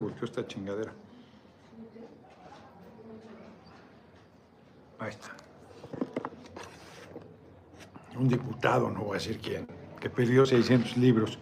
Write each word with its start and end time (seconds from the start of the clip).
volteó 0.00 0.26
esta 0.26 0.46
chingadera. 0.46 0.92
Ahí 5.00 5.10
está. 5.10 5.30
Un 8.16 8.28
diputado, 8.28 8.90
no 8.90 9.00
voy 9.00 9.10
a 9.10 9.14
decir 9.14 9.40
quién, 9.40 9.66
que 10.00 10.08
perdió 10.08 10.46
600 10.46 10.96
libros 10.96 11.38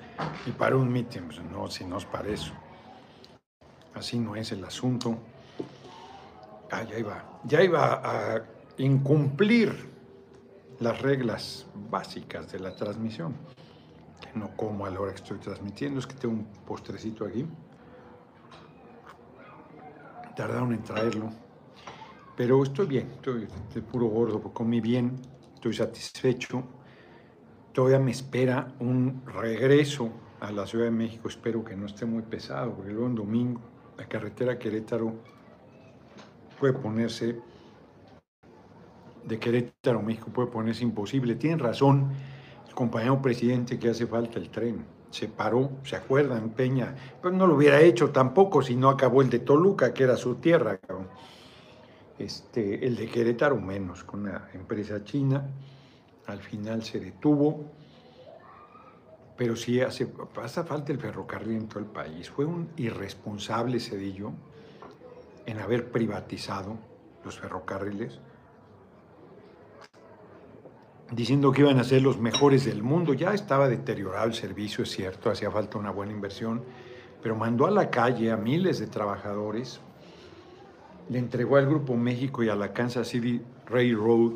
y 0.46 0.52
para 0.52 0.76
un 0.76 0.90
mitin. 0.90 1.24
Pues 1.26 1.42
no, 1.42 1.68
si 1.68 1.84
no 1.84 1.98
es 1.98 2.06
para 2.06 2.28
eso. 2.28 2.52
Así 3.94 4.18
no 4.18 4.36
es 4.36 4.52
el 4.52 4.64
asunto. 4.64 5.18
Ah, 6.70 6.82
ya 6.82 6.98
iba. 6.98 7.40
Ya 7.44 7.62
iba 7.62 8.00
a 8.04 8.42
incumplir 8.78 9.74
las 10.80 11.00
reglas 11.02 11.66
básicas 11.90 12.50
de 12.52 12.60
la 12.60 12.74
transmisión. 12.74 13.34
Que 14.20 14.38
no 14.38 14.56
como 14.56 14.86
a 14.86 14.90
la 14.90 15.00
hora 15.00 15.12
que 15.12 15.22
estoy 15.22 15.38
transmitiendo, 15.38 16.00
es 16.00 16.06
que 16.06 16.14
tengo 16.14 16.34
un 16.34 16.44
postrecito 16.66 17.26
aquí. 17.26 17.46
Tardaron 20.36 20.74
en 20.74 20.82
traerlo. 20.82 21.30
Pero 22.36 22.62
estoy 22.62 22.86
bien, 22.86 23.10
estoy 23.12 23.48
de 23.74 23.80
puro 23.80 24.06
gordo, 24.06 24.42
comí 24.52 24.82
bien, 24.82 25.16
estoy 25.54 25.72
satisfecho. 25.72 26.62
Todavía 27.72 27.98
me 27.98 28.10
espera 28.10 28.74
un 28.78 29.22
regreso 29.26 30.10
a 30.40 30.52
la 30.52 30.66
Ciudad 30.66 30.84
de 30.84 30.90
México, 30.90 31.28
espero 31.28 31.64
que 31.64 31.74
no 31.74 31.86
esté 31.86 32.04
muy 32.04 32.22
pesado, 32.22 32.74
porque 32.74 32.90
luego 32.90 33.06
en 33.06 33.14
domingo 33.14 33.60
la 33.96 34.06
carretera 34.06 34.58
Querétaro 34.58 35.14
puede 36.60 36.74
ponerse, 36.74 37.40
de 39.24 39.38
Querétaro 39.38 40.02
México 40.02 40.30
puede 40.30 40.48
ponerse 40.48 40.84
imposible. 40.84 41.34
Tienen 41.36 41.58
razón 41.58 42.10
el 42.68 42.74
compañero 42.74 43.22
presidente 43.22 43.78
que 43.78 43.88
hace 43.88 44.06
falta 44.06 44.38
el 44.38 44.50
tren. 44.50 44.95
Se 45.10 45.28
paró, 45.28 45.70
¿se 45.84 45.96
acuerdan, 45.96 46.50
Peña? 46.50 46.94
Pues 47.22 47.32
no 47.32 47.46
lo 47.46 47.54
hubiera 47.54 47.80
hecho 47.80 48.10
tampoco 48.10 48.62
si 48.62 48.76
no 48.76 48.90
acabó 48.90 49.22
el 49.22 49.30
de 49.30 49.38
Toluca, 49.38 49.94
que 49.94 50.04
era 50.04 50.16
su 50.16 50.36
tierra. 50.36 50.78
Este, 52.18 52.86
el 52.86 52.96
de 52.96 53.08
Querétaro 53.08 53.56
menos, 53.60 54.04
con 54.04 54.20
una 54.20 54.50
empresa 54.54 55.04
china. 55.04 55.48
Al 56.26 56.40
final 56.40 56.82
se 56.82 56.98
detuvo, 56.98 57.70
pero 59.36 59.54
sí 59.54 59.80
hace, 59.80 60.06
falta 60.06 60.92
el 60.92 60.98
ferrocarril 60.98 61.56
en 61.56 61.68
todo 61.68 61.80
el 61.80 61.86
país. 61.86 62.30
Fue 62.30 62.44
un 62.44 62.70
irresponsable 62.76 63.78
Cedillo 63.78 64.32
en 65.46 65.60
haber 65.60 65.90
privatizado 65.90 66.76
los 67.24 67.38
ferrocarriles, 67.38 68.20
diciendo 71.10 71.52
que 71.52 71.62
iban 71.62 71.78
a 71.78 71.84
ser 71.84 72.02
los 72.02 72.18
mejores 72.18 72.64
del 72.64 72.82
mundo. 72.82 73.14
Ya 73.14 73.32
estaba 73.32 73.68
deteriorado 73.68 74.26
el 74.26 74.34
servicio, 74.34 74.84
es 74.84 74.90
cierto, 74.90 75.30
hacía 75.30 75.50
falta 75.50 75.78
una 75.78 75.90
buena 75.90 76.12
inversión, 76.12 76.62
pero 77.22 77.36
mandó 77.36 77.66
a 77.66 77.70
la 77.70 77.90
calle 77.90 78.30
a 78.30 78.36
miles 78.36 78.78
de 78.78 78.86
trabajadores 78.86 79.80
le 81.08 81.18
entregó 81.18 81.56
al 81.56 81.66
Grupo 81.66 81.96
México 81.96 82.42
y 82.42 82.48
a 82.48 82.56
la 82.56 82.72
Kansas 82.72 83.08
City 83.08 83.40
Railroad, 83.66 84.32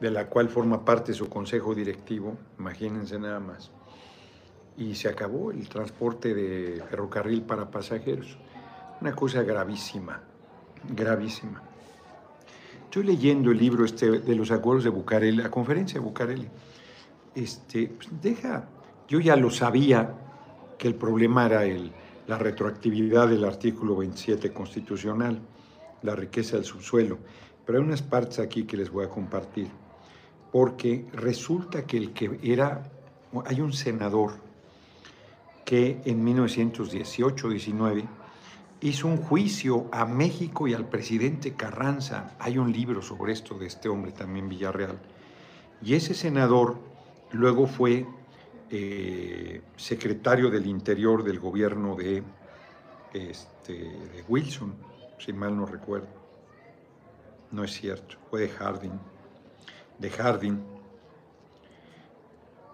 de 0.00 0.10
la 0.10 0.26
cual 0.28 0.48
forma 0.48 0.84
parte 0.84 1.12
su 1.14 1.28
consejo 1.28 1.74
directivo, 1.74 2.36
imagínense 2.58 3.18
nada 3.18 3.40
más. 3.40 3.70
Y 4.76 4.94
se 4.94 5.08
acabó 5.08 5.50
el 5.50 5.68
transporte 5.68 6.34
de 6.34 6.82
ferrocarril 6.88 7.42
para 7.42 7.70
pasajeros. 7.70 8.38
Una 9.00 9.14
cosa 9.14 9.42
gravísima, 9.42 10.22
gravísima. 10.88 11.62
Estoy 12.92 13.04
leyendo 13.04 13.50
el 13.50 13.56
libro 13.56 13.86
este 13.86 14.18
de 14.18 14.34
los 14.34 14.50
acuerdos 14.50 14.84
de 14.84 14.90
Bucareli, 14.90 15.38
la 15.38 15.50
conferencia 15.50 15.98
de 15.98 16.04
Bucareli. 16.04 16.46
Este, 17.34 17.88
pues, 17.88 18.06
deja, 18.20 18.68
yo 19.08 19.18
ya 19.18 19.34
lo 19.34 19.48
sabía 19.48 20.14
que 20.76 20.88
el 20.88 20.94
problema 20.96 21.46
era 21.46 21.64
el, 21.64 21.90
la 22.26 22.36
retroactividad 22.36 23.28
del 23.28 23.46
artículo 23.46 23.96
27 23.96 24.52
constitucional 24.52 25.40
la 26.02 26.14
riqueza 26.14 26.56
del 26.56 26.66
subsuelo. 26.66 27.16
Pero 27.64 27.78
hay 27.78 27.84
unas 27.86 28.02
partes 28.02 28.40
aquí 28.40 28.64
que 28.64 28.76
les 28.76 28.90
voy 28.90 29.06
a 29.06 29.08
compartir, 29.08 29.68
porque 30.52 31.06
resulta 31.14 31.86
que 31.86 31.96
el 31.96 32.12
que 32.12 32.38
era, 32.42 32.82
hay 33.46 33.62
un 33.62 33.72
senador 33.72 34.32
que 35.64 36.02
en 36.04 36.26
1918-19 36.26 38.04
hizo 38.82 39.06
un 39.06 39.16
juicio 39.16 39.86
a 39.92 40.04
México 40.04 40.66
y 40.66 40.74
al 40.74 40.88
presidente 40.88 41.54
Carranza. 41.54 42.34
Hay 42.38 42.58
un 42.58 42.72
libro 42.72 43.00
sobre 43.00 43.32
esto 43.32 43.56
de 43.56 43.66
este 43.66 43.88
hombre 43.88 44.12
también, 44.12 44.48
Villarreal. 44.48 44.98
Y 45.80 45.94
ese 45.94 46.14
senador 46.14 46.78
luego 47.30 47.66
fue 47.66 48.06
eh, 48.70 49.62
secretario 49.76 50.50
del 50.50 50.66
Interior 50.66 51.22
del 51.22 51.38
gobierno 51.38 51.94
de, 51.94 52.22
este, 53.12 53.72
de 53.74 54.24
Wilson 54.28 54.74
si 55.18 55.32
mal 55.32 55.56
no 55.56 55.66
recuerdo. 55.66 56.08
No 57.52 57.62
es 57.64 57.72
cierto, 57.72 58.16
fue 58.30 58.40
de 58.40 58.48
Harding, 58.48 58.98
de 59.98 60.10
Harding. 60.10 60.58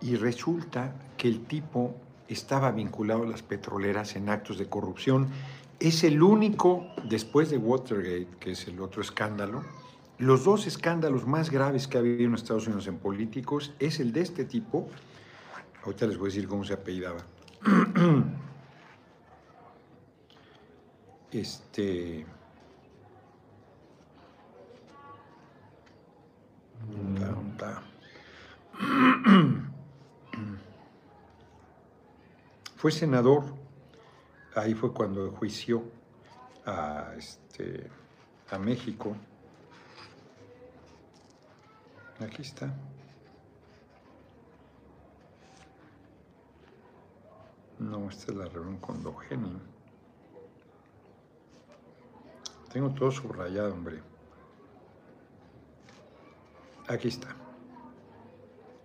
Y 0.00 0.16
resulta 0.16 0.94
que 1.16 1.28
el 1.28 1.44
tipo 1.44 1.94
estaba 2.28 2.70
vinculado 2.70 3.24
a 3.24 3.26
las 3.26 3.42
petroleras 3.42 4.16
en 4.16 4.28
actos 4.28 4.58
de 4.58 4.68
corrupción. 4.68 5.28
Es 5.80 6.02
el 6.02 6.22
único, 6.22 6.86
después 7.08 7.50
de 7.50 7.58
Watergate, 7.58 8.28
que 8.40 8.52
es 8.52 8.66
el 8.66 8.80
otro 8.80 9.00
escándalo, 9.00 9.62
los 10.18 10.44
dos 10.44 10.66
escándalos 10.66 11.26
más 11.28 11.50
graves 11.50 11.86
que 11.86 11.96
ha 11.96 12.00
habido 12.00 12.24
en 12.24 12.34
Estados 12.34 12.66
Unidos 12.66 12.88
en 12.88 12.98
políticos 12.98 13.72
es 13.78 14.00
el 14.00 14.12
de 14.12 14.22
este 14.22 14.44
tipo. 14.44 14.88
Ahorita 15.84 16.08
les 16.08 16.18
voy 16.18 16.26
a 16.26 16.30
decir 16.30 16.48
cómo 16.48 16.64
se 16.64 16.74
apellidaba. 16.74 17.24
Este. 21.30 22.24
Fue 32.76 32.90
senador, 32.90 33.44
ahí 34.58 34.74
fue 34.74 34.92
cuando 34.92 35.30
juició 35.32 35.82
a, 36.66 37.12
este, 37.16 37.88
a 38.50 38.58
México. 38.58 39.14
Aquí 42.20 42.42
está. 42.42 42.72
No, 47.78 48.08
esta 48.10 48.32
es 48.32 48.38
la 48.38 48.46
reunión 48.46 48.78
con 48.78 49.02
Dogeni. 49.02 49.56
Tengo 52.72 52.90
todo 52.90 53.10
subrayado, 53.10 53.72
hombre. 53.72 54.02
Aquí 56.88 57.08
está. 57.08 57.28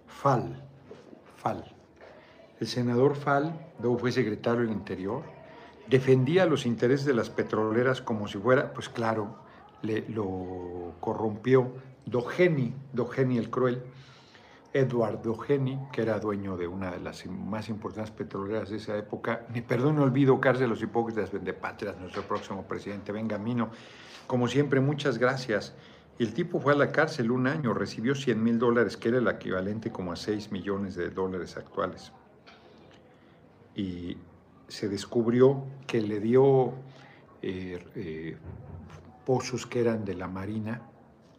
Fal. 0.07 0.63
Fal. 1.37 1.75
El 2.59 2.67
senador 2.67 3.15
Fal, 3.15 3.73
luego 3.79 3.97
fue 3.97 4.11
secretario 4.11 4.61
del 4.61 4.71
Interior, 4.71 5.23
defendía 5.87 6.45
los 6.45 6.65
intereses 6.65 7.05
de 7.05 7.13
las 7.13 7.29
petroleras 7.29 8.01
como 8.01 8.27
si 8.27 8.37
fuera, 8.37 8.73
pues 8.73 8.89
claro, 8.89 9.37
le, 9.81 10.07
lo 10.09 10.93
corrompió 10.99 11.73
Dogeni, 12.05 12.73
Dogeni 12.91 13.37
el 13.37 13.49
Cruel, 13.49 13.83
Edward 14.73 15.21
Dogeni, 15.21 15.79
que 15.91 16.01
era 16.01 16.19
dueño 16.19 16.57
de 16.57 16.67
una 16.67 16.91
de 16.91 16.99
las 16.99 17.25
más 17.27 17.69
importantes 17.69 18.11
petroleras 18.11 18.69
de 18.69 18.77
esa 18.77 18.97
época. 18.97 19.45
Ni 19.53 19.61
perdón, 19.61 19.97
no 19.97 20.03
olvido 20.03 20.41
cárcel 20.41 20.69
los 20.69 20.81
hipócritas 20.81 21.29
patrias, 21.61 21.99
nuestro 21.99 22.23
próximo 22.23 22.63
presidente 22.63 23.11
Benjamino. 23.11 23.69
Como 24.25 24.47
siempre, 24.47 24.79
muchas 24.79 25.19
gracias. 25.19 25.75
El 26.17 26.33
tipo 26.33 26.59
fue 26.59 26.73
a 26.73 26.75
la 26.75 26.91
cárcel 26.91 27.31
un 27.31 27.47
año, 27.47 27.73
recibió 27.73 28.15
100 28.15 28.43
mil 28.43 28.59
dólares, 28.59 28.97
que 28.97 29.09
era 29.09 29.19
el 29.19 29.27
equivalente 29.27 29.91
como 29.91 30.11
a 30.11 30.15
6 30.15 30.51
millones 30.51 30.95
de 30.95 31.09
dólares 31.09 31.55
actuales. 31.57 32.11
Y 33.75 34.17
se 34.67 34.89
descubrió 34.89 35.65
que 35.87 36.01
le 36.01 36.19
dio 36.19 36.73
eh, 37.41 37.85
eh, 37.95 38.37
pozos 39.25 39.65
que 39.65 39.81
eran 39.81 40.05
de 40.05 40.15
la 40.15 40.27
Marina. 40.27 40.81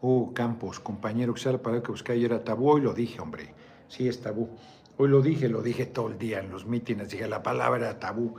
Oh, 0.00 0.32
Campos, 0.34 0.80
compañero, 0.80 1.32
que 1.34 1.50
la 1.50 1.58
palabra 1.58 1.82
que 1.82 1.90
busqué 1.90 2.12
ayer 2.12 2.32
era 2.32 2.44
tabú. 2.44 2.70
Hoy 2.70 2.82
lo 2.82 2.92
dije, 2.92 3.20
hombre. 3.20 3.54
Sí, 3.88 4.06
es 4.06 4.20
tabú. 4.20 4.50
Hoy 4.96 5.08
lo 5.08 5.22
dije, 5.22 5.48
lo 5.48 5.62
dije 5.62 5.86
todo 5.86 6.08
el 6.08 6.18
día 6.18 6.40
en 6.40 6.50
los 6.50 6.66
mítines. 6.66 7.08
Dije, 7.08 7.26
la 7.26 7.42
palabra 7.42 7.98
tabú. 7.98 8.36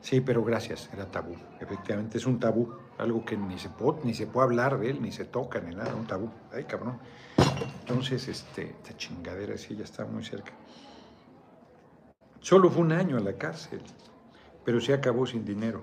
Sí, 0.00 0.20
pero 0.20 0.44
gracias, 0.44 0.90
era 0.92 1.10
tabú. 1.10 1.34
Efectivamente, 1.60 2.18
es 2.18 2.26
un 2.26 2.38
tabú 2.38 2.72
algo 2.98 3.24
que 3.24 3.36
ni 3.36 3.58
se, 3.58 3.70
puede, 3.70 4.04
ni 4.04 4.14
se 4.14 4.26
puede 4.26 4.44
hablar 4.44 4.78
de 4.78 4.90
él, 4.90 5.02
ni 5.02 5.10
se 5.10 5.24
toca, 5.24 5.60
ni 5.60 5.74
nada, 5.74 5.94
un 5.94 6.06
tabú. 6.06 6.30
Ay, 6.52 6.64
cabrón. 6.64 6.98
Entonces, 7.80 8.28
este, 8.28 8.70
esta 8.70 8.96
chingadera 8.96 9.56
sí 9.58 9.74
ya 9.76 9.84
está 9.84 10.04
muy 10.04 10.24
cerca. 10.24 10.52
Solo 12.44 12.68
fue 12.68 12.82
un 12.82 12.92
año 12.92 13.16
a 13.16 13.20
la 13.20 13.32
cárcel, 13.38 13.80
pero 14.66 14.78
se 14.78 14.92
acabó 14.92 15.26
sin 15.26 15.46
dinero. 15.46 15.82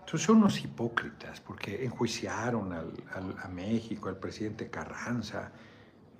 Entonces 0.00 0.22
son 0.22 0.38
unos 0.38 0.58
hipócritas, 0.64 1.40
porque 1.40 1.84
enjuiciaron 1.84 2.72
al, 2.72 2.92
a 3.40 3.46
México, 3.46 4.08
al 4.08 4.16
presidente 4.16 4.68
Carranza, 4.68 5.52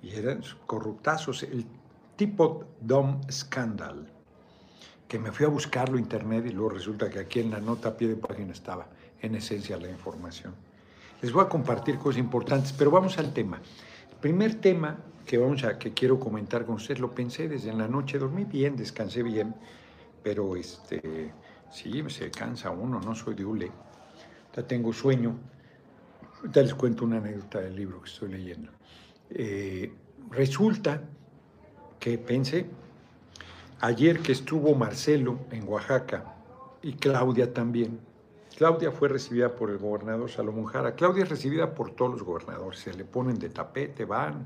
y 0.01 0.11
eran 0.11 0.41
corruptazos, 0.65 1.43
el 1.43 1.65
tipo 2.15 2.63
Dom 2.79 3.19
Scandal. 3.29 4.09
que 5.09 5.19
me 5.19 5.33
fui 5.33 5.45
a 5.45 5.49
buscarlo 5.49 5.97
en 5.97 6.05
internet 6.05 6.45
y 6.45 6.51
luego 6.51 6.69
resulta 6.69 7.09
que 7.09 7.19
aquí 7.19 7.41
en 7.41 7.51
la 7.51 7.59
nota 7.59 7.89
a 7.89 7.97
pie 7.97 8.07
de 8.07 8.15
página 8.15 8.53
estaba 8.53 8.87
en 9.21 9.35
esencia 9.35 9.75
la 9.75 9.89
información. 9.89 10.55
Les 11.21 11.33
voy 11.33 11.43
a 11.43 11.49
compartir 11.49 11.97
cosas 11.97 12.19
importantes, 12.19 12.71
pero 12.71 12.89
vamos 12.89 13.17
al 13.17 13.33
tema. 13.33 13.61
El 14.11 14.17
primer 14.21 14.61
tema 14.61 14.97
que 15.25 15.37
vamos 15.37 15.63
a 15.63 15.77
que 15.77 15.93
quiero 15.93 16.19
comentar 16.19 16.65
con 16.65 16.75
ustedes 16.75 16.99
lo 16.99 17.11
pensé 17.11 17.47
desde 17.47 17.69
en 17.69 17.77
la 17.77 17.87
noche, 17.87 18.17
dormí 18.19 18.45
bien, 18.45 18.75
descansé 18.75 19.23
bien, 19.23 19.55
pero 20.21 20.55
este 20.55 21.33
sí 21.71 22.03
se 22.09 22.29
cansa 22.29 22.69
uno, 22.71 22.99
no 22.99 23.15
soy 23.15 23.35
de 23.35 23.45
hule. 23.45 23.71
Ya 24.55 24.63
tengo 24.63 24.93
sueño. 24.93 25.35
Ahorita 26.37 26.61
les 26.61 26.75
cuento 26.75 27.05
una 27.05 27.17
anécdota 27.17 27.61
del 27.61 27.75
libro 27.75 28.01
que 28.01 28.09
estoy 28.09 28.31
leyendo. 28.31 28.71
Eh, 29.29 29.91
resulta 30.29 31.01
que 31.99 32.17
pensé, 32.17 32.67
ayer 33.79 34.19
que 34.19 34.33
estuvo 34.33 34.75
Marcelo 34.75 35.39
en 35.51 35.67
Oaxaca 35.67 36.35
y 36.81 36.93
Claudia 36.93 37.53
también, 37.53 37.99
Claudia 38.55 38.91
fue 38.91 39.09
recibida 39.09 39.55
por 39.55 39.71
el 39.71 39.77
gobernador 39.77 40.29
Salomón 40.29 40.65
Jara. 40.65 40.93
Claudia 40.93 41.23
es 41.23 41.29
recibida 41.29 41.73
por 41.73 41.91
todos 41.91 42.11
los 42.11 42.23
gobernadores, 42.23 42.79
se 42.79 42.93
le 42.93 43.03
ponen 43.03 43.39
de 43.39 43.49
tapete, 43.49 44.05
van, 44.05 44.45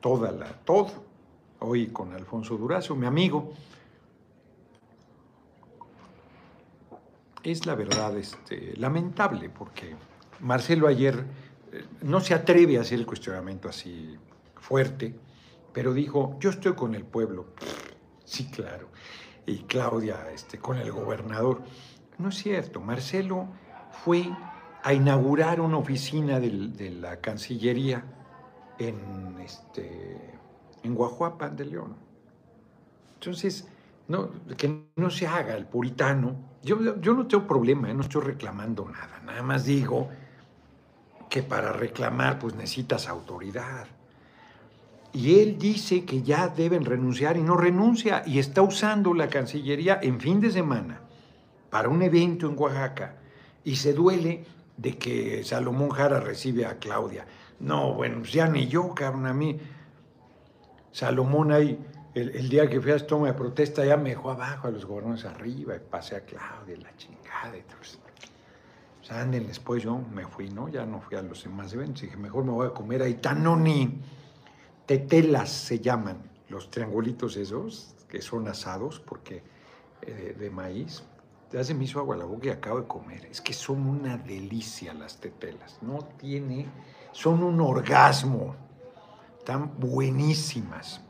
toda 0.00 0.32
la, 0.32 0.46
todo. 0.64 0.90
Hoy 1.60 1.88
con 1.88 2.14
Alfonso 2.14 2.56
Durazo, 2.56 2.96
mi 2.96 3.06
amigo. 3.06 3.52
Es 7.42 7.66
la 7.66 7.74
verdad 7.74 8.16
este, 8.16 8.74
lamentable 8.76 9.48
porque 9.48 9.94
Marcelo 10.40 10.88
ayer 10.88 11.24
eh, 11.72 11.84
no 12.02 12.20
se 12.20 12.34
atreve 12.34 12.78
a 12.78 12.82
hacer 12.82 12.98
el 12.98 13.06
cuestionamiento 13.06 13.68
así 13.68 14.18
fuerte, 14.56 15.14
pero 15.72 15.94
dijo, 15.94 16.36
yo 16.40 16.50
estoy 16.50 16.74
con 16.74 16.94
el 16.94 17.04
pueblo. 17.04 17.46
Sí, 18.22 18.48
claro. 18.48 18.86
Y 19.44 19.64
Claudia 19.64 20.30
este, 20.32 20.58
con 20.58 20.76
el 20.76 20.92
gobernador. 20.92 21.62
No 22.16 22.28
es 22.28 22.36
cierto, 22.36 22.80
Marcelo 22.80 23.48
fue 24.04 24.30
a 24.84 24.94
inaugurar 24.94 25.60
una 25.60 25.78
oficina 25.78 26.38
de 26.38 26.90
la 26.92 27.16
Cancillería 27.20 28.04
en, 28.80 29.36
este, 29.40 30.16
en 30.82 30.96
de 31.56 31.64
León. 31.64 31.96
Entonces, 33.14 33.68
no, 34.08 34.30
que 34.56 34.86
no 34.96 35.10
se 35.10 35.26
haga 35.26 35.56
el 35.56 35.66
puritano. 35.66 36.36
Yo, 36.62 37.00
yo 37.00 37.14
no 37.14 37.26
tengo 37.26 37.46
problema, 37.46 37.90
¿eh? 37.90 37.94
no 37.94 38.02
estoy 38.02 38.22
reclamando 38.22 38.88
nada, 38.88 39.20
nada 39.24 39.42
más 39.42 39.64
digo 39.64 40.08
que 41.28 41.42
para 41.42 41.72
reclamar 41.72 42.38
pues 42.38 42.54
necesitas 42.54 43.08
autoridad. 43.08 43.86
Y 45.12 45.40
él 45.40 45.58
dice 45.58 46.04
que 46.04 46.22
ya 46.22 46.48
deben 46.48 46.84
renunciar 46.84 47.36
y 47.36 47.42
no 47.42 47.56
renuncia 47.56 48.22
y 48.26 48.38
está 48.38 48.62
usando 48.62 49.14
la 49.14 49.28
Cancillería 49.28 49.98
en 50.02 50.20
fin 50.20 50.40
de 50.40 50.50
semana 50.50 51.00
para 51.68 51.88
un 51.88 52.02
evento 52.02 52.48
en 52.48 52.58
Oaxaca 52.58 53.16
y 53.64 53.76
se 53.76 53.92
duele 53.92 54.44
de 54.76 54.96
que 54.96 55.44
Salomón 55.44 55.90
Jara 55.90 56.20
recibe 56.20 56.64
a 56.66 56.78
Claudia. 56.78 57.26
No, 57.60 57.94
bueno, 57.94 58.18
pues 58.20 58.32
ya 58.32 58.48
ni 58.48 58.66
yo, 58.66 58.94
cabrón, 58.94 59.26
a 59.26 59.34
mí. 59.34 59.58
Salomón 60.92 61.52
ahí, 61.52 61.78
el, 62.14 62.48
día 62.48 62.68
que 62.68 62.80
fui 62.80 62.90
a 62.90 63.06
toma 63.06 63.28
de 63.28 63.34
protesta, 63.34 63.84
ya 63.84 63.96
me 63.96 64.10
dejó 64.10 64.30
abajo 64.30 64.66
a 64.66 64.70
los 64.70 64.84
gobernadores 64.84 65.24
arriba 65.24 65.76
y 65.76 65.78
pasé 65.78 66.16
a 66.16 66.24
Claudia, 66.24 66.76
la 66.78 66.96
chingada 66.96 67.56
y 67.56 67.62
todo 67.62 67.80
eso. 67.80 67.98
Sea, 69.02 69.20
anden 69.20 69.46
después 69.46 69.82
yo 69.82 69.98
me 70.12 70.26
fui, 70.26 70.50
¿no? 70.50 70.68
Ya 70.68 70.84
no 70.84 71.00
fui 71.00 71.16
a 71.16 71.22
los 71.22 71.44
demás 71.44 71.72
eventos. 71.72 72.02
Dije, 72.02 72.16
mejor 72.16 72.44
me 72.44 72.50
voy 72.50 72.66
a 72.66 72.70
comer 72.70 73.02
ahí 73.02 73.14
tanoni. 73.14 74.00
Tetelas 74.86 75.50
se 75.50 75.78
llaman, 75.78 76.18
los 76.48 76.70
triangulitos 76.70 77.36
esos, 77.36 77.94
que 78.08 78.20
son 78.20 78.48
asados 78.48 79.00
porque 79.00 79.42
eh, 80.02 80.34
de 80.38 80.50
maíz 80.50 81.04
ya 81.52 81.64
se 81.64 81.74
me 81.74 81.84
hizo 81.84 81.98
agua 81.98 82.16
la 82.16 82.24
boca 82.24 82.46
y 82.46 82.50
acabo 82.50 82.80
de 82.80 82.86
comer. 82.86 83.26
Es 83.26 83.40
que 83.40 83.52
son 83.52 83.86
una 83.86 84.16
delicia 84.16 84.94
las 84.94 85.18
tetelas. 85.18 85.78
No 85.82 86.04
tiene, 86.18 86.66
son 87.12 87.42
un 87.42 87.60
orgasmo. 87.60 88.54
Están 89.38 89.78
buenísimas. 89.78 91.00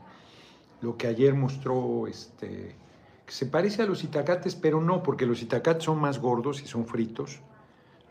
Lo 0.81 0.97
que 0.97 1.07
ayer 1.07 1.33
mostró, 1.33 2.07
este, 2.07 2.75
que 3.25 3.31
se 3.31 3.45
parece 3.45 3.83
a 3.83 3.85
los 3.85 4.03
itacates, 4.03 4.55
pero 4.55 4.81
no, 4.81 5.03
porque 5.03 5.25
los 5.25 5.41
itacates 5.41 5.83
son 5.83 5.99
más 5.99 6.19
gordos 6.19 6.61
y 6.61 6.67
son 6.67 6.85
fritos, 6.85 7.39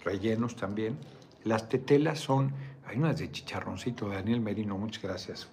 rellenos 0.04 0.56
también. 0.56 0.98
Las 1.44 1.68
tetelas 1.68 2.20
son, 2.20 2.52
hay 2.86 2.98
unas 2.98 3.18
de 3.18 3.30
chicharroncito, 3.32 4.08
Daniel 4.08 4.40
Merino, 4.40 4.78
muchas 4.78 5.02
gracias. 5.02 5.48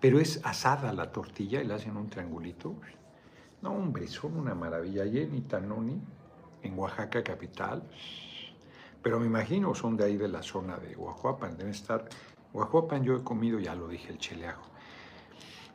Pero 0.00 0.20
es 0.20 0.40
asada 0.44 0.92
la 0.92 1.12
tortilla 1.12 1.62
y 1.62 1.66
la 1.66 1.76
hacen 1.76 1.96
un 1.96 2.08
triangulito 2.08 2.74
no, 3.60 3.72
hombre, 3.72 4.06
son 4.06 4.36
una 4.36 4.54
maravilla. 4.54 5.02
Allí 5.02 5.20
en 5.20 5.34
Itanoni, 5.34 6.00
en 6.62 6.78
Oaxaca 6.78 7.22
capital, 7.22 7.82
pero 9.02 9.20
me 9.20 9.26
imagino 9.26 9.74
son 9.74 9.96
de 9.96 10.04
ahí 10.04 10.16
de 10.16 10.28
la 10.28 10.42
zona 10.42 10.76
de 10.76 10.96
Oaxapan, 10.96 11.56
deben 11.56 11.72
estar. 11.72 12.08
Oaxapan 12.52 13.04
yo 13.04 13.16
he 13.16 13.22
comido, 13.22 13.58
ya 13.58 13.74
lo 13.74 13.88
dije, 13.88 14.10
el 14.10 14.18
cheleajo. 14.18 14.68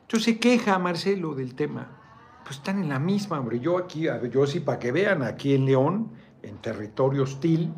Entonces 0.02 0.34
se 0.34 0.38
queja 0.38 0.78
Marcelo 0.78 1.34
del 1.34 1.54
tema. 1.54 2.00
Pues 2.44 2.56
están 2.56 2.82
en 2.82 2.90
la 2.90 2.98
misma, 2.98 3.40
hombre. 3.40 3.58
Yo 3.58 3.78
aquí, 3.78 4.06
yo 4.30 4.46
sí, 4.46 4.60
para 4.60 4.78
que 4.78 4.92
vean, 4.92 5.22
aquí 5.22 5.54
en 5.54 5.64
León, 5.64 6.10
en 6.42 6.58
territorio 6.58 7.22
hostil, 7.22 7.72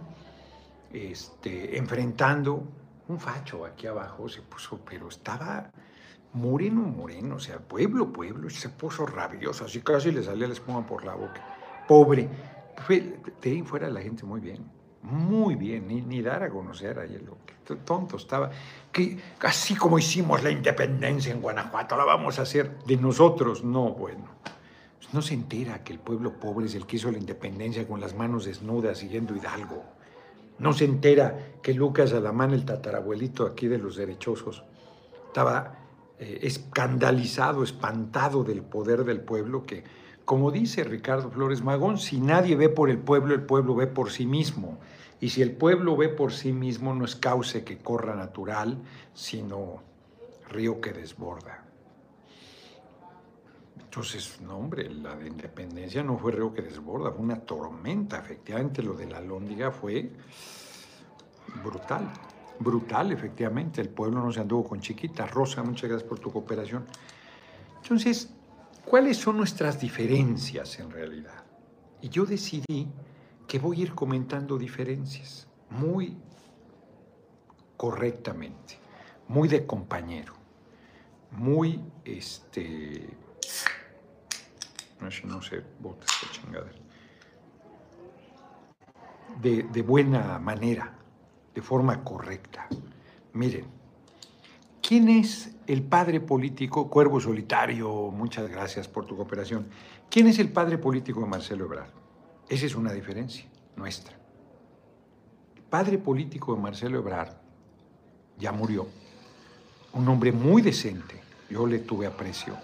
este, 0.92 1.78
enfrentando 1.78 2.64
un 3.08 3.20
facho 3.20 3.64
aquí 3.64 3.86
abajo, 3.86 4.28
se 4.28 4.42
puso, 4.42 4.80
pero 4.84 5.08
estaba 5.08 5.70
moreno, 6.32 6.82
moreno, 6.82 7.36
o 7.36 7.38
sea, 7.38 7.58
pueblo, 7.58 8.12
pueblo, 8.12 8.50
se 8.50 8.68
puso 8.68 9.06
rabioso, 9.06 9.64
así 9.64 9.80
casi 9.80 10.10
le 10.10 10.22
salía 10.22 10.48
la 10.48 10.54
espuma 10.54 10.86
por 10.86 11.04
la 11.04 11.14
boca. 11.14 11.42
Pobre. 11.86 12.28
De 12.88 13.50
ahí 13.50 13.62
fuera 13.62 13.88
la 13.88 14.02
gente 14.02 14.24
muy 14.24 14.40
bien, 14.40 14.64
muy 15.06 15.54
bien, 15.54 15.86
ni, 15.88 16.20
dar 16.20 16.42
a 16.42 16.50
conocer 16.50 16.98
a 16.98 17.06
lo 17.06 17.36
tonto 17.84 18.16
estaba. 18.16 18.50
Que 18.92 19.18
así 19.40 19.76
como 19.76 19.98
hicimos 19.98 20.42
la 20.42 20.50
independencia 20.50 21.32
en 21.32 21.40
Guanajuato, 21.40 21.96
la 21.96 22.04
vamos 22.04 22.38
a 22.38 22.42
hacer 22.42 22.78
de 22.84 22.96
nosotros. 22.96 23.64
No, 23.64 23.90
bueno. 23.90 24.24
No 25.12 25.22
se 25.22 25.34
entera 25.34 25.84
que 25.84 25.92
el 25.92 26.00
pueblo 26.00 26.32
pobre 26.32 26.66
es 26.66 26.74
el 26.74 26.86
que 26.86 26.96
hizo 26.96 27.12
la 27.12 27.18
independencia 27.18 27.86
con 27.86 28.00
las 28.00 28.14
manos 28.14 28.44
desnudas 28.44 28.98
siguiendo 28.98 29.36
Hidalgo. 29.36 29.84
No 30.58 30.72
se 30.72 30.84
entera 30.84 31.38
que 31.62 31.74
Lucas 31.74 32.12
Alamán, 32.12 32.52
el 32.52 32.64
tatarabuelito 32.64 33.46
aquí 33.46 33.68
de 33.68 33.78
los 33.78 33.96
derechosos, 33.96 34.64
estaba 35.28 35.78
eh, 36.18 36.40
escandalizado, 36.42 37.62
espantado 37.62 38.42
del 38.42 38.62
poder 38.62 39.04
del 39.04 39.20
pueblo, 39.20 39.64
que, 39.64 39.84
como 40.24 40.50
dice 40.50 40.82
Ricardo 40.82 41.30
Flores 41.30 41.62
Magón, 41.62 41.98
si 41.98 42.20
nadie 42.20 42.56
ve 42.56 42.68
por 42.68 42.90
el 42.90 42.98
pueblo, 42.98 43.34
el 43.34 43.42
pueblo 43.42 43.76
ve 43.76 43.86
por 43.86 44.10
sí 44.10 44.26
mismo. 44.26 44.78
Y 45.20 45.30
si 45.30 45.42
el 45.42 45.52
pueblo 45.52 45.96
ve 45.96 46.08
por 46.08 46.32
sí 46.32 46.52
mismo, 46.52 46.94
no 46.94 47.04
es 47.04 47.16
cauce 47.16 47.64
que 47.64 47.78
corra 47.78 48.14
natural, 48.14 48.82
sino 49.14 49.82
río 50.50 50.80
que 50.80 50.92
desborda. 50.92 51.64
Entonces, 53.80 54.40
no, 54.42 54.58
hombre, 54.58 54.90
la 54.90 55.16
de 55.16 55.28
independencia 55.28 56.02
no 56.02 56.18
fue 56.18 56.32
río 56.32 56.52
que 56.52 56.60
desborda, 56.60 57.10
fue 57.12 57.22
una 57.22 57.40
tormenta. 57.40 58.18
Efectivamente, 58.18 58.82
lo 58.82 58.94
de 58.94 59.06
la 59.06 59.20
Lóndiga 59.20 59.70
fue 59.70 60.10
brutal 61.64 62.12
brutal, 62.58 63.12
efectivamente. 63.12 63.80
El 63.80 63.88
pueblo 63.88 64.22
no 64.22 64.32
se 64.32 64.40
anduvo 64.40 64.64
con 64.64 64.80
chiquita. 64.80 65.26
Rosa, 65.26 65.62
muchas 65.62 65.88
gracias 65.88 66.08
por 66.08 66.18
tu 66.18 66.32
cooperación. 66.32 66.84
Entonces, 67.82 68.30
¿cuáles 68.84 69.16
son 69.16 69.36
nuestras 69.36 69.80
diferencias 69.80 70.78
en 70.78 70.90
realidad? 70.90 71.44
Y 72.02 72.08
yo 72.08 72.24
decidí 72.24 72.88
que 73.46 73.58
voy 73.58 73.80
a 73.80 73.82
ir 73.84 73.94
comentando 73.94 74.58
diferencias 74.58 75.46
muy 75.70 76.16
correctamente, 77.76 78.78
muy 79.28 79.48
de 79.48 79.66
compañero, 79.66 80.34
muy, 81.30 81.80
este, 82.04 83.16
no 85.00 85.10
sé, 85.42 85.56
de 85.56 86.30
chingadera, 86.32 86.78
de, 89.40 89.62
de 89.64 89.82
buena 89.82 90.38
manera 90.38 90.96
de 91.54 91.62
forma 91.62 92.02
correcta. 92.02 92.66
Miren, 93.32 93.66
¿quién 94.80 95.08
es 95.08 95.54
el 95.66 95.82
padre 95.82 96.20
político, 96.20 96.88
Cuervo 96.88 97.20
Solitario? 97.20 98.10
Muchas 98.10 98.48
gracias 98.48 98.88
por 98.88 99.04
tu 99.06 99.16
cooperación. 99.16 99.68
¿Quién 100.08 100.26
es 100.26 100.38
el 100.38 100.50
padre 100.50 100.78
político 100.78 101.20
de 101.20 101.26
Marcelo 101.26 101.64
Ebrard? 101.66 102.05
Esa 102.48 102.66
es 102.66 102.74
una 102.74 102.92
diferencia 102.92 103.44
nuestra. 103.76 104.16
Padre 105.68 105.98
político 105.98 106.54
de 106.54 106.60
Marcelo 106.60 106.98
Ebrard 106.98 107.34
ya 108.38 108.52
murió. 108.52 108.86
Un 109.92 110.08
hombre 110.08 110.30
muy 110.30 110.62
decente, 110.62 111.20
yo 111.50 111.66
le 111.66 111.80
tuve 111.80 112.06
aprecio, 112.06 112.56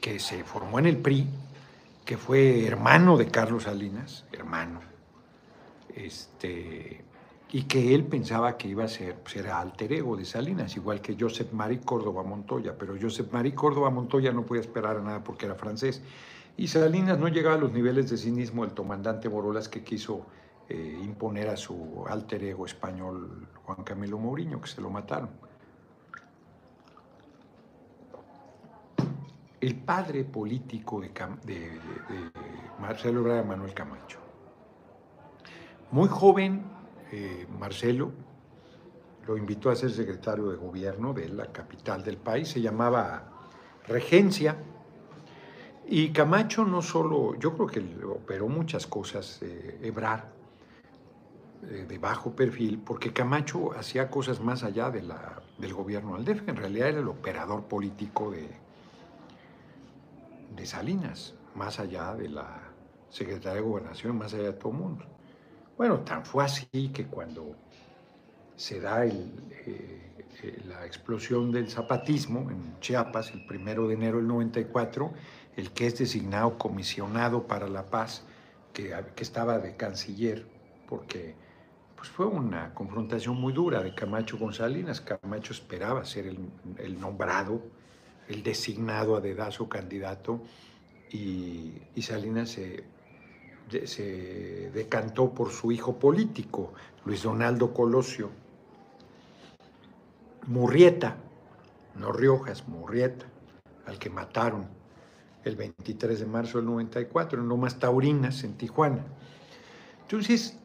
que 0.00 0.18
se 0.18 0.44
formó 0.44 0.78
en 0.78 0.86
el 0.86 0.98
PRI, 0.98 1.26
que 2.04 2.16
fue 2.16 2.66
hermano 2.66 3.16
de 3.16 3.28
Carlos 3.28 3.64
Salinas, 3.64 4.24
hermano, 4.32 4.80
este, 5.94 7.04
y 7.52 7.62
que 7.64 7.94
él 7.94 8.04
pensaba 8.04 8.56
que 8.56 8.68
iba 8.68 8.84
a 8.84 8.88
ser, 8.88 9.16
pues 9.16 9.36
era 9.36 9.60
alter 9.60 9.92
ego 9.92 10.16
de 10.16 10.24
Salinas, 10.24 10.74
igual 10.76 11.00
que 11.00 11.16
Joseph 11.18 11.52
Marie 11.52 11.80
Córdoba 11.80 12.22
Montoya, 12.22 12.76
pero 12.76 12.94
Joseph 13.00 13.32
Marie 13.32 13.54
Córdoba 13.54 13.90
Montoya 13.90 14.32
no 14.32 14.44
podía 14.44 14.62
esperar 14.62 14.96
a 14.96 15.00
nada 15.00 15.22
porque 15.22 15.46
era 15.46 15.54
francés. 15.54 16.02
Y 16.56 16.68
Salinas 16.68 17.18
no 17.18 17.28
llegaba 17.28 17.56
a 17.56 17.58
los 17.58 17.72
niveles 17.72 18.10
de 18.10 18.16
cinismo 18.16 18.64
del 18.64 18.74
comandante 18.74 19.28
Borolas 19.28 19.68
que 19.68 19.82
quiso 19.82 20.26
eh, 20.68 21.00
imponer 21.02 21.48
a 21.48 21.56
su 21.56 22.04
alter 22.08 22.44
ego 22.44 22.66
español 22.66 23.48
Juan 23.64 23.82
Camilo 23.82 24.18
Mourinho, 24.18 24.60
que 24.60 24.68
se 24.68 24.80
lo 24.80 24.90
mataron. 24.90 25.30
El 29.60 29.76
padre 29.76 30.24
político 30.24 31.00
de, 31.00 31.80
Marcelo 32.80 33.20
Ebrard 33.20 33.46
Manuel 33.46 33.74
Camacho. 33.74 34.18
Muy 35.92 36.08
joven, 36.08 36.64
eh, 37.12 37.46
Marcelo 37.58 38.12
lo 39.26 39.36
invitó 39.36 39.70
a 39.70 39.76
ser 39.76 39.90
secretario 39.90 40.50
de 40.50 40.56
gobierno 40.56 41.12
de 41.12 41.28
la 41.28 41.46
capital 41.52 42.02
del 42.02 42.16
país, 42.16 42.48
se 42.48 42.60
llamaba 42.60 43.30
Regencia, 43.86 44.56
y 45.86 46.10
Camacho 46.10 46.64
no 46.64 46.82
solo, 46.82 47.38
yo 47.38 47.54
creo 47.54 47.66
que 47.66 48.04
operó 48.04 48.48
muchas 48.48 48.86
cosas, 48.86 49.40
eh, 49.42 49.78
Ebrard, 49.82 50.24
eh, 51.64 51.86
de 51.88 51.98
bajo 51.98 52.34
perfil, 52.34 52.82
porque 52.84 53.12
Camacho 53.12 53.72
hacía 53.72 54.10
cosas 54.10 54.40
más 54.40 54.64
allá 54.64 54.90
de 54.90 55.02
la, 55.02 55.42
del 55.58 55.74
gobierno 55.74 56.16
del 56.18 56.24
DF, 56.24 56.48
en 56.48 56.56
realidad 56.56 56.88
era 56.88 57.00
el 57.00 57.08
operador 57.08 57.64
político 57.64 58.30
de, 58.30 58.48
de 60.56 60.66
Salinas, 60.66 61.34
más 61.54 61.78
allá 61.78 62.14
de 62.14 62.28
la 62.28 62.60
Secretaría 63.10 63.54
de 63.54 63.60
Gobernación, 63.60 64.16
más 64.16 64.34
allá 64.34 64.44
de 64.44 64.52
todo 64.54 64.72
el 64.72 64.78
mundo. 64.78 65.04
Bueno, 65.76 66.00
tan 66.00 66.24
fue 66.24 66.44
así 66.44 66.88
que 66.92 67.06
cuando 67.06 67.56
se 68.56 68.80
da 68.80 69.04
eh, 69.06 69.12
eh, 69.66 70.62
la 70.66 70.86
explosión 70.86 71.50
del 71.50 71.68
zapatismo 71.68 72.50
en 72.50 72.78
Chiapas, 72.80 73.32
el 73.32 73.44
primero 73.46 73.88
de 73.88 73.94
enero 73.94 74.18
del 74.18 74.28
94, 74.28 75.12
el 75.56 75.70
que 75.72 75.86
es 75.86 75.98
designado 75.98 76.58
comisionado 76.58 77.46
para 77.46 77.68
la 77.68 77.90
paz, 77.90 78.24
que, 78.72 78.94
estaba 79.16 79.58
de 79.58 79.76
canciller, 79.76 80.46
porque 80.88 81.34
pues 81.96 82.08
fue 82.08 82.26
una 82.26 82.74
confrontación 82.74 83.36
muy 83.36 83.52
dura 83.52 83.82
de 83.82 83.94
Camacho 83.94 84.38
con 84.38 84.52
Salinas. 84.52 85.00
Camacho 85.00 85.52
esperaba 85.52 86.04
ser 86.04 86.26
el, 86.26 87.00
nombrado, 87.00 87.62
el 88.28 88.42
designado 88.42 89.16
a 89.16 89.20
dedazo 89.20 89.68
candidato, 89.68 90.42
y, 91.10 91.82
Salinas 92.00 92.50
se, 92.50 92.84
se 93.84 94.70
decantó 94.72 95.34
por 95.34 95.50
su 95.50 95.70
hijo 95.70 95.98
político, 95.98 96.72
Luis 97.04 97.22
Donaldo 97.22 97.74
Colosio, 97.74 98.30
Murrieta, 100.46 101.16
no 101.94 102.10
Riojas, 102.10 102.66
Murrieta, 102.66 103.26
al 103.86 103.98
que 103.98 104.08
mataron 104.08 104.81
el 105.44 105.56
23 105.56 106.20
de 106.20 106.26
marzo 106.26 106.58
del 106.58 106.66
94 106.66 107.40
en 107.40 107.48
Lomas 107.48 107.78
Taurinas, 107.78 108.44
en 108.44 108.54
Tijuana. 108.54 109.04
Entonces, 110.02 110.58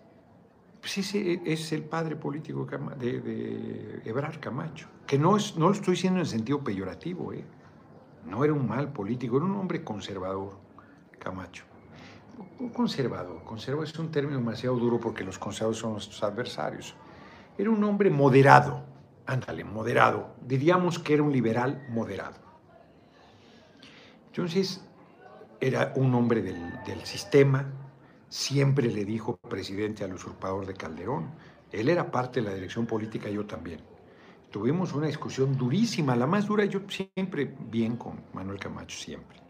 sí, 0.83 1.03
sí, 1.03 1.41
es 1.45 1.71
el 1.71 1.83
padre 1.83 2.15
político 2.15 2.67
de, 2.99 3.21
de 3.21 4.01
Ebrar 4.05 4.39
Camacho, 4.39 4.87
que 5.05 5.17
no, 5.17 5.37
es, 5.37 5.55
no 5.57 5.67
lo 5.67 5.73
estoy 5.73 5.95
diciendo 5.95 6.19
en 6.19 6.25
sentido 6.25 6.63
peyorativo, 6.63 7.33
¿eh? 7.33 7.43
no 8.25 8.43
era 8.43 8.53
un 8.53 8.67
mal 8.67 8.91
político, 8.91 9.37
era 9.37 9.45
un 9.45 9.55
hombre 9.55 9.83
conservador, 9.83 10.57
Camacho. 11.17 11.63
Un 12.59 12.69
conservador, 12.69 13.43
conservador 13.43 13.87
es 13.87 13.97
un 13.97 14.11
término 14.11 14.37
demasiado 14.37 14.75
duro 14.75 14.99
porque 14.99 15.23
los 15.23 15.39
conservadores 15.39 15.79
son 15.79 15.93
nuestros 15.93 16.21
adversarios. 16.23 16.95
Era 17.57 17.69
un 17.71 17.83
hombre 17.83 18.09
moderado, 18.09 18.83
ándale, 19.25 19.63
moderado. 19.63 20.35
Diríamos 20.45 20.99
que 20.99 21.15
era 21.15 21.23
un 21.23 21.31
liberal 21.31 21.85
moderado. 21.89 22.46
Entonces, 24.37 24.81
era 25.59 25.93
un 25.95 26.13
hombre 26.13 26.43
del, 26.43 27.01
sistema, 27.05 27.65
siempre 28.29 28.85
le 28.85 29.03
dijo 29.03 29.37
presidente 29.37 30.03
al 30.03 30.13
usurpador 30.13 30.67
de 30.67 30.75
Calderón. 30.75 31.31
Él 31.71 31.89
era 31.89 32.11
parte 32.11 32.39
de 32.39 32.47
la 32.47 32.53
dirección 32.53 32.85
política, 32.85 33.31
yo 33.31 33.47
también. 33.47 33.79
Tuvimos 34.51 34.93
una 34.93 35.07
discusión 35.07 35.57
durísima, 35.57 36.15
la 36.15 36.27
más 36.27 36.45
dura, 36.45 36.65
yo 36.65 36.81
siempre 36.87 37.51
bien 37.71 37.97
con 37.97 38.21
Manuel 38.31 38.59
Camacho, 38.59 38.95
siempre. 38.95 39.41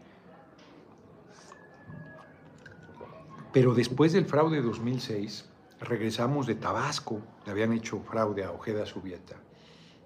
Pero 3.52 3.74
después 3.74 4.14
del 4.14 4.24
fraude 4.24 4.56
de 4.56 4.62
2006, 4.62 5.50
regresamos 5.80 6.46
de 6.46 6.54
Tabasco, 6.54 7.20
le 7.44 7.52
habían 7.52 7.74
hecho 7.74 8.00
fraude 8.00 8.42
a 8.42 8.52
Ojeda 8.52 8.86
Subieta. 8.86 9.36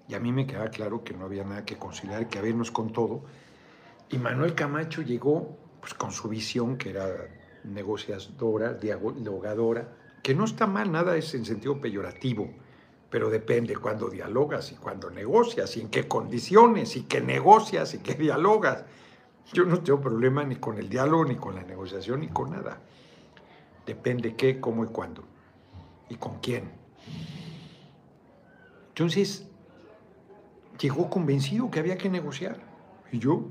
Y 0.09 0.13
a 0.15 0.19
mí 0.19 0.33
me 0.33 0.45
quedaba 0.45 0.67
claro 0.71 1.05
que 1.05 1.13
no 1.13 1.23
había 1.23 1.45
nada 1.45 1.63
que 1.63 1.77
conciliar, 1.77 2.27
que 2.27 2.37
habernos 2.37 2.69
con 2.69 2.91
todo. 2.91 3.23
Y 4.09 4.17
Manuel 4.17 4.53
Camacho 4.55 5.01
llegó 5.01 5.57
pues, 5.81 5.93
con 5.93 6.11
su 6.11 6.29
visión, 6.29 6.77
que 6.77 6.91
era 6.91 7.07
negociadora, 7.63 8.73
dialogadora, 8.73 9.95
que 10.21 10.35
no 10.35 10.45
está 10.45 10.67
mal, 10.67 10.91
nada 10.91 11.15
es 11.17 11.33
en 11.33 11.45
sentido 11.45 11.79
peyorativo, 11.79 12.49
pero 13.09 13.29
depende 13.29 13.75
cuándo 13.75 14.09
dialogas 14.09 14.71
y 14.71 14.75
cuándo 14.75 15.09
negocias, 15.09 15.75
y 15.77 15.81
en 15.81 15.89
qué 15.89 16.07
condiciones, 16.07 16.95
y 16.95 17.03
qué 17.03 17.21
negocias 17.21 17.93
y 17.93 17.99
qué 17.99 18.15
dialogas. 18.15 18.85
Yo 19.51 19.65
no 19.65 19.81
tengo 19.81 19.99
problema 19.99 20.43
ni 20.43 20.55
con 20.55 20.77
el 20.77 20.89
diálogo, 20.89 21.25
ni 21.25 21.35
con 21.35 21.55
la 21.55 21.63
negociación, 21.63 22.21
ni 22.21 22.29
con 22.29 22.51
nada. 22.51 22.79
Depende 23.85 24.35
qué, 24.35 24.59
cómo 24.59 24.85
y 24.85 24.87
cuándo, 24.87 25.23
y 26.09 26.15
con 26.15 26.39
quién. 26.39 26.71
Entonces, 28.89 29.47
llegó 30.79 31.09
convencido 31.09 31.69
que 31.69 31.79
había 31.79 31.97
que 31.97 32.09
negociar. 32.09 32.57
Y 33.11 33.19
yo 33.19 33.47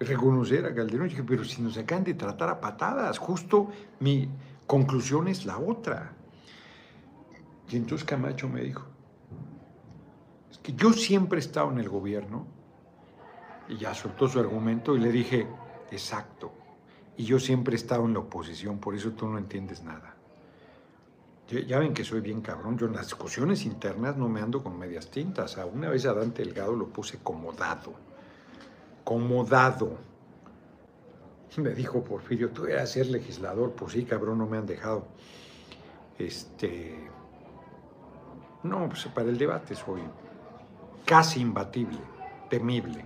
reconocer 0.00 0.64
a 0.64 0.74
Calderón, 0.74 1.10
pero 1.26 1.44
si 1.44 1.60
nos 1.62 1.76
acaban 1.76 2.04
de 2.04 2.14
tratar 2.14 2.48
a 2.48 2.60
patadas, 2.60 3.18
justo 3.18 3.68
mi 4.00 4.28
conclusión 4.66 5.28
es 5.28 5.44
la 5.44 5.58
otra. 5.58 6.12
Y 7.68 7.76
entonces 7.76 8.04
Camacho 8.04 8.48
me 8.48 8.62
dijo, 8.62 8.86
es 10.50 10.58
que 10.58 10.72
yo 10.72 10.92
siempre 10.92 11.38
he 11.38 11.40
estado 11.40 11.70
en 11.70 11.78
el 11.78 11.88
gobierno, 11.88 12.46
y 13.68 13.76
ya 13.76 13.94
soltó 13.94 14.26
su 14.26 14.40
argumento, 14.40 14.96
y 14.96 15.00
le 15.00 15.12
dije, 15.12 15.46
exacto, 15.90 16.52
y 17.16 17.24
yo 17.24 17.38
siempre 17.38 17.74
he 17.74 17.76
estado 17.76 18.06
en 18.06 18.14
la 18.14 18.20
oposición, 18.20 18.78
por 18.78 18.94
eso 18.94 19.12
tú 19.12 19.28
no 19.28 19.38
entiendes 19.38 19.82
nada. 19.84 20.16
Ya 21.66 21.80
ven 21.80 21.92
que 21.92 22.04
soy 22.04 22.20
bien 22.20 22.42
cabrón. 22.42 22.78
Yo 22.78 22.86
en 22.86 22.92
las 22.92 23.06
discusiones 23.06 23.66
internas 23.66 24.16
no 24.16 24.28
me 24.28 24.40
ando 24.40 24.62
con 24.62 24.78
medias 24.78 25.10
tintas. 25.10 25.58
A 25.58 25.66
una 25.66 25.90
vez 25.90 26.06
a 26.06 26.14
Dante 26.14 26.44
Delgado 26.44 26.76
lo 26.76 26.86
puse 26.86 27.18
como 27.18 27.52
dado. 27.52 27.92
Como 29.10 29.42
dado. 29.42 29.98
Me 31.56 31.70
dijo 31.70 32.04
Porfirio, 32.04 32.50
tú 32.50 32.66
eras 32.66 32.92
ser 32.92 33.08
legislador. 33.08 33.72
Pues 33.72 33.94
sí, 33.94 34.04
cabrón, 34.04 34.38
no 34.38 34.46
me 34.46 34.56
han 34.56 34.66
dejado. 34.66 35.08
Este. 36.16 37.10
No, 38.62 38.88
pues 38.88 39.06
para 39.06 39.28
el 39.28 39.36
debate 39.36 39.74
soy 39.74 40.02
casi 41.04 41.40
imbatible, 41.40 41.98
temible. 42.48 43.04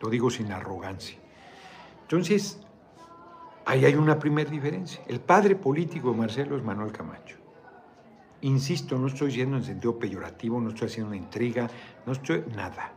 Lo 0.00 0.08
digo 0.08 0.30
sin 0.30 0.50
arrogancia. 0.52 1.18
Entonces, 2.00 2.58
ahí 3.66 3.84
hay 3.84 3.96
una 3.96 4.18
primera 4.18 4.50
diferencia. 4.50 5.02
El 5.06 5.20
padre 5.20 5.54
político 5.54 6.12
de 6.12 6.16
Marcelo 6.16 6.56
es 6.56 6.64
Manuel 6.64 6.92
Camacho. 6.92 7.36
Insisto, 8.40 8.96
no 8.96 9.08
estoy 9.08 9.32
yendo 9.32 9.58
en 9.58 9.64
sentido 9.64 9.98
peyorativo, 9.98 10.58
no 10.62 10.70
estoy 10.70 10.88
haciendo 10.88 11.08
una 11.08 11.18
intriga, 11.18 11.68
no 12.06 12.12
estoy 12.12 12.42
nada. 12.56 12.94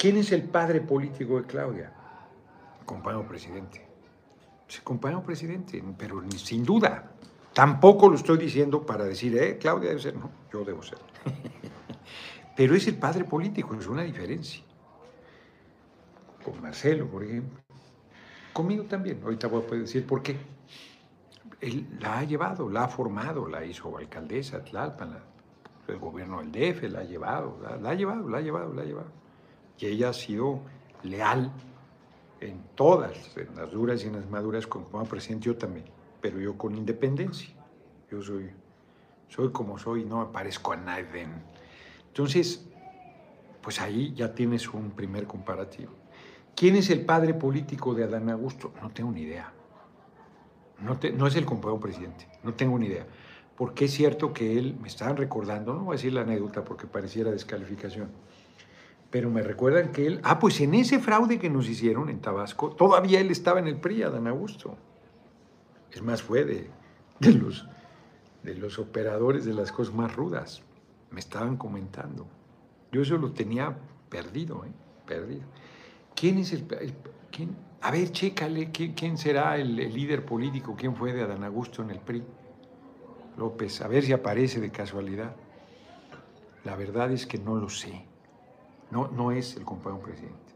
¿Quién 0.00 0.16
es 0.16 0.32
el 0.32 0.44
padre 0.44 0.80
político 0.80 1.36
de 1.38 1.46
Claudia? 1.46 1.92
compañero 2.86 3.28
presidente. 3.28 3.86
El 4.74 4.82
compañero 4.82 5.22
presidente, 5.22 5.84
pero 5.98 6.22
sin 6.38 6.64
duda. 6.64 7.12
Tampoco 7.52 8.08
lo 8.08 8.16
estoy 8.16 8.38
diciendo 8.38 8.86
para 8.86 9.04
decir, 9.04 9.36
eh, 9.36 9.58
Claudia 9.58 9.90
debe 9.90 10.00
ser, 10.00 10.16
no, 10.16 10.30
yo 10.50 10.64
debo 10.64 10.82
ser. 10.82 10.96
pero 12.56 12.74
es 12.74 12.88
el 12.88 12.96
padre 12.96 13.24
político, 13.24 13.74
es 13.74 13.86
una 13.88 14.02
diferencia. 14.02 14.64
Con 16.42 16.62
Marcelo, 16.62 17.06
por 17.06 17.22
ejemplo. 17.22 17.60
Conmigo 18.54 18.84
también, 18.84 19.20
ahorita 19.22 19.48
voy 19.48 19.64
a 19.70 19.74
decir 19.74 20.06
por 20.06 20.22
qué 20.22 20.38
él 21.60 21.86
la 22.00 22.20
ha 22.20 22.24
llevado, 22.24 22.70
la 22.70 22.84
ha 22.84 22.88
formado, 22.88 23.46
la 23.46 23.66
hizo 23.66 23.98
alcaldesa 23.98 24.64
Tlalpan, 24.64 25.18
el 25.88 25.98
gobierno 25.98 26.42
del 26.42 26.52
DF 26.52 26.84
la 26.84 27.00
ha 27.00 27.04
llevado, 27.04 27.58
la, 27.60 27.90
ha 27.90 27.94
llevado, 27.94 28.30
la 28.30 28.38
ha 28.38 28.40
llevado, 28.40 28.72
la 28.72 28.80
ha 28.80 28.84
llevado. 28.86 29.19
Y 29.80 29.86
ella 29.86 30.10
ha 30.10 30.12
sido 30.12 30.60
leal 31.02 31.50
en 32.40 32.62
todas, 32.74 33.36
en 33.36 33.54
las 33.56 33.70
duras 33.70 34.04
y 34.04 34.08
en 34.08 34.16
las 34.16 34.28
maduras, 34.28 34.66
como 34.66 35.04
presidente 35.04 35.46
yo 35.46 35.56
también, 35.56 35.86
pero 36.20 36.38
yo 36.38 36.56
con 36.56 36.76
independencia. 36.76 37.48
Yo 38.10 38.22
soy, 38.22 38.50
soy 39.28 39.50
como 39.50 39.78
soy, 39.78 40.04
no 40.04 40.26
me 40.26 40.32
parezco 40.32 40.72
a 40.72 40.76
nadie. 40.76 41.26
Entonces, 42.08 42.66
pues 43.62 43.80
ahí 43.80 44.12
ya 44.14 44.34
tienes 44.34 44.68
un 44.68 44.90
primer 44.90 45.26
comparativo. 45.26 45.92
¿Quién 46.54 46.76
es 46.76 46.90
el 46.90 47.04
padre 47.04 47.34
político 47.34 47.94
de 47.94 48.04
Adán 48.04 48.28
Augusto? 48.28 48.72
No 48.82 48.90
tengo 48.90 49.12
ni 49.12 49.22
idea. 49.22 49.52
No, 50.80 51.26
es 51.26 51.36
el 51.36 51.44
compañero 51.44 51.78
presidente, 51.78 52.26
no 52.42 52.54
tengo 52.54 52.78
ni 52.78 52.86
idea. 52.86 53.06
Porque 53.56 53.84
es 53.84 53.92
cierto 53.92 54.32
que 54.32 54.58
él, 54.58 54.76
me 54.80 54.88
estaban 54.88 55.16
recordando, 55.16 55.74
no 55.74 55.84
voy 55.84 55.94
a 55.94 55.96
decir 55.96 56.14
la 56.14 56.22
anécdota 56.22 56.64
porque 56.64 56.86
pareciera 56.86 57.30
descalificación, 57.30 58.10
Pero 59.10 59.28
me 59.30 59.42
recuerdan 59.42 59.90
que 59.90 60.06
él, 60.06 60.20
ah, 60.22 60.38
pues 60.38 60.60
en 60.60 60.74
ese 60.74 61.00
fraude 61.00 61.38
que 61.38 61.50
nos 61.50 61.68
hicieron 61.68 62.08
en 62.08 62.20
Tabasco, 62.20 62.70
todavía 62.70 63.20
él 63.20 63.30
estaba 63.30 63.58
en 63.58 63.66
el 63.66 63.76
PRI, 63.76 64.04
Adán 64.04 64.28
Augusto. 64.28 64.76
Es 65.90 66.02
más, 66.02 66.22
fue 66.22 66.44
de, 66.44 66.70
de 67.18 67.32
los, 67.32 67.66
de 68.44 68.54
los 68.54 68.78
operadores 68.78 69.44
de 69.44 69.54
las 69.54 69.72
cosas 69.72 69.94
más 69.94 70.14
rudas. 70.14 70.62
Me 71.10 71.18
estaban 71.18 71.56
comentando. 71.56 72.28
Yo 72.92 73.02
eso 73.02 73.16
lo 73.18 73.32
tenía 73.32 73.76
perdido, 74.08 74.64
¿eh? 74.64 74.72
perdido. 75.06 75.42
¿Quién 76.14 76.38
es 76.38 76.52
el, 76.52 76.64
quién? 77.32 77.56
A 77.80 77.90
ver, 77.90 78.12
chécale, 78.12 78.70
¿quién, 78.70 79.16
será 79.16 79.56
el, 79.56 79.78
el, 79.78 79.92
líder 79.92 80.24
político? 80.24 80.76
¿Quién 80.76 80.94
fue 80.94 81.12
de 81.12 81.22
Adán 81.22 81.42
Augusto 81.44 81.82
en 81.82 81.90
el 81.90 81.98
PRI? 81.98 82.22
López, 83.36 83.80
a 83.80 83.88
ver 83.88 84.04
si 84.04 84.12
aparece 84.12 84.60
de 84.60 84.70
casualidad. 84.70 85.34
La 86.64 86.76
verdad 86.76 87.10
es 87.10 87.26
que 87.26 87.38
no 87.38 87.56
lo 87.56 87.70
sé. 87.70 88.04
No, 88.90 89.08
no 89.08 89.30
es 89.30 89.56
el 89.56 89.64
compañero 89.64 90.02
presidente. 90.02 90.54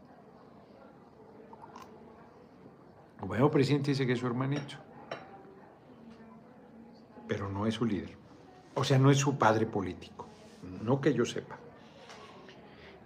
El 3.15 3.21
compañero 3.21 3.49
presidente 3.49 3.91
dice 3.91 4.05
que 4.05 4.13
es 4.13 4.19
su 4.19 4.27
hermanito, 4.27 4.75
pero 7.27 7.49
no 7.49 7.65
es 7.65 7.75
su 7.75 7.85
líder. 7.85 8.17
O 8.75 8.83
sea, 8.83 8.99
no 8.99 9.09
es 9.09 9.17
su 9.17 9.37
padre 9.37 9.65
político, 9.65 10.27
no 10.83 10.99
que 10.99 11.13
yo 11.13 11.25
sepa. 11.25 11.57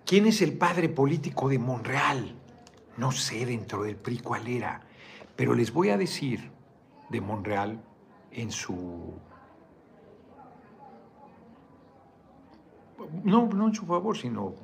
¿Quién 0.05 0.25
es 0.25 0.41
el 0.41 0.57
padre 0.57 0.89
político 0.89 1.47
de 1.47 1.59
Monreal? 1.59 2.35
No 2.97 3.11
sé 3.11 3.45
dentro 3.45 3.83
del 3.83 3.95
PRI 3.95 4.19
cuál 4.19 4.47
era, 4.47 4.81
pero 5.35 5.53
les 5.53 5.71
voy 5.71 5.89
a 5.89 5.97
decir 5.97 6.51
de 7.09 7.21
Monreal 7.21 7.79
en 8.31 8.51
su... 8.51 9.13
No, 13.23 13.47
no 13.47 13.67
en 13.67 13.73
su 13.75 13.85
favor, 13.85 14.17
sino 14.17 14.55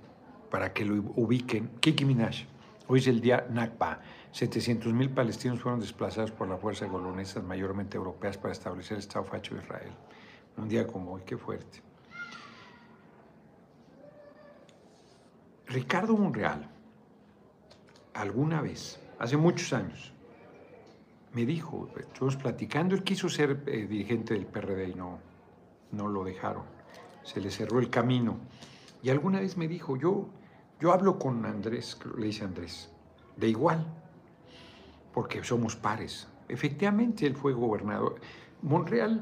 para 0.50 0.74
que 0.74 0.86
lo 0.86 0.96
ubiquen. 1.16 1.70
Kiki 1.80 2.06
Minaj, 2.06 2.46
hoy 2.88 3.00
es 3.00 3.08
el 3.08 3.22
día 3.22 3.48
Nakba. 3.50 4.00
700.000 4.34 5.14
palestinos 5.14 5.62
fueron 5.62 5.80
desplazados 5.80 6.32
por 6.32 6.50
la 6.50 6.58
fuerza 6.58 6.86
de 6.86 7.42
mayormente 7.42 7.96
europeas, 7.96 8.38
para 8.38 8.52
establecer 8.52 8.94
el 8.98 9.00
Estado 9.00 9.24
facho 9.24 9.56
de 9.56 9.62
Israel. 9.62 9.92
Un 10.58 10.68
día 10.68 10.86
como 10.86 11.14
hoy, 11.14 11.22
qué 11.26 11.38
fuerte. 11.38 11.82
Ricardo 15.68 16.16
Monreal, 16.16 16.70
alguna 18.14 18.62
vez, 18.62 19.00
hace 19.20 19.38
muchos 19.38 19.74
años, 19.74 20.14
me 21.34 21.46
dijo, 21.46 21.90
estuvimos 21.98 22.36
platicando, 22.38 22.96
él 22.96 23.04
quiso 23.04 23.28
ser 23.30 23.64
eh, 23.68 23.88
dirigente 23.88 24.34
del 24.34 24.46
PRD 24.46 24.90
y 24.90 24.96
no, 24.96 25.20
no 25.92 26.08
lo 26.08 26.24
dejaron, 26.24 26.64
se 27.24 27.42
le 27.42 27.52
cerró 27.52 27.80
el 27.80 27.90
camino. 27.90 28.38
Y 29.06 29.12
alguna 29.12 29.40
vez 29.40 29.56
me 29.56 29.68
dijo, 29.68 29.98
yo 29.98 30.30
yo 30.80 30.92
hablo 30.92 31.20
con 31.20 31.46
Andrés, 31.46 31.98
le 32.18 32.26
dice 32.26 32.44
Andrés, 32.44 32.90
de 33.38 33.48
igual, 33.48 33.86
porque 35.14 35.44
somos 35.44 35.76
pares. 35.76 36.28
Efectivamente, 36.50 37.26
él 37.26 37.36
fue 37.36 37.54
gobernador. 37.54 38.16
Monreal 38.62 39.22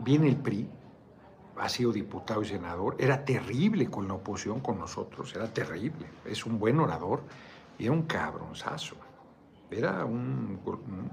viene 0.00 0.28
el 0.28 0.36
PRI, 0.36 0.68
ha 1.56 1.68
sido 1.68 1.92
diputado 1.92 2.42
y 2.42 2.46
senador, 2.46 2.96
era 2.98 3.24
terrible 3.24 3.88
con 3.88 4.08
la 4.08 4.14
oposición, 4.14 4.60
con 4.60 4.78
nosotros, 4.78 5.34
era 5.34 5.46
terrible. 5.46 6.06
Es 6.24 6.44
un 6.44 6.58
buen 6.58 6.78
orador 6.80 7.22
y 7.78 7.84
era 7.84 7.92
un 7.92 8.02
cabronzazo. 8.02 8.96
Era 9.70 10.04
un, 10.04 10.58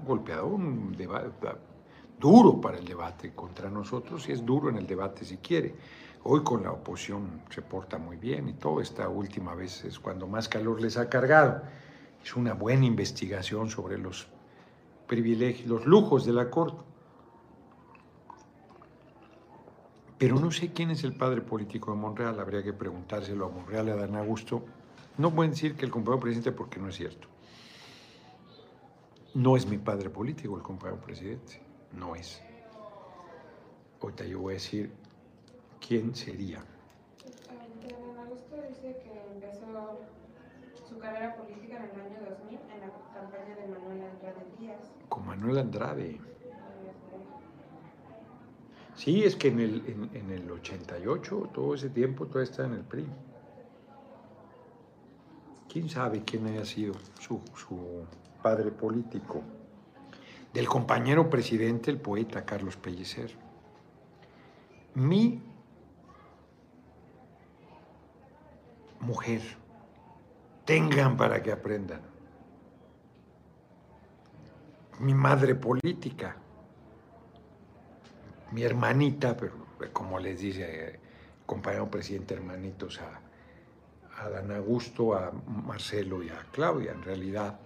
golpeador, 0.06 0.52
un 0.52 0.98
duro 2.20 2.60
para 2.60 2.78
el 2.78 2.86
debate 2.86 3.32
contra 3.34 3.70
nosotros 3.70 4.28
y 4.28 4.32
es 4.32 4.44
duro 4.44 4.70
en 4.70 4.78
el 4.78 4.88
debate 4.88 5.24
si 5.24 5.38
quiere. 5.38 5.76
Hoy 6.30 6.44
con 6.44 6.62
la 6.62 6.74
oposición 6.74 7.42
se 7.50 7.62
porta 7.62 7.98
muy 7.98 8.18
bien 8.18 8.50
y 8.50 8.54
todo. 8.54 8.82
Esta 8.82 9.08
última 9.08 9.56
vez 9.56 9.86
es 9.86 9.98
cuando 9.98 10.28
más 10.28 10.50
calor 10.50 10.82
les 10.82 10.98
ha 10.98 11.08
cargado. 11.08 11.62
Es 12.22 12.36
una 12.36 12.54
buena 12.54 12.86
investigación 12.86 13.70
sobre 13.70 13.98
los 13.98 14.28
privilegios, 15.08 15.70
los 15.70 15.86
lujos 15.86 16.26
de 16.26 16.34
la 16.34 16.50
Corte. 16.50 16.84
Pero 20.18 20.38
no 20.38 20.52
sé 20.52 20.74
quién 20.74 20.92
es 20.92 21.06
el 21.06 21.16
padre 21.16 21.40
político 21.40 21.92
de 21.92 21.98
Monreal, 21.98 22.38
habría 22.42 22.62
que 22.62 22.74
preguntárselo 22.74 23.46
a 23.46 23.50
Monreal 23.50 23.88
y 23.88 23.92
a 23.92 23.96
Dan 23.96 24.18
Augusto. 24.18 24.66
No 25.18 25.34
pueden 25.34 25.52
decir 25.52 25.78
que 25.78 25.86
el 25.86 25.92
compañero 25.92 26.20
presidente 26.20 26.52
porque 26.52 26.78
no 26.78 26.90
es 26.90 26.96
cierto. 26.98 27.30
No 29.34 29.56
es 29.56 29.66
mi 29.66 29.78
padre 29.78 30.10
político 30.10 30.58
el 30.58 30.62
compañero 30.62 31.00
presidente, 31.00 31.62
no 31.94 32.18
es. 32.18 32.42
Ahorita 34.02 34.26
yo 34.26 34.42
voy 34.42 34.56
a 34.56 34.56
decir 34.56 35.07
¿quién 35.86 36.16
sería? 36.16 36.64
En 37.84 38.20
agosto 38.20 38.56
dice 38.68 38.98
que 39.04 39.34
empezó 39.34 40.00
su 40.88 40.98
carrera 41.00 41.36
política 41.36 41.78
en 41.78 42.00
el 42.00 42.06
año 42.06 42.30
2000 42.30 42.60
en 42.60 42.80
la 42.82 42.92
campaña 43.14 43.56
de 43.56 43.68
Manuel 43.68 44.04
Andrade 44.04 44.46
Díaz. 44.60 44.82
Con 45.10 45.26
Manuel 45.26 45.58
Andrade. 45.58 46.20
Sí, 48.96 49.24
es 49.24 49.36
que 49.36 49.50
en 49.50 49.60
el, 49.60 50.10
en, 50.14 50.32
el 50.32 50.50
88, 50.50 51.52
todo 51.54 51.76
ese 51.76 51.90
tiempo, 51.90 52.26
todo 52.26 52.42
está 52.42 52.66
en 52.66 52.74
el 52.74 52.82
PRI. 52.82 53.06
¿Quién 55.72 55.88
sabe 55.88 56.24
quién 56.24 56.48
haya 56.48 56.66
sido 56.66 56.96
su, 57.20 57.40
su 57.56 58.06
padre 58.42 58.72
político? 58.72 59.44
Del 60.52 60.68
compañero 60.68 61.30
presidente, 61.30 61.92
el 61.92 62.00
poeta 62.00 62.44
Carlos 62.44 62.76
Pellicer. 62.78 63.36
Mi 64.96 65.44
mujer. 69.08 69.42
Tengan 70.66 71.16
para 71.16 71.42
que 71.42 71.52
aprendan. 71.52 72.02
Mi 75.00 75.14
madre 75.14 75.56
política, 75.56 76.36
mi 78.52 78.64
hermanita, 78.64 79.38
pero 79.38 79.54
como 79.94 80.20
les 80.20 80.42
dice 80.42 81.00
compañero 81.46 81.90
presidente 81.90 82.34
hermanitos 82.34 83.00
a, 83.00 83.22
a 84.22 84.30
Dan 84.30 84.52
Augusto, 84.52 85.14
a 85.14 85.32
Marcelo 85.32 86.22
y 86.22 86.30
a 86.30 86.40
Claudia, 86.52 86.92
en 86.92 87.04
realidad 87.04 87.60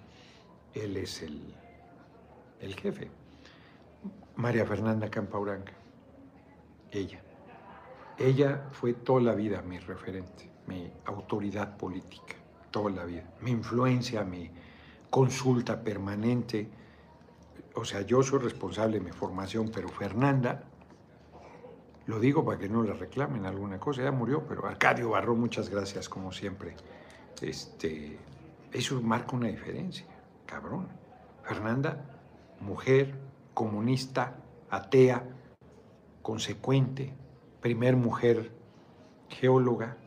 él 0.73 0.97
es 0.97 1.23
el, 1.23 1.56
el 2.60 2.75
jefe. 2.75 3.10
María 4.36 4.65
Fernanda 4.65 5.10
Campauranga, 5.10 5.73
ella. 6.91 7.19
Ella 8.19 8.67
fue 8.71 8.93
toda 8.93 9.21
la 9.21 9.34
vida 9.34 9.62
mi 9.63 9.80
referente 9.80 10.51
mi 10.67 10.91
autoridad 11.06 11.78
política 11.78 12.36
toda 12.71 12.89
la 12.89 13.06
vida, 13.06 13.24
mi 13.41 13.52
influencia, 13.52 14.24
mi 14.24 14.50
consulta 15.10 15.84
permanente. 15.84 16.69
O 17.76 17.86
sea, 17.86 18.02
yo 18.02 18.24
soy 18.24 18.39
responsable 18.39 19.00
de 19.00 19.06
mi 19.06 19.12
formación, 19.12 19.69
pero 19.74 19.89
Fernanda, 19.89 20.63
lo 22.08 22.19
digo 22.19 22.43
para 22.43 22.58
que 22.58 22.69
no 22.69 22.82
le 22.82 22.93
reclamen 22.93 23.45
alguna 23.45 23.80
cosa, 23.80 24.02
ya 24.02 24.12
murió, 24.12 24.45
pero 24.47 24.65
Arcadio 24.65 25.12
Barro, 25.12 25.36
muchas 25.36 25.69
gracias 25.69 26.10
como 26.10 26.32
siempre. 26.32 26.76
Este, 27.41 28.17
eso 28.71 29.02
marca 29.02 29.36
una 29.36 29.47
diferencia, 29.47 30.06
cabrón. 30.45 30.88
Fernanda, 31.43 32.06
mujer, 32.60 33.15
comunista, 33.54 34.36
atea, 34.69 35.28
consecuente, 36.21 37.13
primer 37.62 37.95
mujer 37.95 38.52
geóloga, 39.30 39.97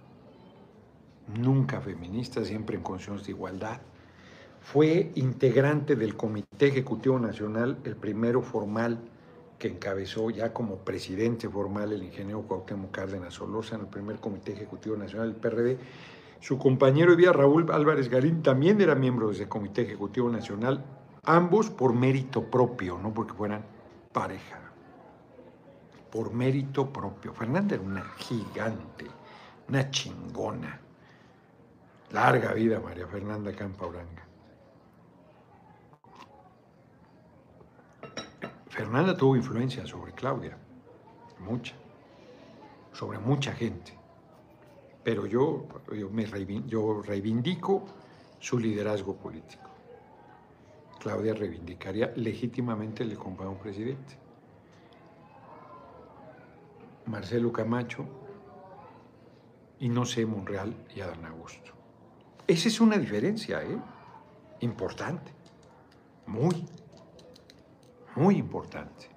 nunca 1.29 1.81
feminista, 1.81 2.45
siempre 2.45 2.77
en 2.77 2.83
condiciones 2.83 3.25
de 3.25 3.33
igualdad. 3.33 3.81
Fue 4.61 5.13
integrante 5.15 5.97
del 5.97 6.17
Comité 6.17 6.69
Ejecutivo 6.69 7.19
Nacional, 7.19 7.79
el 7.85 7.97
primero 7.97 8.43
formal 8.43 8.99
que 9.59 9.69
encabezó 9.69 10.31
ya 10.31 10.53
como 10.53 10.79
presidente 10.79 11.49
formal 11.49 11.93
el 11.93 12.03
ingeniero 12.03 12.43
Cuauhtémoc 12.43 12.91
Cárdenas 12.91 13.35
Solosa 13.35 13.77
en 13.77 13.83
el 13.83 13.87
primer 13.89 14.19
Comité 14.21 14.53
Ejecutivo 14.53 14.97
Nacional 14.97 15.33
del 15.33 15.41
PRD. 15.41 15.79
Su 16.41 16.59
compañero 16.59 17.13
de 17.13 17.17
vida, 17.17 17.33
Raúl 17.33 17.71
Álvarez 17.71 18.09
Garín, 18.09 18.43
también 18.43 18.81
era 18.81 18.95
miembro 18.95 19.29
de 19.29 19.35
ese 19.35 19.49
Comité 19.49 19.83
Ejecutivo 19.83 20.29
Nacional, 20.29 20.85
ambos 21.25 21.71
por 21.71 21.95
mérito 21.95 22.51
propio, 22.51 22.99
no 22.99 23.15
porque 23.15 23.35
fueran 23.35 23.65
pareja, 24.13 24.61
por 26.11 26.33
mérito 26.33 26.93
propio. 26.93 27.33
Fernanda 27.33 27.75
era 27.75 27.85
una 27.85 28.03
gigante, 28.17 29.07
una 29.69 29.91
chingona 29.91 30.84
Larga 32.13 32.53
vida, 32.53 32.81
María 32.81 33.07
Fernanda 33.07 33.53
Campauranga. 33.53 34.23
Fernanda 38.69 39.17
tuvo 39.17 39.37
influencia 39.37 39.87
sobre 39.87 40.13
Claudia, 40.13 40.57
mucha, 41.39 41.75
sobre 42.93 43.19
mucha 43.19 43.53
gente. 43.53 43.97
Pero 45.03 45.27
yo, 45.27 45.67
yo, 45.93 46.11
me 46.11 46.27
yo 46.67 47.03
reivindico 47.03 47.85
su 48.39 48.59
liderazgo 48.59 49.17
político. 49.17 49.71
Claudia 51.01 51.35
reivindicaría 51.35 52.13
legítimamente 52.17 53.03
el 53.03 53.17
compañero 53.17 53.59
presidente. 53.59 54.19
Marcelo 57.07 57.53
Camacho 57.53 58.07
y 59.79 59.89
no 59.89 60.07
sé 60.07 60.25
Monreal 60.25 60.75
y 60.97 61.01
Adán 61.01 61.27
Augusto 61.27 61.74
Esa 62.47 62.69
es 62.69 62.81
una 62.81 62.99
diferencia, 62.99 63.63
¿eh? 63.63 63.79
Importante. 64.61 65.33
Muy, 66.27 66.67
muy 68.17 68.37
importante. 68.37 69.09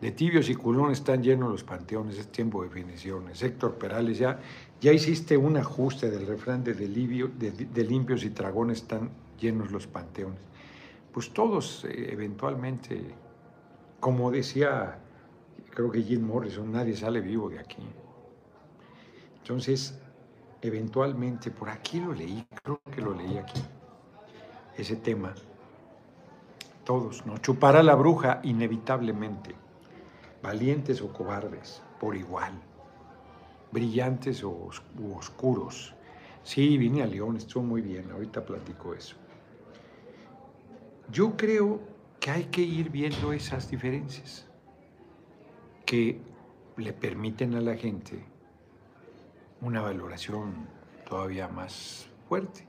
De 0.00 0.10
tibios 0.10 0.48
y 0.48 0.54
culones 0.54 0.98
están 0.98 1.22
llenos 1.22 1.50
los 1.50 1.64
panteones, 1.64 2.18
es 2.18 2.28
tiempo 2.28 2.62
de 2.62 2.68
definiciones. 2.68 3.42
Héctor 3.42 3.76
Perales, 3.76 4.18
ya, 4.18 4.38
ya 4.80 4.92
hiciste 4.92 5.36
un 5.36 5.56
ajuste 5.56 6.10
del 6.10 6.26
refrán 6.26 6.62
de, 6.64 6.74
de, 6.74 7.84
limpios 7.84 8.22
y 8.24 8.28
dragones 8.30 8.82
están 8.82 9.10
llenos 9.40 9.70
los 9.70 9.86
panteones. 9.86 10.40
Pues 11.12 11.32
todos 11.32 11.86
eh, 11.86 12.08
eventualmente, 12.10 13.14
como 14.00 14.30
decía, 14.30 14.98
creo 15.70 15.90
que 15.90 16.02
Jim 16.02 16.26
Morrison, 16.26 16.70
nadie 16.70 16.94
sale 16.94 17.20
vivo 17.22 17.48
de 17.48 17.58
aquí. 17.58 17.82
Entonces, 19.38 19.98
eventualmente, 20.62 21.50
por 21.50 21.68
aquí 21.68 22.00
lo 22.00 22.12
leí, 22.12 22.46
creo 22.62 22.80
que 22.90 23.00
lo 23.00 23.14
leí 23.14 23.38
aquí, 23.38 23.60
ese 24.76 24.96
tema. 24.96 25.34
Todos, 26.84 27.26
¿no? 27.26 27.38
Chupará 27.38 27.82
la 27.82 27.94
bruja 27.94 28.40
inevitablemente 28.44 29.54
valientes 30.42 31.02
o 31.02 31.12
cobardes, 31.12 31.82
por 31.98 32.14
igual, 32.16 32.52
brillantes 33.72 34.44
o 34.44 34.70
oscuros. 35.16 35.94
Sí, 36.44 36.78
vine 36.78 37.02
a 37.02 37.06
León, 37.06 37.36
estuvo 37.36 37.64
muy 37.64 37.82
bien, 37.82 38.10
ahorita 38.12 38.44
platico 38.44 38.94
eso. 38.94 39.16
Yo 41.10 41.36
creo 41.36 41.80
que 42.20 42.30
hay 42.30 42.44
que 42.44 42.60
ir 42.60 42.90
viendo 42.90 43.32
esas 43.32 43.68
diferencias 43.70 44.46
que 45.84 46.20
le 46.76 46.92
permiten 46.92 47.54
a 47.54 47.60
la 47.60 47.74
gente 47.76 48.24
una 49.60 49.80
valoración 49.80 50.66
todavía 51.08 51.48
más 51.48 52.08
fuerte. 52.28 52.66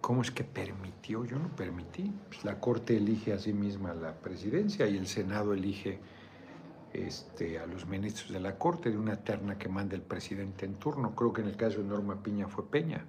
¿Cómo 0.00 0.22
es 0.22 0.30
que 0.30 0.44
permitió? 0.44 1.24
Yo 1.24 1.38
no 1.38 1.48
permití. 1.54 2.12
Pues 2.28 2.44
la 2.44 2.58
Corte 2.58 2.96
elige 2.96 3.32
a 3.32 3.38
sí 3.38 3.52
misma 3.52 3.94
la 3.94 4.14
presidencia 4.14 4.88
y 4.88 4.96
el 4.96 5.06
Senado 5.06 5.52
elige 5.54 6.00
este, 6.92 7.58
a 7.58 7.66
los 7.66 7.86
ministros 7.86 8.32
de 8.32 8.40
la 8.40 8.58
Corte 8.58 8.90
de 8.90 8.98
una 8.98 9.16
terna 9.16 9.56
que 9.56 9.68
manda 9.68 9.94
el 9.94 10.02
presidente 10.02 10.66
en 10.66 10.74
turno. 10.74 11.14
Creo 11.14 11.32
que 11.32 11.42
en 11.42 11.48
el 11.48 11.56
caso 11.56 11.78
de 11.78 11.84
Norma 11.84 12.22
Piña 12.22 12.48
fue 12.48 12.68
Peña. 12.68 13.04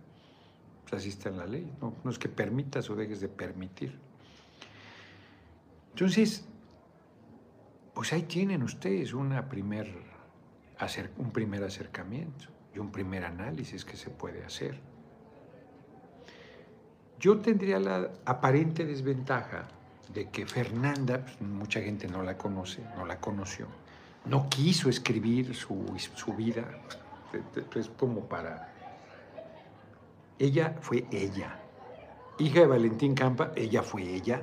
Pues 0.84 1.02
así 1.02 1.10
está 1.10 1.30
en 1.30 1.38
la 1.38 1.48
ley. 1.48 1.72
No, 1.82 1.96
es 2.10 2.20
que 2.20 2.30
permitas 2.30 2.90
o 2.90 2.96
dejes 2.96 3.22
de 3.22 3.30
permitir. 3.30 3.98
Entonces, 5.94 6.46
pues 7.94 8.14
ahí 8.14 8.24
tienen 8.24 8.64
ustedes 8.64 9.14
una 9.14 9.50
primer, 10.88 11.12
un 11.18 11.32
primer 11.32 11.64
acercamiento 11.64 12.46
y 12.74 12.80
un 12.80 12.92
primer 12.92 13.24
análisis 13.24 13.86
que 13.86 13.96
se 13.96 14.10
puede 14.10 14.44
hacer. 14.44 14.80
Yo 17.20 17.40
tendría 17.40 17.80
la 17.80 18.10
aparente 18.26 18.86
desventaja 18.86 19.68
de 20.12 20.30
que 20.30 20.46
Fernanda, 20.46 21.24
pues, 21.24 21.40
mucha 21.42 21.82
gente 21.82 22.08
no 22.08 22.24
la 22.24 22.38
conoce, 22.38 22.82
no 22.98 23.06
la 23.06 23.20
conoció, 23.20 23.68
no 24.26 24.50
quiso 24.50 24.90
escribir 24.90 25.54
su, 25.56 25.86
su 26.16 26.34
vida, 26.34 26.66
es 27.76 27.90
como 27.90 28.22
para... 28.28 28.74
Ella 30.40 30.76
fue 30.82 31.06
ella, 31.12 31.60
hija 32.40 32.62
de 32.62 32.66
Valentín 32.66 33.14
Campa, 33.14 33.52
ella 33.56 33.84
fue 33.84 34.02
ella, 34.02 34.42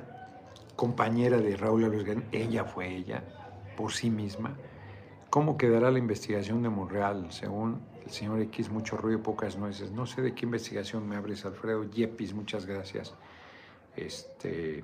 compañera 0.77 1.37
de 1.37 1.57
Raúl 1.57 1.83
Alves 1.83 2.17
ella 2.31 2.63
fue 2.63 2.87
ella, 2.87 3.21
por 3.75 3.91
sí 3.91 4.09
misma. 4.09 4.55
¿Cómo 5.29 5.57
quedará 5.57 5.91
la 5.91 5.99
investigación 5.99 6.63
de 6.63 6.69
Monreal 6.69 7.31
según 7.31 7.81
el 8.09 8.15
señor 8.15 8.41
X, 8.41 8.71
mucho 8.71 8.97
ruido, 8.97 9.21
pocas 9.21 9.55
nueces. 9.55 9.91
No 9.91 10.07
sé 10.07 10.23
de 10.23 10.33
qué 10.33 10.45
investigación 10.45 11.07
me 11.07 11.15
abres, 11.15 11.45
Alfredo 11.45 11.83
Yepis, 11.83 12.33
muchas 12.33 12.65
gracias. 12.65 13.13
Este. 13.95 14.83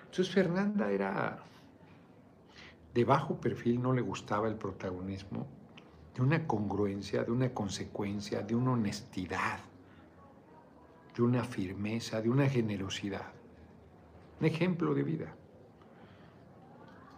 Entonces 0.00 0.34
Fernanda 0.34 0.90
era 0.90 1.38
de 2.92 3.04
bajo 3.04 3.40
perfil, 3.40 3.80
no 3.80 3.92
le 3.92 4.02
gustaba 4.02 4.48
el 4.48 4.56
protagonismo, 4.56 5.46
de 6.16 6.22
una 6.22 6.46
congruencia, 6.48 7.22
de 7.22 7.30
una 7.30 7.54
consecuencia, 7.54 8.42
de 8.42 8.56
una 8.56 8.72
honestidad, 8.72 9.60
de 11.16 11.22
una 11.22 11.44
firmeza, 11.44 12.20
de 12.20 12.30
una 12.30 12.48
generosidad. 12.48 13.32
Un 14.40 14.46
ejemplo 14.46 14.94
de 14.94 15.02
vida. 15.04 15.34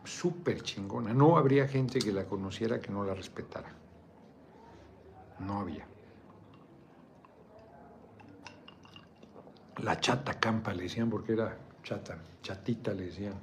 Súper 0.06 0.62
chingona. 0.62 1.12
No 1.12 1.36
habría 1.36 1.66
gente 1.66 1.98
que 1.98 2.12
la 2.12 2.24
conociera 2.24 2.80
que 2.80 2.92
no 2.92 3.04
la 3.04 3.12
respetara. 3.12 3.72
No 5.40 5.60
había. 5.60 5.84
La 9.82 10.00
chata 10.00 10.38
campa 10.38 10.72
le 10.72 10.84
decían 10.84 11.10
porque 11.10 11.32
era 11.32 11.58
chata, 11.82 12.18
chatita 12.40 12.94
le 12.94 13.06
decían. 13.06 13.34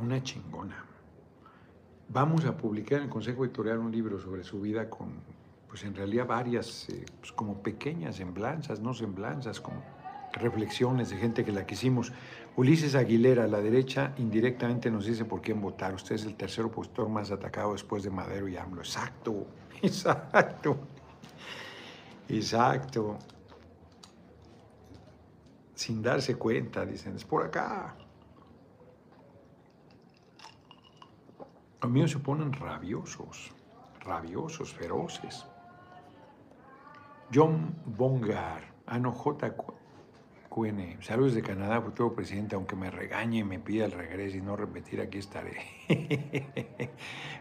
Una 0.00 0.22
chingona. 0.22 0.84
Vamos 2.08 2.44
a 2.44 2.56
publicar 2.56 2.98
en 2.98 3.04
el 3.04 3.10
Consejo 3.10 3.44
Editorial 3.44 3.78
un 3.78 3.90
libro 3.90 4.20
sobre 4.20 4.44
su 4.44 4.60
vida 4.60 4.90
con, 4.90 5.14
pues 5.68 5.84
en 5.84 5.94
realidad 5.94 6.26
varias, 6.26 6.88
eh, 6.90 7.04
pues 7.18 7.32
como 7.32 7.62
pequeñas 7.62 8.16
semblanzas, 8.16 8.78
no 8.78 8.94
semblanzas, 8.94 9.60
como 9.60 9.82
reflexiones 10.36 11.10
de 11.10 11.16
gente 11.16 11.44
que 11.44 11.52
la 11.52 11.66
quisimos. 11.66 12.12
Ulises 12.56 12.94
Aguilera, 12.94 13.44
a 13.44 13.46
la 13.46 13.60
derecha, 13.60 14.12
indirectamente 14.18 14.90
nos 14.90 15.06
dice 15.06 15.24
por 15.24 15.40
quién 15.40 15.60
votar. 15.60 15.94
Usted 15.94 16.14
es 16.14 16.24
el 16.24 16.36
tercer 16.36 16.64
opositor 16.64 17.08
más 17.08 17.30
atacado 17.30 17.72
después 17.72 18.02
de 18.02 18.10
Madero 18.10 18.48
y 18.48 18.56
AMLO. 18.56 18.80
Exacto, 18.82 19.46
exacto, 19.82 20.76
exacto. 22.28 23.18
Sin 25.74 26.02
darse 26.02 26.36
cuenta, 26.36 26.86
dicen, 26.86 27.16
es 27.16 27.24
por 27.24 27.44
acá. 27.44 27.94
Los 31.82 31.90
míos 31.90 32.10
se 32.10 32.18
ponen 32.18 32.52
rabiosos, 32.52 33.52
rabiosos, 34.00 34.72
feroces. 34.72 35.44
John 37.32 37.74
Bongar, 37.84 38.76
Ano 38.86 39.12
J. 39.12 39.54
Saludos 41.02 41.34
de 41.34 41.42
Canadá, 41.42 41.82
futuro 41.82 42.14
presidente, 42.14 42.54
aunque 42.54 42.76
me 42.76 42.90
regañe 42.90 43.40
y 43.40 43.44
me 43.44 43.58
pida 43.58 43.84
el 43.84 43.92
regreso 43.92 44.38
y 44.38 44.40
no 44.40 44.56
repetir, 44.56 45.02
aquí 45.02 45.18
estaré. 45.18 45.58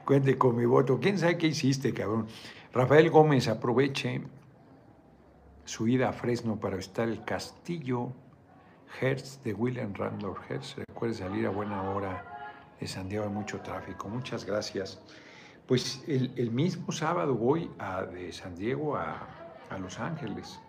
Cuente 0.05 0.37
con 0.37 0.57
mi 0.57 0.65
voto. 0.65 0.99
¿Quién 0.99 1.17
sabe 1.17 1.37
qué 1.37 1.47
hiciste, 1.47 1.93
cabrón? 1.93 2.27
Rafael 2.73 3.09
Gómez, 3.09 3.47
aproveche 3.47 4.21
su 5.63 5.87
ida 5.87 6.09
a 6.09 6.11
Fresno 6.11 6.59
para 6.59 6.75
visitar 6.75 7.07
el 7.07 7.23
castillo 7.23 8.11
Hertz 8.99 9.41
de 9.45 9.53
William 9.53 9.93
Randolph 9.93 10.51
Hertz. 10.51 10.75
Recuerde 10.75 11.13
salir 11.13 11.47
a 11.47 11.51
buena 11.51 11.89
hora 11.89 12.51
de 12.81 12.85
San 12.85 13.07
Diego, 13.07 13.23
hay 13.23 13.31
mucho 13.31 13.61
tráfico. 13.61 14.09
Muchas 14.09 14.43
gracias. 14.43 15.01
Pues 15.67 16.03
el, 16.09 16.51
mismo 16.51 16.91
sábado 16.91 17.33
voy 17.33 17.71
a, 17.79 18.03
de 18.03 18.33
San 18.33 18.57
Diego 18.57 18.97
a, 18.97 19.25
a 19.69 19.77
Los 19.77 20.01
Ángeles. 20.01 20.59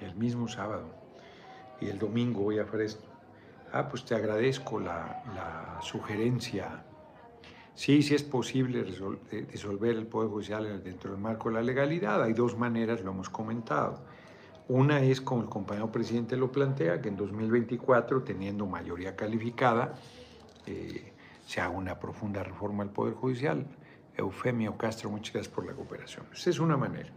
El 0.00 0.14
mismo 0.14 0.46
sábado 0.46 1.07
y 1.80 1.88
el 1.88 1.98
domingo 1.98 2.42
voy 2.42 2.58
a 2.58 2.64
Fresno. 2.64 3.06
Ah, 3.72 3.88
pues 3.88 4.04
te 4.04 4.14
agradezco 4.14 4.80
la, 4.80 5.78
sugerencia. 5.82 6.84
Sí, 7.74 8.02
sí 8.02 8.14
es 8.14 8.22
posible 8.22 8.84
disolver 9.50 9.96
el 9.96 10.06
Poder 10.06 10.30
Judicial 10.30 10.82
dentro 10.82 11.12
del 11.12 11.20
marco 11.20 11.48
de 11.48 11.56
la 11.56 11.62
legalidad. 11.62 12.22
Hay 12.22 12.32
dos 12.32 12.56
maneras, 12.56 13.02
lo 13.02 13.12
hemos 13.12 13.28
comentado. 13.28 14.00
Una 14.68 15.00
es, 15.00 15.20
como 15.20 15.42
el 15.42 15.48
compañero 15.48 15.92
presidente 15.92 16.36
lo 16.36 16.50
plantea, 16.50 17.00
que 17.00 17.08
en 17.08 17.16
2024, 17.16 18.22
teniendo 18.22 18.66
mayoría 18.66 19.14
calificada, 19.14 19.94
eh, 20.66 21.12
se 21.46 21.60
haga 21.60 21.70
una 21.70 21.98
profunda 21.98 22.42
reforma 22.42 22.82
al 22.82 22.90
Poder 22.90 23.14
Judicial. 23.14 23.66
Eufemio 24.16 24.76
Castro, 24.76 25.10
muchas 25.10 25.34
gracias 25.34 25.54
por 25.54 25.64
la 25.64 25.72
cooperación. 25.72 26.26
Esa 26.32 26.50
es 26.50 26.58
una 26.58 26.76
manera 26.76 27.12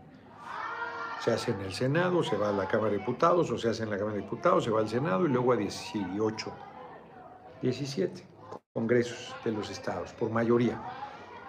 se 1.24 1.32
hace 1.32 1.52
en 1.52 1.62
el 1.62 1.72
Senado, 1.72 2.24
se 2.24 2.36
va 2.36 2.50
a 2.50 2.52
la 2.52 2.68
Cámara 2.68 2.92
de 2.92 2.98
Diputados, 2.98 3.52
o 3.52 3.58
se 3.58 3.70
hace 3.70 3.84
en 3.84 3.92
la 3.92 3.98
Cámara 3.98 4.16
de 4.16 4.24
Diputados, 4.24 4.64
se 4.64 4.72
va 4.72 4.80
al 4.80 4.90
Senado 4.90 5.26
y 5.26 5.30
luego 5.30 5.54
a 5.54 5.56
18, 5.56 6.52
17 7.62 8.28
congresos 8.74 9.36
de 9.46 9.52
los 9.52 9.70
estados, 9.70 10.14
por 10.14 10.32
mayoría. 10.32 10.82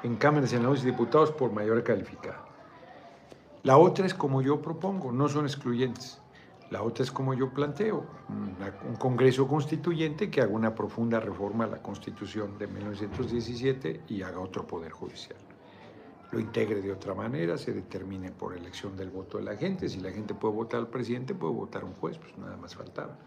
En 0.02 0.16
Cámaras, 0.16 0.50
Senados 0.50 0.82
y 0.82 0.86
Diputados, 0.86 1.30
por 1.32 1.52
mayoría 1.52 1.82
calificada. 1.82 2.44
La 3.62 3.78
otra 3.78 4.04
es 4.04 4.12
como 4.12 4.42
yo 4.42 4.60
propongo, 4.60 5.10
no 5.10 5.28
son 5.28 5.46
excluyentes. 5.46 6.20
La 6.70 6.82
otra 6.82 7.04
es 7.04 7.10
como 7.10 7.32
yo 7.32 7.50
planteo, 7.50 8.04
un 8.28 8.96
Congreso 8.96 9.48
Constituyente 9.48 10.30
que 10.30 10.42
haga 10.42 10.52
una 10.52 10.74
profunda 10.74 11.18
reforma 11.20 11.64
a 11.64 11.68
la 11.68 11.82
Constitución 11.82 12.58
de 12.58 12.66
1917 12.66 14.02
y 14.08 14.22
haga 14.22 14.40
otro 14.40 14.66
Poder 14.66 14.92
Judicial 14.92 15.41
lo 16.32 16.40
integre 16.40 16.80
de 16.80 16.90
otra 16.90 17.14
manera, 17.14 17.58
se 17.58 17.72
determine 17.72 18.30
por 18.30 18.56
elección 18.56 18.96
del 18.96 19.10
voto 19.10 19.36
de 19.36 19.44
la 19.44 19.56
gente. 19.56 19.88
Si 19.88 20.00
la 20.00 20.10
gente 20.10 20.34
puede 20.34 20.54
votar 20.54 20.80
al 20.80 20.88
presidente, 20.88 21.34
puede 21.34 21.52
votar 21.52 21.84
un 21.84 21.92
juez, 21.92 22.18
pues 22.18 22.36
nada 22.38 22.56
más 22.56 22.74
faltaba. 22.74 23.18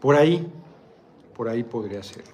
Por 0.00 0.16
ahí, 0.16 0.52
por 1.36 1.48
ahí 1.48 1.62
podría 1.62 2.02
ser. 2.02 2.24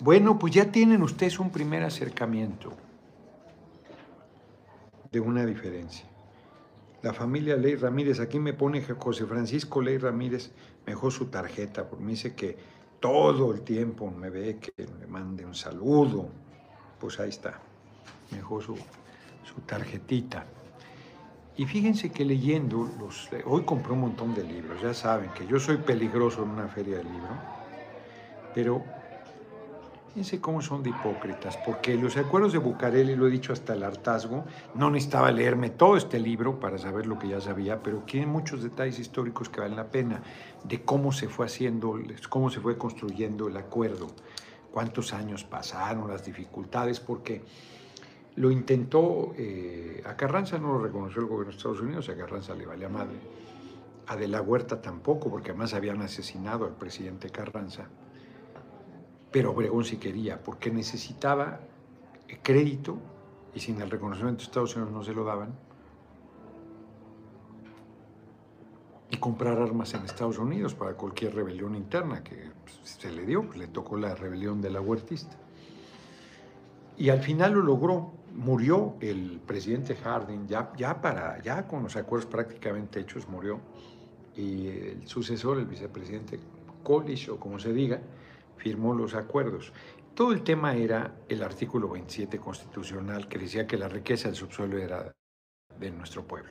Bueno, 0.00 0.36
pues 0.36 0.52
ya 0.52 0.70
tienen 0.70 1.02
ustedes 1.02 1.38
un 1.38 1.50
primer 1.50 1.84
acercamiento 1.84 2.72
de 5.12 5.20
una 5.20 5.46
diferencia. 5.46 6.06
La 7.02 7.12
familia 7.12 7.56
Ley 7.56 7.76
Ramírez, 7.76 8.18
aquí 8.18 8.40
me 8.40 8.52
pone 8.52 8.82
José 8.82 9.26
Francisco 9.26 9.80
Ley 9.80 9.98
Ramírez, 9.98 10.50
mejor 10.86 11.12
su 11.12 11.26
tarjeta, 11.26 11.88
porque 11.88 12.04
me 12.04 12.10
dice 12.10 12.34
que 12.34 12.56
todo 12.98 13.52
el 13.52 13.62
tiempo 13.62 14.10
me 14.10 14.28
ve 14.28 14.58
que 14.58 14.86
me 14.98 15.06
mande 15.06 15.44
un 15.44 15.54
saludo. 15.54 16.28
Pues 16.98 17.20
ahí 17.20 17.28
está, 17.28 17.60
mejor 18.30 18.62
su, 18.62 18.76
su 19.44 19.60
tarjetita. 19.66 20.46
Y 21.56 21.66
fíjense 21.66 22.10
que 22.10 22.24
leyendo, 22.24 22.88
los, 23.00 23.28
hoy 23.44 23.64
compré 23.64 23.92
un 23.92 24.00
montón 24.00 24.34
de 24.34 24.44
libros, 24.44 24.80
ya 24.80 24.94
saben 24.94 25.30
que 25.30 25.46
yo 25.46 25.58
soy 25.58 25.78
peligroso 25.78 26.42
en 26.44 26.50
una 26.50 26.68
feria 26.68 26.98
de 26.98 27.04
libro, 27.04 27.36
pero 28.54 28.84
Fíjense 30.18 30.40
cómo 30.40 30.62
son 30.62 30.82
de 30.82 30.90
hipócritas, 30.90 31.56
porque 31.58 31.94
los 31.94 32.16
acuerdos 32.16 32.52
de 32.52 32.58
Bucareli, 32.58 33.14
lo 33.14 33.28
he 33.28 33.30
dicho 33.30 33.52
hasta 33.52 33.74
el 33.74 33.82
hartazgo, 33.82 34.44
no 34.74 34.90
necesitaba 34.90 35.30
leerme 35.30 35.70
todo 35.70 35.96
este 35.96 36.18
libro 36.18 36.58
para 36.58 36.78
saber 36.78 37.06
lo 37.06 37.18
que 37.18 37.28
ya 37.28 37.40
sabía, 37.40 37.82
pero 37.82 37.98
tiene 37.98 38.26
muchos 38.26 38.62
detalles 38.62 38.98
históricos 38.98 39.48
que 39.48 39.60
valen 39.60 39.76
la 39.76 39.90
pena, 39.90 40.22
de 40.64 40.82
cómo 40.82 41.12
se 41.12 41.28
fue 41.28 41.46
haciendo, 41.46 42.00
cómo 42.30 42.50
se 42.50 42.60
fue 42.60 42.78
construyendo 42.78 43.48
el 43.48 43.56
acuerdo, 43.58 44.08
cuántos 44.72 45.12
años 45.12 45.44
pasaron, 45.44 46.08
las 46.08 46.24
dificultades, 46.24 47.00
porque 47.00 47.44
lo 48.38 48.50
intentó, 48.50 49.32
eh, 49.36 50.02
a 50.06 50.16
Carranza 50.16 50.58
no 50.58 50.74
lo 50.74 50.78
reconoció 50.80 51.22
el 51.22 51.28
gobierno 51.28 51.52
de 51.52 51.56
Estados 51.56 51.80
Unidos, 51.80 52.08
a 52.08 52.16
Carranza 52.16 52.54
le 52.54 52.66
valía 52.66 52.88
madre, 52.88 53.16
a 54.06 54.16
De 54.16 54.28
la 54.28 54.40
Huerta 54.40 54.80
tampoco, 54.80 55.30
porque 55.30 55.50
además 55.50 55.74
habían 55.74 56.00
asesinado 56.02 56.64
al 56.64 56.76
presidente 56.76 57.30
Carranza 57.30 57.88
pero 59.30 59.50
Obregón 59.52 59.84
sí 59.84 59.98
quería, 59.98 60.42
porque 60.42 60.70
necesitaba 60.70 61.60
crédito 62.42 62.98
y 63.54 63.60
sin 63.60 63.80
el 63.80 63.90
reconocimiento 63.90 64.38
de 64.38 64.44
Estados 64.44 64.76
Unidos 64.76 64.92
no 64.92 65.02
se 65.04 65.12
lo 65.12 65.24
daban. 65.24 65.54
Y 69.10 69.16
comprar 69.16 69.58
armas 69.58 69.94
en 69.94 70.04
Estados 70.04 70.38
Unidos 70.38 70.74
para 70.74 70.94
cualquier 70.94 71.34
rebelión 71.34 71.74
interna 71.74 72.22
que 72.22 72.50
pues, 72.62 72.80
se 72.84 73.10
le 73.10 73.24
dio, 73.24 73.42
le 73.54 73.66
tocó 73.66 73.96
la 73.96 74.14
rebelión 74.14 74.60
de 74.60 74.70
la 74.70 74.80
huertista. 74.80 75.36
Y 76.96 77.08
al 77.10 77.20
final 77.20 77.52
lo 77.52 77.62
logró. 77.62 78.12
Murió 78.34 78.96
el 79.00 79.40
presidente 79.44 79.96
Harding, 79.96 80.46
ya, 80.46 80.72
ya, 80.76 81.00
para, 81.00 81.42
ya 81.42 81.66
con 81.66 81.82
los 81.82 81.96
acuerdos 81.96 82.30
prácticamente 82.30 83.00
hechos, 83.00 83.28
murió. 83.28 83.60
Y 84.36 84.68
el 84.68 85.08
sucesor, 85.08 85.58
el 85.58 85.66
vicepresidente 85.66 86.38
Colich, 86.82 87.28
o 87.28 87.38
como 87.38 87.58
se 87.58 87.72
diga, 87.72 88.00
firmó 88.56 88.94
los 88.94 89.14
acuerdos. 89.14 89.72
Todo 90.14 90.32
el 90.32 90.42
tema 90.42 90.74
era 90.74 91.14
el 91.28 91.42
artículo 91.42 91.88
27 91.88 92.38
constitucional 92.38 93.28
que 93.28 93.38
decía 93.38 93.66
que 93.66 93.76
la 93.76 93.88
riqueza 93.88 94.28
del 94.28 94.36
subsuelo 94.36 94.78
era 94.78 95.12
de 95.78 95.90
nuestro 95.90 96.26
pueblo. 96.26 96.50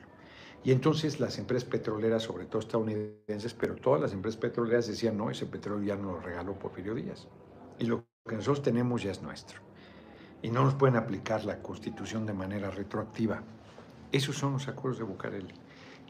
Y 0.64 0.72
entonces 0.72 1.20
las 1.20 1.38
empresas 1.38 1.68
petroleras, 1.68 2.22
sobre 2.22 2.46
todo 2.46 2.60
estadounidenses, 2.60 3.54
pero 3.54 3.76
todas 3.76 4.00
las 4.00 4.12
empresas 4.12 4.40
petroleras 4.40 4.86
decían, 4.86 5.16
no, 5.16 5.30
ese 5.30 5.46
petróleo 5.46 5.86
ya 5.86 5.96
nos 5.96 6.14
lo 6.14 6.20
regaló 6.20 6.58
Porfirio 6.58 6.94
Díaz. 6.94 7.28
Y 7.78 7.86
lo 7.86 8.04
que 8.26 8.34
nosotros 8.34 8.62
tenemos 8.62 9.02
ya 9.02 9.12
es 9.12 9.22
nuestro. 9.22 9.67
Y 10.42 10.50
no 10.50 10.64
nos 10.64 10.74
pueden 10.74 10.96
aplicar 10.96 11.44
la 11.44 11.60
constitución 11.60 12.26
de 12.26 12.32
manera 12.32 12.70
retroactiva. 12.70 13.42
Esos 14.12 14.36
son 14.36 14.52
los 14.52 14.68
acuerdos 14.68 14.98
de 14.98 15.04
Bucareli. 15.04 15.54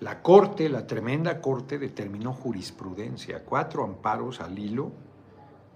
La 0.00 0.22
Corte, 0.22 0.68
la 0.68 0.86
tremenda 0.86 1.40
Corte, 1.40 1.78
determinó 1.78 2.32
jurisprudencia, 2.32 3.44
cuatro 3.44 3.84
amparos 3.84 4.40
al 4.40 4.58
hilo 4.58 4.92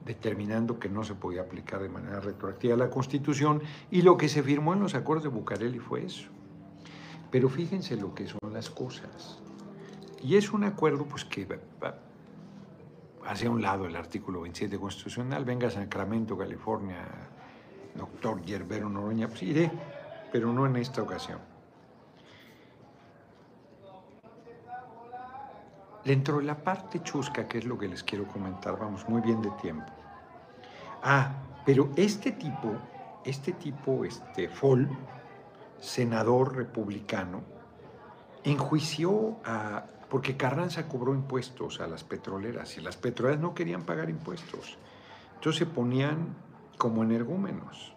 determinando 0.05 0.79
que 0.79 0.89
no 0.89 1.05
se 1.05 1.15
podía 1.15 1.43
aplicar 1.43 1.81
de 1.81 1.89
manera 1.89 2.21
retroactiva 2.21 2.77
la 2.77 2.91
Constitución 2.91 3.63
y 3.91 4.03
lo 4.03 4.17
que 4.17 4.29
se 4.29 4.43
firmó 4.43 4.73
en 4.75 4.81
los 4.81 4.95
acuerdos 4.95 5.25
de 5.25 5.31
Bucareli 5.31 5.79
fue 5.79 6.05
eso. 6.05 6.29
Pero 7.31 7.49
fíjense 7.49 7.97
lo 7.97 8.15
que 8.15 8.27
son 8.27 8.53
las 8.53 8.69
cosas. 8.69 9.41
Y 10.23 10.37
es 10.37 10.53
un 10.53 10.65
acuerdo 10.65 11.05
pues 11.05 11.25
que 11.25 11.47
hacia 13.27 13.51
un 13.51 13.63
lado 13.63 13.87
el 13.87 13.97
artículo 13.97 14.43
27 14.43 14.79
constitucional, 14.79 15.45
venga 15.45 15.71
Sacramento, 15.71 16.37
California, 16.37 16.99
doctor 17.95 18.43
Yerbero 18.43 18.89
Noroña, 18.89 19.29
pues 19.29 19.43
iré, 19.43 19.71
pero 20.31 20.53
no 20.53 20.67
en 20.67 20.77
esta 20.77 21.03
ocasión. 21.03 21.39
Dentro 26.05 26.39
de 26.39 26.45
la 26.45 26.57
parte 26.57 27.03
chusca, 27.03 27.47
que 27.47 27.59
es 27.59 27.65
lo 27.65 27.79
que 27.79 27.87
les 27.87 28.03
quiero 28.03 28.27
comentar, 28.27 28.77
vamos 28.79 29.09
muy 29.09 29.21
bien 29.21 29.41
de 29.41 29.51
tiempo. 29.53 29.93
Ah, 31.03 31.33
pero 31.65 31.91
este 31.97 32.33
tipo, 32.33 32.73
este 33.25 33.53
tipo, 33.53 34.05
este 34.05 34.49
Fol, 34.49 34.89
senador 35.81 36.57
republicano, 36.57 37.43
enjuició 38.43 39.37
a, 39.45 39.85
porque 40.09 40.37
Carranza 40.37 40.89
cobró 40.89 41.15
impuestos 41.15 41.81
a 41.81 41.87
las 41.87 42.03
petroleras 42.03 42.77
y 42.77 42.81
las 42.81 42.97
petroleras 42.97 43.41
no 43.41 43.55
querían 43.55 43.83
pagar 43.83 44.11
impuestos. 44.11 44.79
Entonces 45.37 45.61
se 45.61 45.67
ponían 45.67 46.35
como 46.83 47.05
energúmenos, 47.05 47.95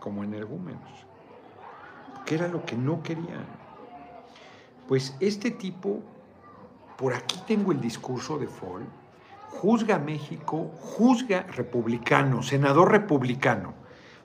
como 0.00 0.24
energúmenos, 0.24 1.06
que 2.26 2.34
era 2.34 2.48
lo 2.48 2.66
que 2.66 2.76
no 2.76 3.00
querían. 3.00 3.46
Pues 4.88 5.16
este 5.20 5.52
tipo 5.52 6.02
por 6.98 7.14
aquí 7.14 7.40
tengo 7.46 7.70
el 7.70 7.80
discurso 7.80 8.38
de 8.38 8.48
Fall, 8.48 8.84
juzga 9.50 9.94
a 9.94 9.98
México, 10.00 10.72
juzga 10.80 11.42
republicano, 11.42 12.42
senador 12.42 12.90
republicano, 12.90 13.74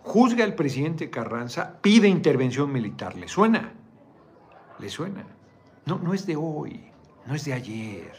juzga 0.01 0.43
al 0.43 0.55
presidente 0.55 1.11
Carranza, 1.11 1.77
pide 1.83 2.07
intervención 2.07 2.71
militar. 2.71 3.15
¿Le 3.15 3.27
suena? 3.27 3.73
¿Le 4.79 4.89
suena? 4.89 5.23
No, 5.85 5.99
no 5.99 6.15
es 6.15 6.25
de 6.25 6.35
hoy, 6.35 6.89
no 7.27 7.35
es 7.35 7.45
de 7.45 7.53
ayer, 7.53 8.11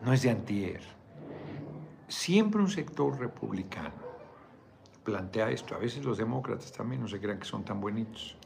no 0.00 0.14
es 0.14 0.22
de 0.22 0.30
antier. 0.30 0.80
Siempre 2.08 2.62
un 2.62 2.70
sector 2.70 3.20
republicano 3.20 4.05
plantea 5.06 5.50
esto. 5.50 5.74
A 5.74 5.78
veces 5.78 6.04
los 6.04 6.18
demócratas 6.18 6.70
también 6.72 7.00
no 7.00 7.08
se 7.08 7.18
crean 7.18 7.38
que 7.38 7.46
son 7.46 7.64
tan 7.64 7.80
bonitos 7.80 8.36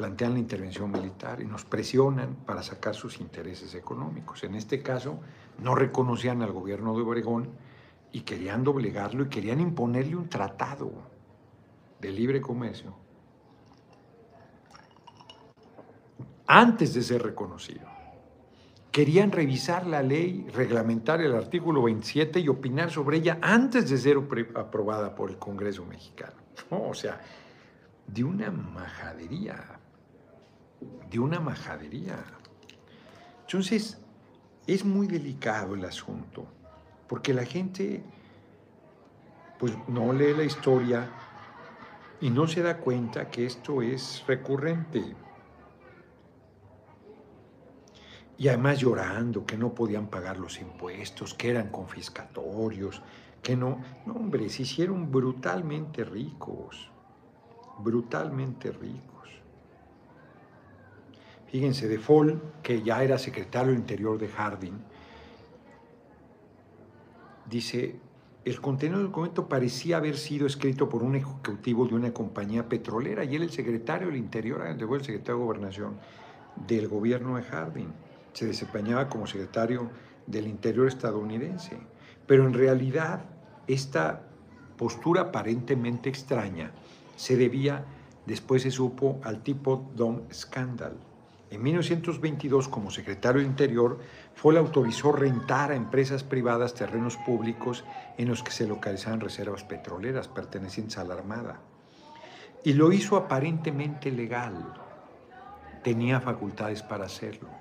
plantean 0.00 0.32
la 0.32 0.38
intervención 0.38 0.90
militar 0.90 1.42
y 1.42 1.44
nos 1.44 1.66
presionan 1.66 2.34
para 2.46 2.62
sacar 2.62 2.94
sus 2.94 3.20
intereses 3.20 3.74
económicos. 3.74 4.42
En 4.44 4.54
este 4.54 4.82
caso, 4.82 5.20
no 5.58 5.74
reconocían 5.74 6.40
al 6.40 6.52
gobierno 6.52 6.96
de 6.96 7.02
Obregón 7.02 7.50
y 8.10 8.22
querían 8.22 8.64
doblegarlo 8.64 9.24
y 9.24 9.28
querían 9.28 9.60
imponerle 9.60 10.16
un 10.16 10.26
tratado 10.30 10.90
de 12.00 12.12
libre 12.12 12.40
comercio 12.40 12.94
antes 16.46 16.94
de 16.94 17.02
ser 17.02 17.22
reconocido. 17.22 17.99
Querían 18.90 19.30
revisar 19.30 19.86
la 19.86 20.02
ley, 20.02 20.46
reglamentar 20.52 21.20
el 21.20 21.34
artículo 21.34 21.82
27 21.84 22.40
y 22.40 22.48
opinar 22.48 22.90
sobre 22.90 23.18
ella 23.18 23.38
antes 23.40 23.88
de 23.88 23.98
ser 23.98 24.18
aprobada 24.56 25.14
por 25.14 25.30
el 25.30 25.38
Congreso 25.38 25.84
mexicano. 25.84 26.34
o 26.70 26.94
sea, 26.94 27.20
de 28.06 28.24
una 28.24 28.50
majadería 28.50 29.80
de 31.10 31.18
una 31.18 31.40
majadería. 31.40 32.24
Entonces, 33.42 33.98
es 34.66 34.84
muy 34.84 35.06
delicado 35.06 35.74
el 35.74 35.84
asunto, 35.84 36.46
porque 37.08 37.34
la 37.34 37.44
gente 37.44 38.02
pues 39.58 39.74
no 39.88 40.12
lee 40.12 40.32
la 40.34 40.44
historia 40.44 41.10
y 42.20 42.30
no 42.30 42.46
se 42.46 42.62
da 42.62 42.78
cuenta 42.78 43.28
que 43.28 43.44
esto 43.44 43.82
es 43.82 44.24
recurrente. 44.26 45.02
Y 48.40 48.48
además 48.48 48.78
llorando 48.78 49.44
que 49.44 49.58
no 49.58 49.74
podían 49.74 50.06
pagar 50.06 50.38
los 50.38 50.62
impuestos, 50.62 51.34
que 51.34 51.50
eran 51.50 51.68
confiscatorios, 51.68 53.02
que 53.42 53.54
no, 53.54 53.82
no 54.06 54.14
hombre, 54.14 54.48
se 54.48 54.62
hicieron 54.62 55.12
brutalmente 55.12 56.04
ricos, 56.04 56.90
brutalmente 57.80 58.72
ricos. 58.72 59.28
Fíjense, 61.48 61.86
de 61.86 61.98
Fall, 61.98 62.40
que 62.62 62.82
ya 62.82 63.04
era 63.04 63.18
secretario 63.18 63.74
Interior 63.74 64.18
de 64.18 64.28
Harding, 64.28 64.78
dice, 67.44 68.00
el 68.46 68.58
contenido 68.62 69.00
del 69.00 69.08
documento 69.08 69.50
parecía 69.50 69.98
haber 69.98 70.16
sido 70.16 70.46
escrito 70.46 70.88
por 70.88 71.02
un 71.02 71.14
ejecutivo 71.14 71.86
de 71.86 71.94
una 71.94 72.14
compañía 72.14 72.66
petrolera 72.70 73.22
y 73.22 73.36
él 73.36 73.42
el 73.42 73.50
secretario 73.50 74.08
del 74.08 74.16
Interior, 74.16 74.62
luego 74.78 74.96
el 74.96 75.04
secretario 75.04 75.40
de 75.40 75.44
Gobernación 75.44 75.98
del 76.66 76.88
gobierno 76.88 77.36
de 77.36 77.42
Harding. 77.42 78.09
Se 78.40 78.46
desempeñaba 78.46 79.10
como 79.10 79.26
secretario 79.26 79.90
del 80.26 80.46
Interior 80.46 80.88
estadounidense. 80.88 81.76
Pero 82.26 82.46
en 82.46 82.54
realidad 82.54 83.20
esta 83.66 84.22
postura 84.78 85.20
aparentemente 85.20 86.08
extraña 86.08 86.70
se 87.16 87.36
debía, 87.36 87.84
después 88.24 88.62
se 88.62 88.70
supo, 88.70 89.20
al 89.24 89.42
tipo 89.42 89.90
Dom 89.94 90.22
Scandal 90.32 90.96
En 91.50 91.62
1922, 91.62 92.68
como 92.68 92.90
secretario 92.90 93.42
de 93.42 93.46
Interior, 93.46 93.98
el 94.42 94.56
autorizó 94.56 95.12
rentar 95.12 95.70
a 95.70 95.76
empresas 95.76 96.24
privadas 96.24 96.72
terrenos 96.72 97.18
públicos 97.18 97.84
en 98.16 98.30
los 98.30 98.42
que 98.42 98.52
se 98.52 98.66
localizaban 98.66 99.20
reservas 99.20 99.64
petroleras 99.64 100.28
pertenecientes 100.28 100.96
a 100.96 101.04
la 101.04 101.12
Armada. 101.12 101.60
Y 102.64 102.72
lo 102.72 102.90
hizo 102.90 103.18
aparentemente 103.18 104.10
legal. 104.10 104.54
Tenía 105.84 106.22
facultades 106.22 106.82
para 106.82 107.04
hacerlo. 107.04 107.59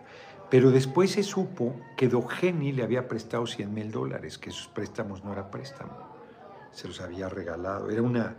Pero 0.49 0.71
después 0.71 1.11
se 1.11 1.23
supo 1.23 1.75
que 1.95 2.07
Dogeni 2.07 2.71
le 2.71 2.83
había 2.83 3.07
prestado 3.07 3.45
100 3.45 3.73
mil 3.73 3.91
dólares, 3.91 4.37
que 4.37 4.49
sus 4.49 4.67
préstamos 4.67 5.23
no 5.23 5.31
era 5.31 5.51
préstamo, 5.51 5.91
se 6.71 6.87
los 6.87 7.01
había 7.01 7.29
regalado. 7.29 7.89
Era 7.89 8.01
una, 8.01 8.35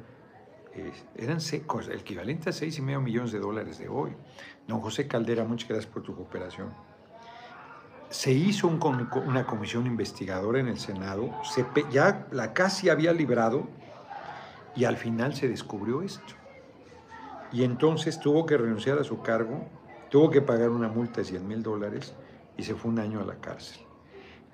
eh, 0.74 0.92
eran 1.14 1.40
secos, 1.40 1.86
el 1.88 2.00
equivalente 2.00 2.50
a 2.50 2.52
6 2.52 2.78
y 2.78 2.82
medio 2.82 3.00
millones 3.00 3.30
de 3.30 3.38
dólares 3.38 3.78
de 3.78 3.88
hoy. 3.88 4.10
Don 4.66 4.80
José 4.80 5.06
Caldera, 5.06 5.44
muchas 5.44 5.68
gracias 5.68 5.92
por 5.92 6.02
tu 6.02 6.16
cooperación. 6.16 6.72
Se 8.08 8.32
hizo 8.32 8.66
una 8.66 9.46
comisión 9.46 9.86
investigadora 9.86 10.58
en 10.58 10.66
el 10.66 10.80
Senado, 10.80 11.30
se, 11.44 11.64
ya 11.92 12.26
la 12.32 12.52
casi 12.52 12.88
había 12.88 13.12
librado 13.12 13.68
y 14.74 14.82
al 14.82 14.96
final 14.96 15.32
se 15.36 15.48
descubrió 15.48 16.02
esto. 16.02 16.34
Y 17.52 17.62
entonces 17.62 18.18
tuvo 18.18 18.46
que 18.46 18.56
renunciar 18.56 18.98
a 18.98 19.04
su 19.04 19.22
cargo 19.22 19.68
Tuvo 20.10 20.28
que 20.28 20.42
pagar 20.42 20.70
una 20.70 20.88
multa 20.88 21.20
de 21.20 21.24
100 21.24 21.46
mil 21.46 21.62
dólares 21.62 22.14
y 22.56 22.64
se 22.64 22.74
fue 22.74 22.90
un 22.90 22.98
año 22.98 23.20
a 23.20 23.24
la 23.24 23.36
cárcel. 23.36 23.80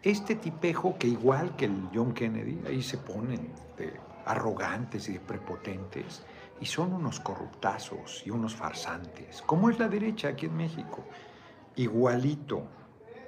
Este 0.02 0.36
tipejo 0.36 0.96
que 0.98 1.08
igual 1.08 1.56
que 1.56 1.64
el 1.64 1.88
John 1.92 2.12
Kennedy, 2.12 2.60
ahí 2.66 2.82
se 2.82 2.98
ponen 2.98 3.50
de 3.76 3.94
arrogantes 4.26 5.08
y 5.08 5.14
de 5.14 5.20
prepotentes 5.20 6.22
y 6.60 6.66
son 6.66 6.92
unos 6.92 7.20
corruptazos 7.20 8.22
y 8.26 8.30
unos 8.30 8.54
farsantes. 8.54 9.42
¿Cómo 9.46 9.70
es 9.70 9.78
la 9.78 9.88
derecha 9.88 10.28
aquí 10.28 10.46
en 10.46 10.56
México? 10.56 11.04
Igualito, 11.74 12.62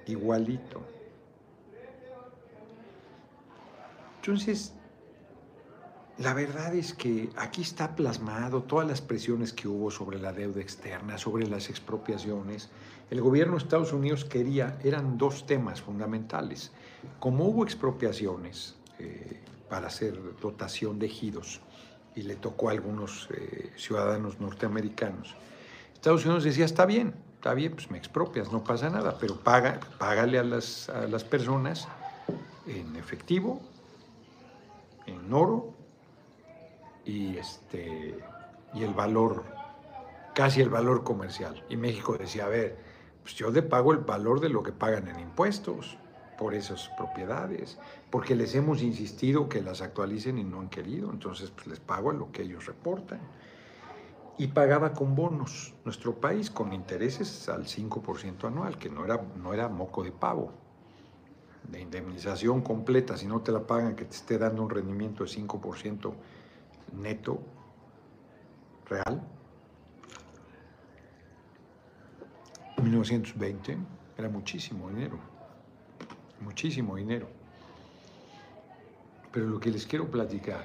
igualito. 0.06 0.82
Entonces, 4.16 4.74
la 6.18 6.34
verdad 6.34 6.74
es 6.74 6.94
que 6.94 7.30
aquí 7.36 7.62
está 7.62 7.94
plasmado 7.94 8.62
todas 8.62 8.88
las 8.88 9.00
presiones 9.00 9.52
que 9.52 9.68
hubo 9.68 9.90
sobre 9.90 10.18
la 10.18 10.32
deuda 10.32 10.60
externa, 10.60 11.16
sobre 11.16 11.46
las 11.46 11.70
expropiaciones. 11.70 12.70
El 13.08 13.20
gobierno 13.20 13.52
de 13.52 13.58
Estados 13.62 13.92
Unidos 13.92 14.24
quería, 14.24 14.78
eran 14.82 15.16
dos 15.16 15.46
temas 15.46 15.80
fundamentales. 15.80 16.72
Como 17.20 17.44
hubo 17.44 17.62
expropiaciones 17.62 18.74
eh, 18.98 19.40
para 19.68 19.86
hacer 19.86 20.18
dotación 20.40 20.98
de 20.98 21.06
ejidos 21.06 21.60
y 22.16 22.22
le 22.22 22.34
tocó 22.34 22.68
a 22.68 22.72
algunos 22.72 23.28
eh, 23.32 23.72
ciudadanos 23.76 24.40
norteamericanos, 24.40 25.36
Estados 25.94 26.24
Unidos 26.24 26.42
decía, 26.42 26.64
está 26.64 26.84
bien, 26.84 27.14
está 27.36 27.54
bien, 27.54 27.74
pues 27.74 27.92
me 27.92 27.98
expropias, 27.98 28.50
no 28.50 28.64
pasa 28.64 28.90
nada, 28.90 29.16
pero 29.20 29.36
paga, 29.36 29.78
págale 29.98 30.40
a 30.40 30.42
las, 30.42 30.88
a 30.88 31.06
las 31.06 31.22
personas 31.22 31.86
en 32.66 32.96
efectivo, 32.96 33.60
en 35.06 35.32
oro 35.32 35.77
y, 37.08 37.38
este, 37.38 38.18
y 38.74 38.82
el 38.82 38.92
valor, 38.92 39.44
casi 40.34 40.60
el 40.60 40.68
valor 40.68 41.04
comercial. 41.04 41.64
Y 41.70 41.76
México 41.78 42.16
decía, 42.18 42.44
a 42.44 42.48
ver, 42.48 42.76
pues 43.22 43.34
yo 43.34 43.50
le 43.50 43.62
pago 43.62 43.92
el 43.92 43.98
valor 43.98 44.40
de 44.40 44.50
lo 44.50 44.62
que 44.62 44.72
pagan 44.72 45.08
en 45.08 45.18
impuestos 45.18 45.96
por 46.38 46.54
esas 46.54 46.90
propiedades, 46.98 47.78
porque 48.10 48.36
les 48.36 48.54
hemos 48.54 48.82
insistido 48.82 49.48
que 49.48 49.62
las 49.62 49.80
actualicen 49.80 50.38
y 50.38 50.44
no 50.44 50.60
han 50.60 50.68
querido, 50.68 51.10
entonces 51.10 51.50
pues 51.50 51.66
les 51.66 51.80
pago 51.80 52.12
lo 52.12 52.30
que 52.30 52.42
ellos 52.42 52.66
reportan. 52.66 53.20
Y 54.36 54.48
pagaba 54.48 54.92
con 54.92 55.16
bonos 55.16 55.74
nuestro 55.84 56.14
país, 56.14 56.50
con 56.50 56.74
intereses 56.74 57.48
al 57.48 57.64
5% 57.64 58.44
anual, 58.44 58.78
que 58.78 58.90
no 58.90 59.04
era, 59.04 59.20
no 59.42 59.54
era 59.54 59.68
moco 59.68 60.04
de 60.04 60.12
pavo, 60.12 60.52
de 61.68 61.80
indemnización 61.80 62.60
completa, 62.60 63.16
si 63.16 63.26
no 63.26 63.40
te 63.40 63.50
la 63.50 63.66
pagan, 63.66 63.96
que 63.96 64.04
te 64.04 64.14
esté 64.14 64.38
dando 64.38 64.62
un 64.62 64.70
rendimiento 64.70 65.24
de 65.24 65.30
5% 65.30 66.12
neto 66.92 67.40
real. 68.88 69.22
1920 72.82 73.76
era 74.16 74.28
muchísimo 74.28 74.88
dinero, 74.88 75.18
muchísimo 76.40 76.96
dinero. 76.96 77.28
Pero 79.32 79.46
lo 79.46 79.60
que 79.60 79.70
les 79.70 79.86
quiero 79.86 80.10
platicar 80.10 80.64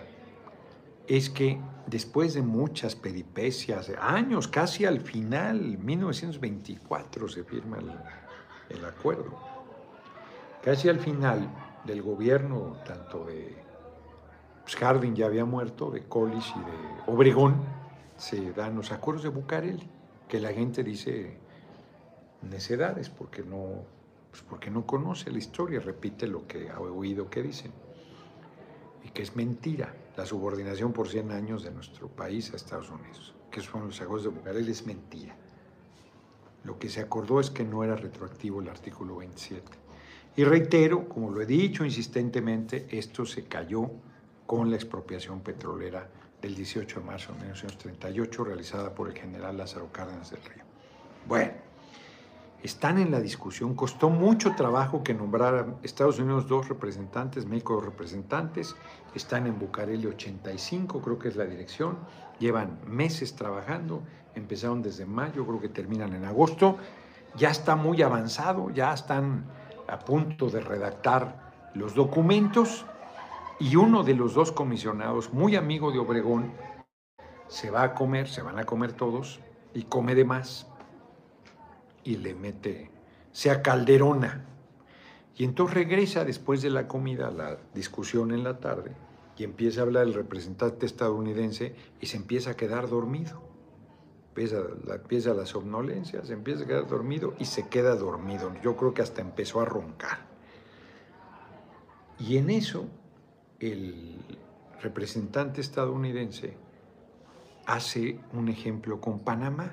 es 1.08 1.30
que 1.30 1.60
después 1.88 2.34
de 2.34 2.42
muchas 2.42 2.96
peripecias, 2.96 3.92
años, 4.00 4.48
casi 4.48 4.86
al 4.86 5.02
final, 5.02 5.78
1924 5.78 7.28
se 7.28 7.44
firma 7.44 7.78
el, 7.78 7.92
el 8.78 8.86
acuerdo, 8.86 9.38
casi 10.64 10.88
al 10.88 11.00
final 11.00 11.50
del 11.84 12.02
gobierno 12.02 12.78
tanto 12.86 13.26
de 13.26 13.63
pues 14.64 14.78
ya 15.16 15.26
había 15.26 15.46
muerto, 15.46 15.92
de 15.92 16.04
Collis 16.04 16.54
y 16.56 16.60
de 16.60 17.12
Obregón, 17.12 17.56
se 18.18 18.54
dan 18.54 18.76
los 18.76 18.92
acuerdos 18.92 19.24
de 19.24 19.30
Bucareli, 19.30 19.90
que 20.28 20.40
la 20.40 20.54
gente 20.54 20.84
dice 20.84 21.38
necedades 22.42 23.10
porque 23.10 23.44
no, 23.44 23.84
pues 24.32 24.44
porque 24.44 24.72
no 24.72 24.86
conoce 24.86 25.32
la 25.32 25.38
historia, 25.38 25.80
repite 25.80 26.28
lo 26.28 26.48
que 26.48 26.70
ha 26.70 26.80
oído 26.80 27.30
que 27.30 27.42
dicen, 27.42 27.72
y 29.04 29.10
que 29.10 29.22
es 29.22 29.36
mentira 29.36 29.94
la 30.16 30.26
subordinación 30.26 30.94
por 30.94 31.10
100 31.10 31.32
años 31.32 31.64
de 31.64 31.72
nuestro 31.72 32.08
país 32.08 32.54
a 32.54 32.56
Estados 32.56 32.90
Unidos, 32.90 33.36
que 33.52 33.62
son 33.62 33.88
los 33.88 34.00
acuerdos 34.02 34.24
de 34.24 34.30
Bucareli, 34.30 34.72
es 34.72 34.86
mentira. 34.86 35.36
Lo 36.64 36.80
que 36.80 36.88
se 36.88 37.02
acordó 37.02 37.42
es 37.42 37.50
que 37.50 37.66
no 37.66 37.84
era 37.84 37.96
retroactivo 37.96 38.62
el 38.62 38.70
artículo 38.70 39.18
27. 39.18 39.64
Y 40.38 40.46
reitero, 40.46 41.10
como 41.10 41.30
lo 41.30 41.42
he 41.42 41.46
dicho 41.46 41.84
insistentemente, 41.84 42.88
esto 42.90 43.26
se 43.26 43.44
cayó 43.44 43.92
con 44.46 44.70
la 44.70 44.76
expropiación 44.76 45.42
petrolera 45.42 46.08
del 46.42 46.56
18 46.56 47.00
de 47.00 47.06
marzo 47.06 47.32
de 47.34 47.40
1938 47.40 48.44
realizada 48.44 48.94
por 48.94 49.08
el 49.08 49.18
general 49.18 49.58
Lázaro 49.58 49.92
Cárdenas 49.92 50.32
del 50.32 50.44
Río. 50.44 50.64
Bueno, 51.26 51.54
están 52.64 52.98
en 52.98 53.12
la 53.12 53.20
discusión, 53.20 53.76
costó 53.76 54.10
mucho 54.10 54.56
trabajo 54.56 55.04
que 55.04 55.14
nombraran 55.14 55.76
Estados 55.84 56.20
Unidos 56.20 56.48
dos 56.48 56.70
representantes, 56.70 57.46
México 57.46 57.76
dos 57.76 57.86
representantes, 57.86 58.76
están 59.14 59.48
en 59.48 59.60
Bucareli 59.60 60.08
85, 60.08 61.02
creo 61.02 61.20
que 61.20 61.28
es 61.28 61.36
la 61.36 61.46
dirección, 61.46 61.98
llevan 62.40 62.80
meses 62.88 63.36
trabajando, 63.36 64.02
empezaron 64.34 64.82
desde 64.82 65.06
mayo, 65.06 65.46
creo 65.46 65.60
que 65.60 65.70
terminan 65.70 66.14
en 66.14 66.24
agosto, 66.24 66.78
ya 67.36 67.50
está 67.50 67.76
muy 67.76 68.02
avanzado, 68.02 68.70
ya 68.70 68.94
están 68.94 69.46
a 69.88 70.00
punto 70.00 70.50
de 70.50 70.62
redactar 70.62 71.52
los 71.74 71.96
documentos 71.96 72.86
y 73.60 73.76
uno 73.76 74.04
de 74.04 74.16
los 74.16 74.34
dos 74.34 74.52
comisionados, 74.52 75.34
muy 75.34 75.56
amigo 75.56 75.92
de 75.92 76.00
Obregón, 76.00 76.52
se 77.48 77.70
va 77.70 77.84
a 77.84 77.94
comer, 77.94 78.28
se 78.28 78.42
van 78.42 78.60
a 78.60 78.66
comer 78.66 78.94
todos, 78.94 79.40
y 79.74 79.84
come 79.84 80.16
de 80.16 80.26
más. 80.26 80.68
Y 82.04 82.18
le 82.18 82.36
mete, 82.36 82.92
se 83.32 83.62
calderona. 83.62 84.46
Y 85.36 85.46
entonces 85.46 85.76
regresa 85.76 86.26
después 86.26 86.62
de 86.62 86.70
la 86.70 86.88
comida, 86.88 87.32
la 87.32 87.58
discusión 87.74 88.32
en 88.32 88.44
la 88.44 88.60
tarde, 88.60 88.92
y 89.38 89.44
empieza 89.44 89.82
a 89.82 89.84
hablar 89.84 90.04
el 90.08 90.14
representante 90.14 90.86
estadounidense 90.86 91.76
y 92.00 92.06
se 92.06 92.18
empieza 92.18 92.52
a 92.52 92.54
quedar 92.56 92.88
dormido. 92.90 93.42
Empieza 94.30 94.64
la, 94.86 94.96
empieza 94.96 95.34
la 95.34 95.46
somnolencia, 95.46 96.26
se 96.26 96.34
empieza 96.34 96.64
a 96.64 96.68
quedar 96.68 96.88
dormido 96.88 97.36
y 97.40 97.46
se 97.46 97.68
queda 97.68 97.96
dormido. 97.96 98.52
Yo 98.64 98.76
creo 98.76 98.94
que 98.94 99.02
hasta 99.02 99.22
empezó 99.22 99.62
a 99.62 99.66
roncar. 99.66 100.26
Y 102.20 102.38
en 102.38 102.50
eso 102.50 102.88
el 103.72 104.18
representante 104.82 105.62
estadounidense 105.62 106.56
hace 107.66 108.20
un 108.34 108.50
ejemplo 108.50 109.00
con 109.00 109.20
Panamá. 109.20 109.72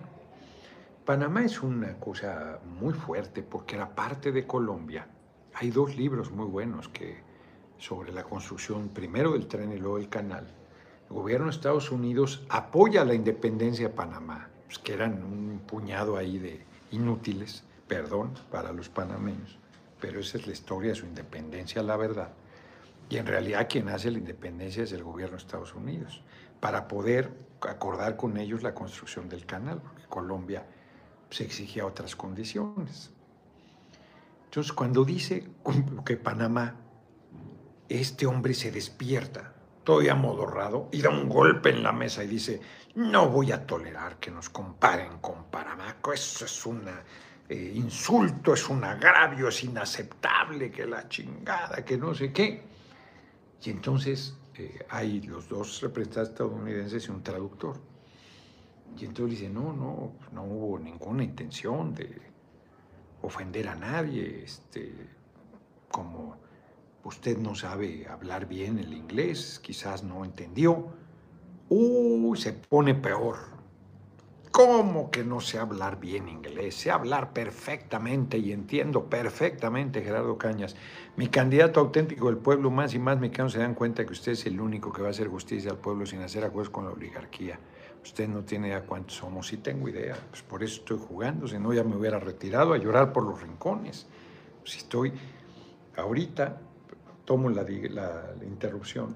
Panamá 1.04 1.44
es 1.44 1.62
una 1.62 1.98
cosa 1.98 2.60
muy 2.64 2.94
fuerte 2.94 3.42
porque 3.42 3.74
era 3.74 3.94
parte 3.94 4.30
de 4.30 4.46
Colombia. 4.46 5.08
Hay 5.54 5.70
dos 5.70 5.96
libros 5.96 6.30
muy 6.30 6.46
buenos 6.46 6.88
que, 6.88 7.18
sobre 7.78 8.12
la 8.12 8.22
construcción 8.22 8.88
primero 8.90 9.32
del 9.32 9.48
tren 9.48 9.72
y 9.72 9.78
luego 9.78 9.98
del 9.98 10.08
canal. 10.08 10.46
El 11.08 11.16
gobierno 11.16 11.46
de 11.46 11.52
Estados 11.52 11.90
Unidos 11.90 12.44
apoya 12.48 13.04
la 13.04 13.14
independencia 13.14 13.88
de 13.88 13.94
Panamá, 13.94 14.48
pues, 14.66 14.78
que 14.78 14.92
eran 14.92 15.24
un 15.24 15.60
puñado 15.66 16.16
ahí 16.16 16.38
de 16.38 16.64
inútiles, 16.92 17.64
perdón 17.88 18.34
para 18.52 18.72
los 18.72 18.88
panameños, 18.88 19.58
pero 20.00 20.20
esa 20.20 20.38
es 20.38 20.46
la 20.46 20.52
historia 20.52 20.90
de 20.90 20.96
su 20.96 21.06
independencia, 21.06 21.82
la 21.82 21.96
verdad. 21.96 22.32
Y 23.10 23.18
en 23.18 23.26
realidad 23.26 23.66
quien 23.68 23.88
hace 23.88 24.10
la 24.10 24.18
independencia 24.18 24.84
es 24.84 24.92
el 24.92 25.02
gobierno 25.02 25.36
de 25.36 25.42
Estados 25.42 25.74
Unidos, 25.74 26.22
para 26.60 26.86
poder 26.86 27.32
acordar 27.60 28.16
con 28.16 28.36
ellos 28.36 28.62
la 28.62 28.72
construcción 28.72 29.28
del 29.28 29.44
canal, 29.44 29.82
porque 29.82 30.04
Colombia 30.08 30.64
se 31.28 31.44
exigía 31.44 31.84
otras 31.84 32.14
condiciones. 32.14 33.10
Entonces, 34.44 34.72
cuando 34.72 35.04
dice 35.04 35.48
que 36.06 36.16
Panamá, 36.16 36.76
este 37.88 38.26
hombre 38.26 38.54
se 38.54 38.70
despierta 38.70 39.54
todavía 39.82 40.14
modorrado, 40.14 40.88
y 40.92 41.02
da 41.02 41.10
un 41.10 41.28
golpe 41.28 41.70
en 41.70 41.82
la 41.82 41.90
mesa 41.90 42.22
y 42.22 42.28
dice, 42.28 42.60
no 42.94 43.28
voy 43.28 43.50
a 43.50 43.66
tolerar 43.66 44.18
que 44.18 44.30
nos 44.30 44.50
comparen 44.50 45.18
con 45.18 45.44
Paramaco, 45.44 46.12
eso 46.12 46.44
es 46.44 46.66
un 46.66 46.82
eh, 47.48 47.72
insulto, 47.74 48.54
es 48.54 48.68
un 48.68 48.84
agravio, 48.84 49.48
es 49.48 49.64
inaceptable, 49.64 50.70
que 50.70 50.86
la 50.86 51.08
chingada, 51.08 51.84
que 51.84 51.96
no 51.96 52.14
sé 52.14 52.32
qué. 52.32 52.69
Y 53.62 53.70
entonces 53.70 54.36
eh, 54.54 54.86
hay 54.88 55.20
los 55.22 55.48
dos 55.48 55.80
representantes 55.82 56.30
estadounidenses 56.30 57.06
y 57.06 57.10
un 57.10 57.22
traductor. 57.22 57.80
Y 58.98 59.04
entonces 59.04 59.38
dice, 59.38 59.50
no, 59.50 59.72
no, 59.72 60.12
no 60.32 60.44
hubo 60.44 60.78
ninguna 60.78 61.22
intención 61.22 61.94
de 61.94 62.20
ofender 63.22 63.68
a 63.68 63.74
nadie, 63.74 64.42
este, 64.44 64.92
como 65.90 66.36
usted 67.04 67.38
no 67.38 67.54
sabe 67.54 68.06
hablar 68.08 68.46
bien 68.46 68.78
el 68.78 68.92
inglés, 68.92 69.60
quizás 69.62 70.02
no 70.02 70.24
entendió. 70.24 70.88
Uy, 71.68 72.38
se 72.38 72.52
pone 72.52 72.94
peor. 72.94 73.59
¿Cómo 74.50 75.12
que 75.12 75.22
no 75.22 75.40
sé 75.40 75.58
hablar 75.58 76.00
bien 76.00 76.28
inglés? 76.28 76.74
Sé 76.74 76.90
hablar 76.90 77.32
perfectamente 77.32 78.36
y 78.36 78.50
entiendo 78.50 79.04
perfectamente, 79.04 80.02
Gerardo 80.02 80.36
Cañas. 80.38 80.74
Mi 81.16 81.28
candidato 81.28 81.78
auténtico 81.78 82.26
del 82.26 82.38
pueblo, 82.38 82.68
más 82.68 82.92
y 82.94 82.98
más 82.98 83.20
mexicanos 83.20 83.52
se 83.52 83.60
dan 83.60 83.74
cuenta 83.74 84.04
que 84.04 84.12
usted 84.12 84.32
es 84.32 84.46
el 84.46 84.60
único 84.60 84.92
que 84.92 85.02
va 85.02 85.08
a 85.08 85.10
hacer 85.12 85.28
justicia 85.28 85.70
al 85.70 85.78
pueblo 85.78 86.04
sin 86.04 86.20
hacer 86.22 86.44
acuerdos 86.44 86.70
con 86.70 86.84
la 86.84 86.90
oligarquía. 86.90 87.60
Usted 88.02 88.28
no 88.28 88.42
tiene 88.42 88.68
idea 88.68 88.82
cuántos 88.82 89.16
somos. 89.16 89.46
Sí 89.46 89.58
tengo 89.58 89.88
idea, 89.88 90.16
pues 90.30 90.42
por 90.42 90.64
eso 90.64 90.80
estoy 90.80 90.98
jugando, 90.98 91.46
si 91.46 91.56
no 91.58 91.72
ya 91.72 91.84
me 91.84 91.94
hubiera 91.94 92.18
retirado 92.18 92.72
a 92.72 92.78
llorar 92.78 93.12
por 93.12 93.24
los 93.24 93.40
rincones. 93.40 94.08
Si 94.64 94.78
estoy 94.78 95.12
ahorita, 95.96 96.60
tomo 97.24 97.50
la, 97.50 97.62
la, 97.62 98.34
interrupción, 98.44 99.14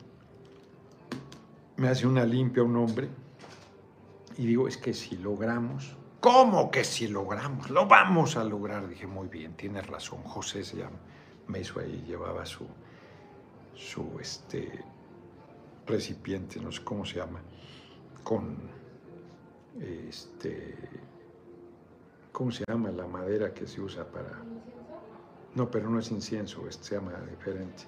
me 1.76 1.89
hace 1.89 2.07
una 2.07 2.24
limpia 2.24 2.62
un 2.62 2.76
hombre 2.76 3.09
y 4.37 4.47
digo, 4.47 4.68
es 4.68 4.76
que 4.76 4.93
si 4.93 5.16
logramos, 5.16 5.97
¿cómo 6.20 6.70
que 6.70 6.85
si 6.85 7.09
logramos? 7.09 7.70
Lo 7.70 7.87
vamos 7.87 8.37
a 8.37 8.45
lograr. 8.45 8.89
Dije, 8.89 9.07
muy 9.07 9.28
bien, 9.28 9.55
tiene 9.55 9.82
razón, 9.82 10.22
José 10.22 10.64
se 10.64 10.78
llama, 10.78 10.99
me 11.47 11.61
hizo 11.61 11.80
ahí, 11.80 12.05
llevaba 12.07 12.45
su, 12.47 12.66
su 13.74 14.18
este, 14.20 14.85
recipiente, 15.87 16.61
no 16.61 16.72
sé 16.72 16.82
cómo 16.82 17.05
se 17.05 17.16
llama 17.16 17.41
con, 18.24 18.57
este, 19.80 20.74
¿cómo 22.32 22.51
se 22.51 22.64
llama 22.66 22.91
la 22.91 23.07
madera 23.07 23.53
que 23.55 23.66
se 23.66 23.80
usa 23.80 24.05
para... 24.05 24.43
No, 25.55 25.70
pero 25.70 25.89
no 25.89 26.01
es 26.01 26.11
incienso, 26.11 26.66
este 26.68 26.85
se 26.85 26.95
llama 26.97 27.12
diferente. 27.30 27.85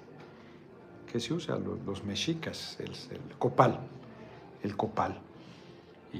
Que 1.11 1.19
se 1.19 1.33
usa 1.33 1.57
los 1.57 2.03
mexicas, 2.05 2.77
el, 2.79 2.93
copal, 3.37 3.79
el 4.63 4.77
copal. 4.77 5.19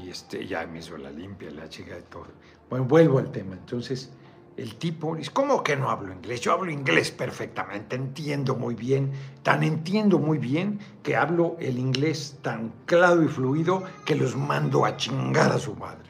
Y 0.04 0.10
este, 0.10 0.46
ya 0.46 0.66
me 0.68 0.80
hizo 0.80 0.98
la 0.98 1.12
limpia, 1.12 1.50
la 1.52 1.70
chica 1.70 1.96
de 1.96 2.04
todo. 2.04 2.28
Bueno, 2.70 2.86
vuelvo 2.86 3.20
al 3.20 3.32
tema. 3.32 3.54
Entonces, 3.54 4.12
el 4.58 4.76
tipo 4.76 5.16
dice, 5.16 5.32
¿cómo 5.32 5.64
que 5.64 5.76
no 5.76 5.90
hablo 5.90 6.14
inglés? 6.14 6.42
Yo 6.42 6.52
hablo 6.52 6.72
inglés 6.72 7.12
perfectamente, 7.12 7.96
entiendo 7.96 8.56
muy 8.56 8.76
bien, 8.76 9.12
tan 9.44 9.64
entiendo 9.64 10.20
muy 10.20 10.38
bien 10.38 10.80
que 11.04 11.16
hablo 11.16 11.56
el 11.60 11.78
inglés 11.78 12.40
tan 12.42 12.74
claro 12.86 13.24
y 13.24 13.28
fluido 13.28 13.84
que 14.06 14.16
los 14.16 14.36
mando 14.36 14.86
a 14.86 14.98
chingar 14.98 15.52
a 15.52 15.60
su 15.60 15.76
madre. 15.76 16.10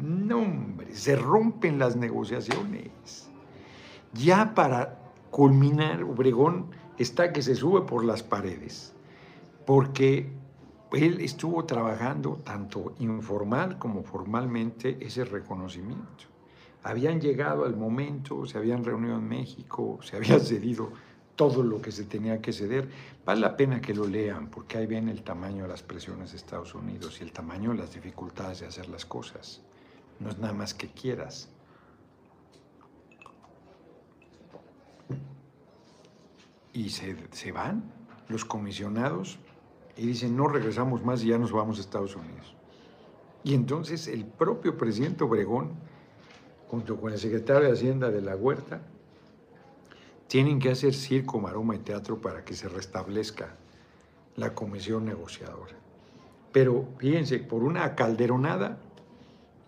No, 0.00 0.38
hombre, 0.38 0.94
se 0.94 1.16
rompen 1.16 1.78
las 1.78 1.96
negociaciones. 1.96 3.28
Ya 4.12 4.54
para 4.54 4.98
culminar, 5.30 6.02
Obregón 6.04 6.66
está 6.98 7.32
que 7.32 7.42
se 7.42 7.54
sube 7.54 7.82
por 7.82 8.04
las 8.04 8.22
paredes, 8.22 8.94
porque 9.66 10.30
él 10.94 11.20
estuvo 11.20 11.64
trabajando 11.64 12.40
tanto 12.44 12.94
informal 12.98 13.78
como 13.78 14.02
formalmente 14.02 14.98
ese 15.00 15.24
reconocimiento 15.24 16.34
habían 16.84 17.18
llegado 17.18 17.64
al 17.64 17.76
momento, 17.76 18.44
se 18.46 18.58
habían 18.58 18.84
reunido 18.84 19.16
en 19.16 19.26
México, 19.26 19.98
se 20.02 20.16
había 20.16 20.38
cedido 20.38 20.92
todo 21.34 21.62
lo 21.62 21.80
que 21.80 21.90
se 21.90 22.04
tenía 22.04 22.40
que 22.40 22.52
ceder. 22.52 22.88
Vale 23.24 23.40
la 23.40 23.56
pena 23.56 23.80
que 23.80 23.94
lo 23.94 24.06
lean, 24.06 24.48
porque 24.48 24.78
ahí 24.78 24.86
ven 24.86 25.08
el 25.08 25.22
tamaño 25.22 25.62
de 25.62 25.70
las 25.70 25.82
presiones 25.82 26.30
de 26.30 26.36
Estados 26.36 26.74
Unidos 26.74 27.18
y 27.20 27.24
el 27.24 27.32
tamaño 27.32 27.70
de 27.70 27.78
las 27.78 27.94
dificultades 27.94 28.60
de 28.60 28.66
hacer 28.66 28.88
las 28.88 29.06
cosas. 29.06 29.62
No 30.20 30.28
es 30.28 30.38
nada 30.38 30.52
más 30.52 30.74
que 30.74 30.88
quieras. 30.88 31.48
Y 36.74 36.90
se, 36.90 37.16
se 37.30 37.50
van 37.50 37.90
los 38.28 38.44
comisionados 38.44 39.38
y 39.96 40.06
dicen, 40.06 40.36
no 40.36 40.48
regresamos 40.48 41.04
más 41.04 41.22
y 41.22 41.28
ya 41.28 41.38
nos 41.38 41.52
vamos 41.52 41.78
a 41.78 41.80
Estados 41.80 42.16
Unidos. 42.16 42.54
Y 43.42 43.54
entonces 43.54 44.08
el 44.08 44.24
propio 44.24 44.76
presidente 44.76 45.24
Obregón 45.24 45.72
junto 46.74 47.00
con 47.00 47.12
el 47.12 47.18
secretario 47.18 47.68
de 47.68 47.72
Hacienda 47.72 48.10
de 48.10 48.20
la 48.20 48.34
Huerta, 48.34 48.80
tienen 50.26 50.58
que 50.58 50.70
hacer 50.70 50.92
circo, 50.92 51.38
maroma 51.38 51.76
y 51.76 51.78
teatro 51.78 52.20
para 52.20 52.44
que 52.44 52.54
se 52.54 52.68
restablezca 52.68 53.54
la 54.34 54.54
comisión 54.54 55.04
negociadora. 55.04 55.74
Pero 56.50 56.88
fíjense, 56.98 57.38
por 57.38 57.62
una 57.62 57.94
calderonada 57.94 58.78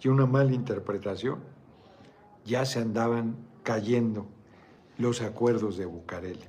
y 0.00 0.08
una 0.08 0.26
mala 0.26 0.52
interpretación, 0.52 1.38
ya 2.44 2.64
se 2.64 2.80
andaban 2.80 3.36
cayendo 3.62 4.26
los 4.98 5.22
acuerdos 5.22 5.76
de 5.76 5.86
Bucareli, 5.86 6.44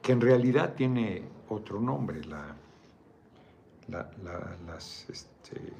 que 0.00 0.12
en 0.12 0.22
realidad 0.22 0.74
tiene 0.74 1.24
otro 1.50 1.80
nombre, 1.80 2.24
la, 2.24 2.56
las, 3.88 5.06
este, 5.08 5.72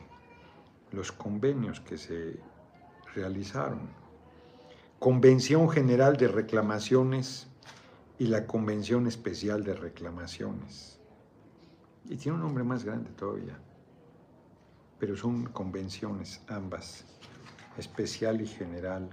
los 0.92 1.12
convenios 1.12 1.80
que 1.80 1.96
se 1.96 2.38
realizaron. 3.14 3.88
Convención 4.98 5.68
General 5.68 6.16
de 6.16 6.28
Reclamaciones 6.28 7.48
y 8.18 8.26
la 8.26 8.46
Convención 8.46 9.06
Especial 9.06 9.64
de 9.64 9.74
Reclamaciones. 9.74 11.00
Y 12.04 12.16
tiene 12.16 12.36
un 12.36 12.42
nombre 12.44 12.64
más 12.64 12.84
grande 12.84 13.10
todavía, 13.10 13.58
pero 14.98 15.16
son 15.16 15.46
convenciones 15.46 16.40
ambas, 16.48 17.04
especial 17.76 18.40
y 18.40 18.46
general. 18.46 19.08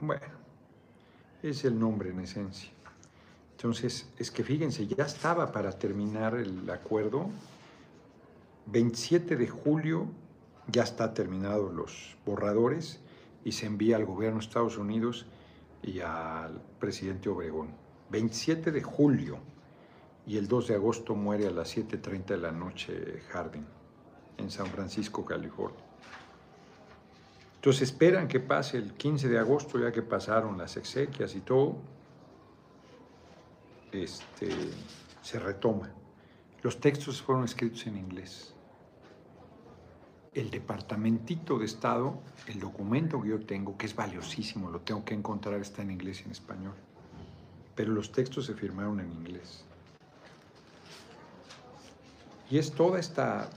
Bueno, 0.00 0.45
es 1.50 1.64
el 1.64 1.78
nombre 1.78 2.10
en 2.10 2.20
esencia. 2.20 2.70
Entonces, 3.52 4.08
es 4.18 4.30
que 4.30 4.44
fíjense, 4.44 4.86
ya 4.86 5.04
estaba 5.04 5.50
para 5.52 5.72
terminar 5.72 6.34
el 6.34 6.68
acuerdo. 6.68 7.30
27 8.66 9.36
de 9.36 9.48
julio 9.48 10.08
ya 10.68 10.82
está 10.82 11.14
terminado 11.14 11.72
los 11.72 12.16
borradores 12.26 13.00
y 13.44 13.52
se 13.52 13.66
envía 13.66 13.96
al 13.96 14.04
gobierno 14.04 14.40
de 14.40 14.44
Estados 14.44 14.76
Unidos 14.76 15.26
y 15.82 16.00
al 16.00 16.60
presidente 16.80 17.28
Obregón. 17.28 17.68
27 18.10 18.72
de 18.72 18.82
julio 18.82 19.38
y 20.26 20.36
el 20.36 20.48
2 20.48 20.68
de 20.68 20.74
agosto 20.74 21.14
muere 21.14 21.46
a 21.46 21.50
las 21.50 21.76
7.30 21.76 22.26
de 22.26 22.36
la 22.38 22.52
noche 22.52 23.22
Harding 23.30 23.64
en 24.38 24.50
San 24.50 24.66
Francisco, 24.66 25.24
California. 25.24 25.85
Entonces 27.66 27.88
esperan 27.90 28.28
que 28.28 28.38
pase 28.38 28.78
el 28.78 28.92
15 28.92 29.28
de 29.28 29.40
agosto, 29.40 29.80
ya 29.80 29.90
que 29.90 30.00
pasaron 30.00 30.56
las 30.56 30.76
exequias 30.76 31.34
y 31.34 31.40
todo, 31.40 31.74
este, 33.90 34.50
se 35.20 35.40
retoma. 35.40 35.90
Los 36.62 36.78
textos 36.78 37.20
fueron 37.20 37.42
escritos 37.42 37.84
en 37.88 37.96
inglés. 37.96 38.54
El 40.32 40.48
departamentito 40.48 41.58
de 41.58 41.64
Estado, 41.64 42.20
el 42.46 42.60
documento 42.60 43.20
que 43.20 43.30
yo 43.30 43.40
tengo, 43.44 43.76
que 43.76 43.86
es 43.86 43.96
valiosísimo, 43.96 44.70
lo 44.70 44.82
tengo 44.82 45.04
que 45.04 45.14
encontrar, 45.14 45.60
está 45.60 45.82
en 45.82 45.90
inglés 45.90 46.20
y 46.20 46.26
en 46.26 46.30
español. 46.30 46.74
Pero 47.74 47.90
los 47.90 48.12
textos 48.12 48.46
se 48.46 48.54
firmaron 48.54 49.00
en 49.00 49.10
inglés. 49.10 49.64
Y 52.48 52.58
es 52.58 52.70
toda 52.70 53.00
esta 53.00 53.50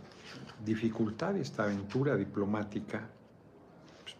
dificultad, 0.65 1.37
esta 1.37 1.65
aventura 1.65 2.15
diplomática. 2.15 3.07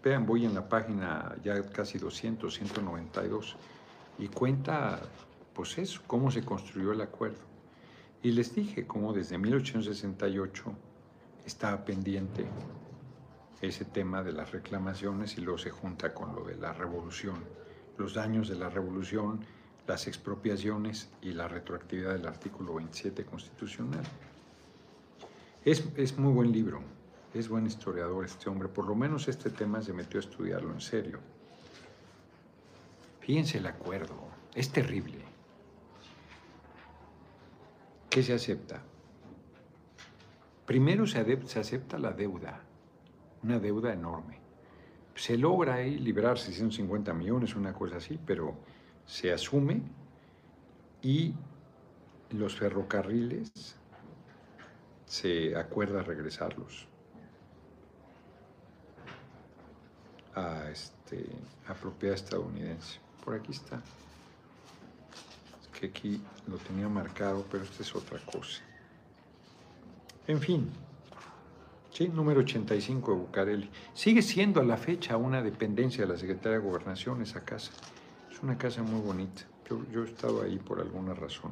Vean, 0.04 0.26
voy 0.26 0.46
en 0.46 0.56
la 0.56 0.68
página 0.68 1.36
ya 1.44 1.62
casi 1.70 1.98
200, 1.98 2.54
192, 2.54 3.58
y 4.20 4.28
cuenta 4.28 5.02
pues 5.54 5.78
eso, 5.78 6.02
cómo 6.08 6.32
se 6.32 6.44
construyó 6.44 6.94
el 6.94 7.02
acuerdo. 7.02 7.40
Y 8.24 8.32
les 8.32 8.56
dije 8.56 8.88
cómo 8.88 9.12
desde 9.12 9.38
1868 9.38 10.74
estaba 11.46 11.84
pendiente 11.84 12.46
ese 13.62 13.84
tema 13.84 14.24
de 14.24 14.32
las 14.32 14.52
reclamaciones 14.52 15.38
y 15.38 15.42
luego 15.42 15.58
se 15.58 15.70
junta 15.70 16.14
con 16.14 16.34
lo 16.34 16.46
de 16.46 16.56
la 16.56 16.72
revolución, 16.72 17.44
los 17.98 18.14
daños 18.14 18.48
de 18.48 18.56
la 18.56 18.70
revolución, 18.70 19.42
las 19.86 20.08
expropiaciones 20.08 21.10
y 21.22 21.34
la 21.34 21.48
retroactividad 21.48 22.14
del 22.14 22.28
artículo 22.28 22.76
27 22.76 23.26
constitucional. 23.26 24.04
Es, 25.66 25.84
es 25.98 26.18
muy 26.18 26.32
buen 26.32 26.52
libro, 26.54 26.82
es 27.34 27.48
buen 27.48 27.66
historiador 27.66 28.26
este 28.26 28.50
hombre, 28.50 28.68
por 28.68 28.88
lo 28.88 28.96
menos 28.96 29.28
este 29.28 29.50
tema 29.50 29.82
se 29.82 29.94
metió 29.94 30.20
a 30.20 30.24
estudiarlo 30.24 30.74
en 30.74 30.82
serio. 30.82 31.20
Fíjense 33.20 33.60
el 33.60 33.68
acuerdo, 33.68 34.16
es 34.56 34.72
terrible. 34.72 35.20
¿Qué 38.10 38.24
se 38.24 38.34
acepta? 38.34 38.82
Primero 40.66 41.06
se, 41.06 41.20
acepta 41.60 42.00
la 42.00 42.12
deuda, 42.12 42.62
una 43.44 43.60
deuda 43.60 43.94
enorme. 43.94 44.40
Se 45.14 45.38
logra 45.38 45.76
ahí 45.76 46.00
liberar 46.00 46.40
650 46.40 47.14
millones, 47.14 47.56
una 47.56 47.74
cosa 47.74 47.98
así, 47.98 48.20
pero 48.26 48.56
se 49.06 49.32
asume 49.32 49.82
y 51.02 51.34
los 52.32 52.56
ferrocarriles 52.56 53.76
se 55.06 55.56
acuerda 55.56 56.02
regresarlos 56.02 56.90
este, 60.72 61.26
a 61.68 61.74
propiedad 61.74 62.16
estadounidense. 62.16 63.00
Por 63.24 63.36
aquí 63.36 63.52
está. 63.52 63.82
Es 65.62 65.68
que 65.80 65.88
aquí 65.88 66.22
lo 66.48 66.58
tenía 66.58 66.88
marcado, 66.88 67.46
pero 67.50 67.64
esta 67.64 67.84
es 67.84 67.96
otra 67.96 68.20
cosa. 68.20 68.62
En 70.28 70.40
fin, 70.40 70.70
sí, 71.92 72.08
número 72.08 72.42
85 72.42 73.12
de 73.12 73.18
Bucareli. 73.18 73.70
Sigue 73.94 74.22
siendo 74.22 74.62
a 74.62 74.64
la 74.64 74.78
fecha 74.78 75.18
una 75.18 75.42
dependencia 75.42 76.06
de 76.06 76.14
la 76.14 76.20
Secretaría 76.20 76.60
de 76.60 76.66
Gobernación 76.66 77.22
esa 77.22 77.44
casa. 77.44 77.72
Es 78.32 78.42
una 78.42 78.58
casa 78.58 78.84
muy 78.84 79.02
bonita. 79.02 79.42
Yo, 79.70 79.84
yo 79.92 80.04
he 80.04 80.06
estado 80.06 80.44
ahí 80.44 80.58
por 80.60 80.80
alguna 80.80 81.14
razón, 81.14 81.52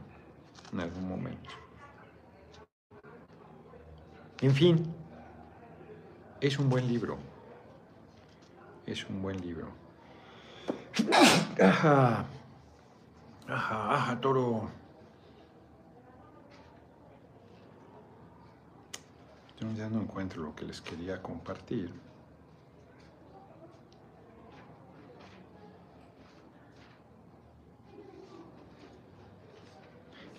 en 0.73 0.79
algún 0.79 1.07
momento. 1.07 1.49
En 4.41 4.53
fin, 4.53 4.85
es 6.39 6.59
un 6.59 6.69
buen 6.69 6.87
libro. 6.87 7.17
Es 8.87 9.05
un 9.09 9.21
buen 9.21 9.39
libro. 9.41 9.67
Ajá. 11.61 12.25
Ajá, 13.45 13.93
ajá, 13.93 14.21
toro. 14.21 14.69
Yo 19.59 19.71
ya 19.73 19.89
no 19.89 20.01
encuentro 20.01 20.41
lo 20.41 20.55
que 20.55 20.65
les 20.65 20.79
quería 20.79 21.21
compartir. 21.21 21.91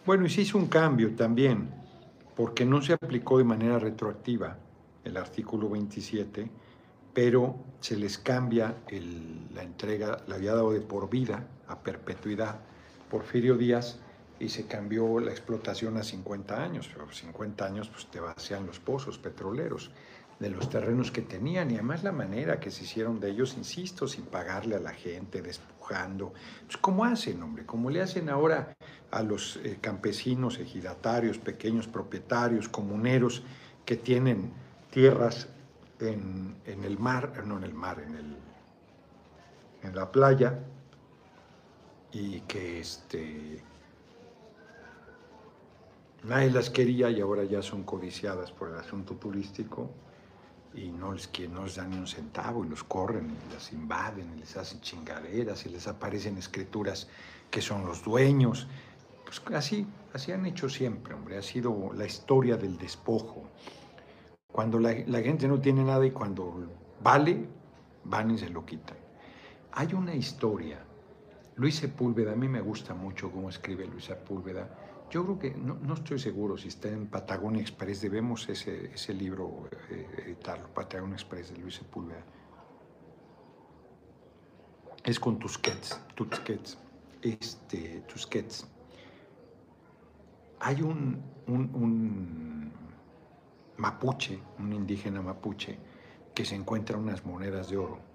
Bueno, 0.07 0.25
y 0.25 0.31
se 0.31 0.41
hizo 0.41 0.57
un 0.57 0.69
cambio 0.69 1.15
también, 1.15 1.69
porque 2.35 2.65
no 2.65 2.81
se 2.81 2.95
aplicó 2.95 3.37
de 3.37 3.45
manera 3.45 3.79
retroactiva 3.79 4.57
el 5.05 5.19
artículo 5.19 5.69
27, 5.69 6.49
pero 7.19 7.57
se 7.81 7.97
les 7.97 8.17
cambia 8.17 8.77
la 9.53 9.65
entrega, 9.65 10.23
la 10.29 10.37
había 10.37 10.55
dado 10.55 10.71
de 10.71 10.81
por 10.81 11.11
vida 11.11 11.49
a 11.67 11.81
perpetuidad 11.83 12.61
Porfirio 13.11 13.57
Díaz 13.57 13.99
y 14.39 14.51
se 14.51 14.69
cambió 14.69 15.19
la 15.19 15.33
explotación 15.33 15.97
a 15.97 16.05
50 16.05 16.63
años, 16.63 16.89
pero 16.93 17.11
50 17.11 17.67
años 17.67 17.89
pues 17.89 18.07
te 18.07 18.21
vacían 18.21 18.67
los 18.67 18.79
pozos 18.79 19.19
petroleros 19.19 19.91
de 20.39 20.51
los 20.51 20.71
terrenos 20.71 21.11
que 21.11 21.23
tenían 21.23 21.73
y 21.73 21.75
además 21.75 22.05
la 22.05 22.13
manera 22.13 22.61
que 22.61 22.71
se 22.71 22.85
hicieron 22.85 23.19
de 23.19 23.31
ellos, 23.31 23.57
insisto, 23.57 24.07
sin 24.07 24.25
pagarle 24.27 24.77
a 24.77 24.81
la 24.81 24.93
gente, 24.93 25.43
despujando. 25.43 26.33
Pues 26.67 26.77
¿cómo 26.77 27.05
hacen, 27.05 27.43
hombre? 27.43 27.67
Como 27.67 27.91
le 27.91 28.01
hacen 28.01 28.29
ahora 28.29 28.77
a 29.11 29.25
los 29.25 29.57
eh, 29.65 29.79
campesinos, 29.81 30.61
ejidatarios, 30.61 31.39
pequeños 31.39 31.89
propietarios, 31.89 32.69
comuneros 32.69 33.43
que 33.85 33.97
tienen 33.97 34.53
tierras 34.93 35.49
en, 36.01 36.57
el 36.67 36.99
mar, 36.99 37.45
no 37.45 37.59
en 37.59 37.65
el 37.65 37.75
mar, 37.75 38.01
en, 38.01 38.15
el, 38.15 38.37
en 39.83 39.97
la 39.97 40.11
playa 40.11 40.59
y 42.13 42.41
que 42.43 42.81
este, 42.81 43.63
nadie 46.25 46.51
las 46.51 46.71
quería 46.71 47.11
y 47.11 47.21
ahora 47.21 47.45
ya 47.45 47.63
son 47.63 47.85
codiciadas 47.85 48.53
por 48.53 48.71
el 48.71 48.77
asunto 48.77 49.15
turístico 49.17 49.91
y 50.75 50.91
no 50.91 51.13
les, 51.13 51.29
que 51.29 51.49
no 51.49 51.65
les 51.65 51.77
dan 51.77 51.91
ni 51.91 51.99
un 51.99 52.07
centavo 52.07 52.65
y 52.65 52.69
los 52.69 52.85
corren 52.85 53.31
y 53.49 53.53
las 53.53 53.73
invaden 53.73 54.33
y 54.37 54.41
les 54.41 54.57
hacen 54.57 54.81
chingaderas 54.81 55.67
y 55.67 55.71
les 55.71 55.89
aparecen 55.89 56.39
escrituras 56.39 57.09
que 57.51 57.61
son 57.61 57.87
los 57.87 58.05
dueños. 58.05 58.69
Pues 59.25 59.43
así, 59.55 59.87
así 60.15 60.33
han 60.33 60.47
hecho 60.47 60.69
siempre, 60.69 61.15
hombre, 61.15 61.37
ha 61.37 61.43
sido 61.43 61.93
la 61.95 62.07
historia 62.07 62.57
del 62.57 62.79
despojo. 62.79 63.45
Cuando 64.53 64.79
la, 64.79 64.93
gente 64.95 65.47
no 65.47 65.61
tiene 65.61 65.85
nada 65.85 66.05
y 66.07 66.11
cuando 66.11 66.67
vale, 67.03 67.47
van 68.05 68.31
y 68.31 68.39
se 68.39 68.49
lo 68.49 68.65
quitan. 68.65 68.97
Hay 69.73 69.93
una 69.93 70.15
historia, 70.15 70.79
Luis 71.57 71.77
Sepúlveda, 71.77 72.33
a 72.33 72.37
mí 72.37 72.49
me 72.49 72.61
gusta 72.61 72.95
mucho 72.95 73.31
cómo 73.31 73.51
escribe 73.51 73.87
Luis 73.87 74.07
Sepúlveda, 74.07 74.69
yo 75.11 75.25
creo 75.25 75.39
que, 75.39 75.51
no, 75.55 75.95
estoy 75.95 76.19
seguro 76.19 76.59
si 76.59 76.69
está 76.69 76.89
en 76.89 77.07
Patagonia 77.07 77.61
Express, 77.61 78.01
debemos 78.01 78.49
ese, 78.49 78.93
ese 78.93 79.15
libro 79.15 79.69
eh, 79.91 80.25
editarlo, 80.27 80.69
Patagonia 80.75 81.15
Express 81.15 81.51
de 81.53 81.59
Luis 81.59 81.77
Sepúlveda. 81.77 82.25
Es 85.05 85.19
con 85.21 85.39
Tusquets, 85.39 86.01
Tusquets, 86.15 86.79
este, 87.23 88.03
Tusquets. 88.09 88.67
Hay 90.61 90.83
un, 90.83 91.23
un, 91.47 91.71
un 91.75 92.73
mapuche, 93.79 94.39
un 94.59 94.73
indígena 94.73 95.23
mapuche, 95.23 95.79
que 96.35 96.45
se 96.45 96.55
encuentra 96.55 96.97
unas 96.97 97.25
monedas 97.25 97.71
de 97.71 97.79
oro 97.79 98.09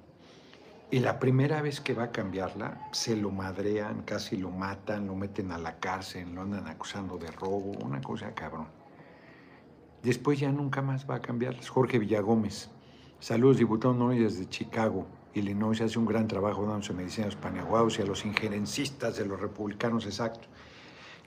y 0.94 1.00
la 1.00 1.18
primera 1.18 1.60
vez 1.64 1.82
que 1.82 1.96
va 1.96 2.04
a 2.04 2.12
cambiarla, 2.12 2.90
se 2.92 3.16
lo 3.16 3.32
madrean, 3.32 4.04
casi 4.04 4.38
lo 4.38 4.52
matan, 4.52 5.08
lo 5.08 5.16
meten 5.16 5.52
a 5.52 5.58
la 5.58 5.80
cárcel, 5.80 6.36
lo 6.36 6.44
andan 6.44 6.68
acusando 6.68 7.18
de 7.18 7.32
robo, 7.32 7.72
una 7.84 8.00
cosa 8.00 8.36
cabrón. 8.36 8.68
Después 10.04 10.40
ya 10.40 10.52
nunca 10.52 10.84
más 10.84 11.10
va 11.10 11.16
a 11.16 11.20
cambiarlas. 11.20 11.68
Jorge 11.68 11.98
Villagómez. 11.98 12.70
Saludos, 13.20 13.58
diputado 13.58 13.96
Noy 13.96 14.20
desde 14.20 14.48
Chicago, 14.48 15.08
Illinois. 15.34 15.82
Hace 15.82 15.98
un 15.98 16.06
gran 16.06 16.28
trabajo 16.28 16.64
dándose 16.64 16.94
medicina 16.94 17.26
a 17.26 17.30
los 17.30 17.38
paneaguados 17.38 17.98
y 17.98 18.04
a 18.04 18.06
los 18.06 18.24
injerencistas 18.24 19.18
de 19.18 19.26
los 19.26 19.42
republicanos, 19.42 20.06
exacto. 20.06 20.48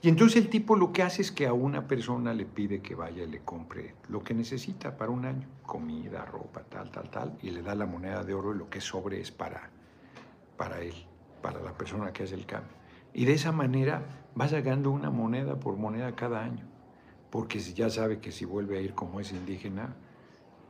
Y 0.01 0.09
entonces 0.09 0.43
el 0.43 0.49
tipo 0.49 0.75
lo 0.75 0.91
que 0.91 1.01
hace 1.01 1.23
es 1.23 1.31
que 1.31 1.47
a 1.47 1.53
una 1.53 1.87
persona 1.87 2.33
le 2.33 2.45
pide 2.45 2.81
que 2.81 2.93
vaya 2.93 3.23
y 3.23 3.27
le 3.27 3.39
compre 3.39 3.95
lo 4.09 4.23
que 4.23 4.35
necesita 4.35 4.95
para 4.95 5.11
un 5.11 5.25
año, 5.25 5.47
comida, 5.63 6.23
ropa, 6.23 6.63
tal, 6.63 6.91
tal, 6.91 7.09
tal, 7.09 7.37
y 7.41 7.49
le 7.49 7.63
da 7.63 7.73
la 7.73 7.87
moneda 7.87 8.23
de 8.23 8.35
oro 8.35 8.53
y 8.53 8.57
lo 8.57 8.69
que 8.69 8.79
sobre 8.79 9.19
es 9.19 9.31
para, 9.31 9.71
para 10.55 10.81
él, 10.81 10.93
para 11.41 11.61
la 11.61 11.73
persona 11.73 12.13
que 12.13 12.23
hace 12.23 12.35
el 12.35 12.45
cambio. 12.45 12.73
Y 13.11 13.25
de 13.25 13.33
esa 13.33 13.51
manera 13.51 14.03
va 14.39 14.47
sacando 14.47 14.91
una 14.91 15.09
moneda 15.09 15.59
por 15.59 15.77
moneda 15.77 16.15
cada 16.15 16.43
año, 16.43 16.65
porque 17.31 17.59
ya 17.59 17.89
sabe 17.89 18.19
que 18.19 18.31
si 18.31 18.45
vuelve 18.45 18.77
a 18.77 18.81
ir 18.81 18.93
como 18.93 19.19
es 19.19 19.31
indígena, 19.31 19.95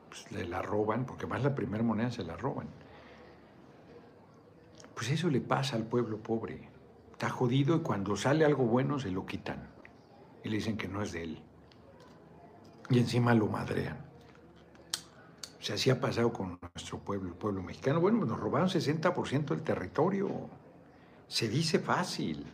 pues 0.07 0.31
le 0.31 0.45
la 0.47 0.61
roban, 0.61 1.05
porque 1.05 1.27
más 1.27 1.43
la 1.43 1.53
primera 1.53 1.83
moneda 1.83 2.11
se 2.11 2.23
la 2.23 2.37
roban. 2.37 2.67
Pues 4.95 5.11
eso 5.11 5.29
le 5.29 5.41
pasa 5.41 5.75
al 5.75 5.83
pueblo 5.83 6.17
pobre 6.17 6.76
está 7.17 7.31
jodido 7.31 7.77
y 7.77 7.79
cuando 7.79 8.15
sale 8.15 8.45
algo 8.45 8.65
bueno 8.65 8.99
se 8.99 9.09
lo 9.09 9.25
quitan 9.25 9.67
y 10.43 10.49
le 10.49 10.57
dicen 10.57 10.77
que 10.77 10.87
no 10.87 11.01
es 11.01 11.13
de 11.13 11.23
él. 11.23 11.43
Y 12.91 12.99
encima 12.99 13.33
lo 13.33 13.47
madrean. 13.47 13.97
O 15.59 15.63
sea, 15.63 15.73
así 15.73 15.89
ha 15.89 15.99
pasado 15.99 16.31
con 16.31 16.59
nuestro 16.75 16.99
pueblo, 16.99 17.29
el 17.29 17.33
pueblo 17.33 17.63
mexicano. 17.63 17.99
Bueno, 17.99 18.23
nos 18.23 18.39
robaron 18.39 18.69
60% 18.69 19.47
del 19.47 19.63
territorio. 19.63 20.29
Se 21.27 21.49
dice 21.49 21.79
fácil. 21.79 22.45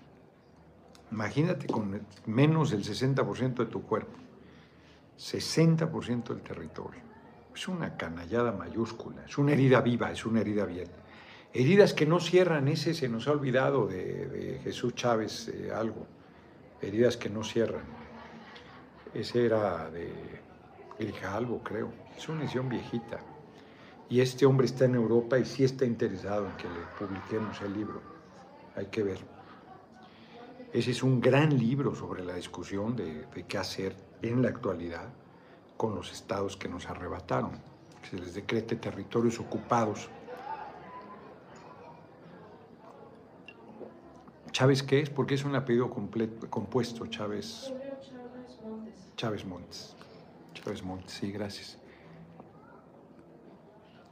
Imagínate 1.11 1.67
con 1.67 1.99
menos 2.25 2.71
del 2.71 2.85
60% 2.85 3.55
de 3.55 3.65
tu 3.65 3.81
cuerpo. 3.83 4.17
60% 5.19 6.29
del 6.29 6.41
territorio. 6.41 7.01
Es 7.53 7.67
una 7.67 7.97
canallada 7.97 8.53
mayúscula, 8.53 9.25
es 9.25 9.37
una 9.37 9.51
herida 9.51 9.81
viva, 9.81 10.09
es 10.09 10.25
una 10.25 10.39
herida 10.39 10.63
abierta. 10.63 11.02
Heridas 11.55 11.93
que 11.93 12.07
no 12.07 12.19
cierran, 12.19 12.67
ese 12.67 12.95
se 12.95 13.07
nos 13.07 13.27
ha 13.27 13.31
olvidado 13.31 13.85
de, 13.85 14.59
Jesús 14.63 14.95
Chávez 14.95 15.49
eh, 15.49 15.71
algo. 15.71 16.07
Heridas 16.81 17.15
que 17.15 17.29
no 17.29 17.43
cierran. 17.43 17.83
Ese 19.13 19.45
era 19.45 19.89
de 19.91 20.11
Grijalvo, 20.97 21.61
creo. 21.61 21.93
Es 22.17 22.27
una 22.27 22.41
edición 22.41 22.69
viejita. 22.69 23.19
Y 24.09 24.19
este 24.19 24.47
hombre 24.47 24.65
está 24.65 24.85
en 24.85 24.95
Europa 24.95 25.37
y 25.37 25.45
sí 25.45 25.63
está 25.63 25.85
interesado 25.85 26.47
en 26.47 26.57
que 26.57 26.67
le 26.67 26.79
publiquemos 26.97 27.61
el 27.61 27.73
libro. 27.73 28.01
Hay 28.75 28.87
que 28.87 29.03
ver. 29.03 29.19
Ese 30.73 30.89
es 30.89 31.03
un 31.03 31.21
gran 31.21 31.55
libro 31.55 31.93
sobre 31.93 32.25
la 32.25 32.33
discusión 32.33 32.95
de, 32.95 33.25
de 33.27 33.43
qué 33.45 33.59
hacer 33.59 33.95
en 34.23 34.41
la 34.41 34.49
actualidad 34.49 35.07
con 35.77 35.93
los 35.93 36.11
estados 36.11 36.57
que 36.57 36.67
nos 36.67 36.87
arrebataron. 36.87 37.51
Que 38.01 38.09
se 38.09 38.17
les 38.17 38.33
decrete 38.33 38.75
territorios 38.75 39.39
ocupados 39.39 40.09
¿Chávez 44.53 44.83
qué 44.83 44.99
es? 44.99 45.09
Porque 45.09 45.33
es 45.33 45.43
un 45.43 45.55
apellido 45.55 45.89
compuesto, 45.89 47.07
Chávez. 47.07 47.73
Chávez 49.17 49.45
Montes. 49.45 49.95
Chávez 50.53 50.83
Montes, 50.83 51.11
sí, 51.11 51.31
gracias. 51.31 51.79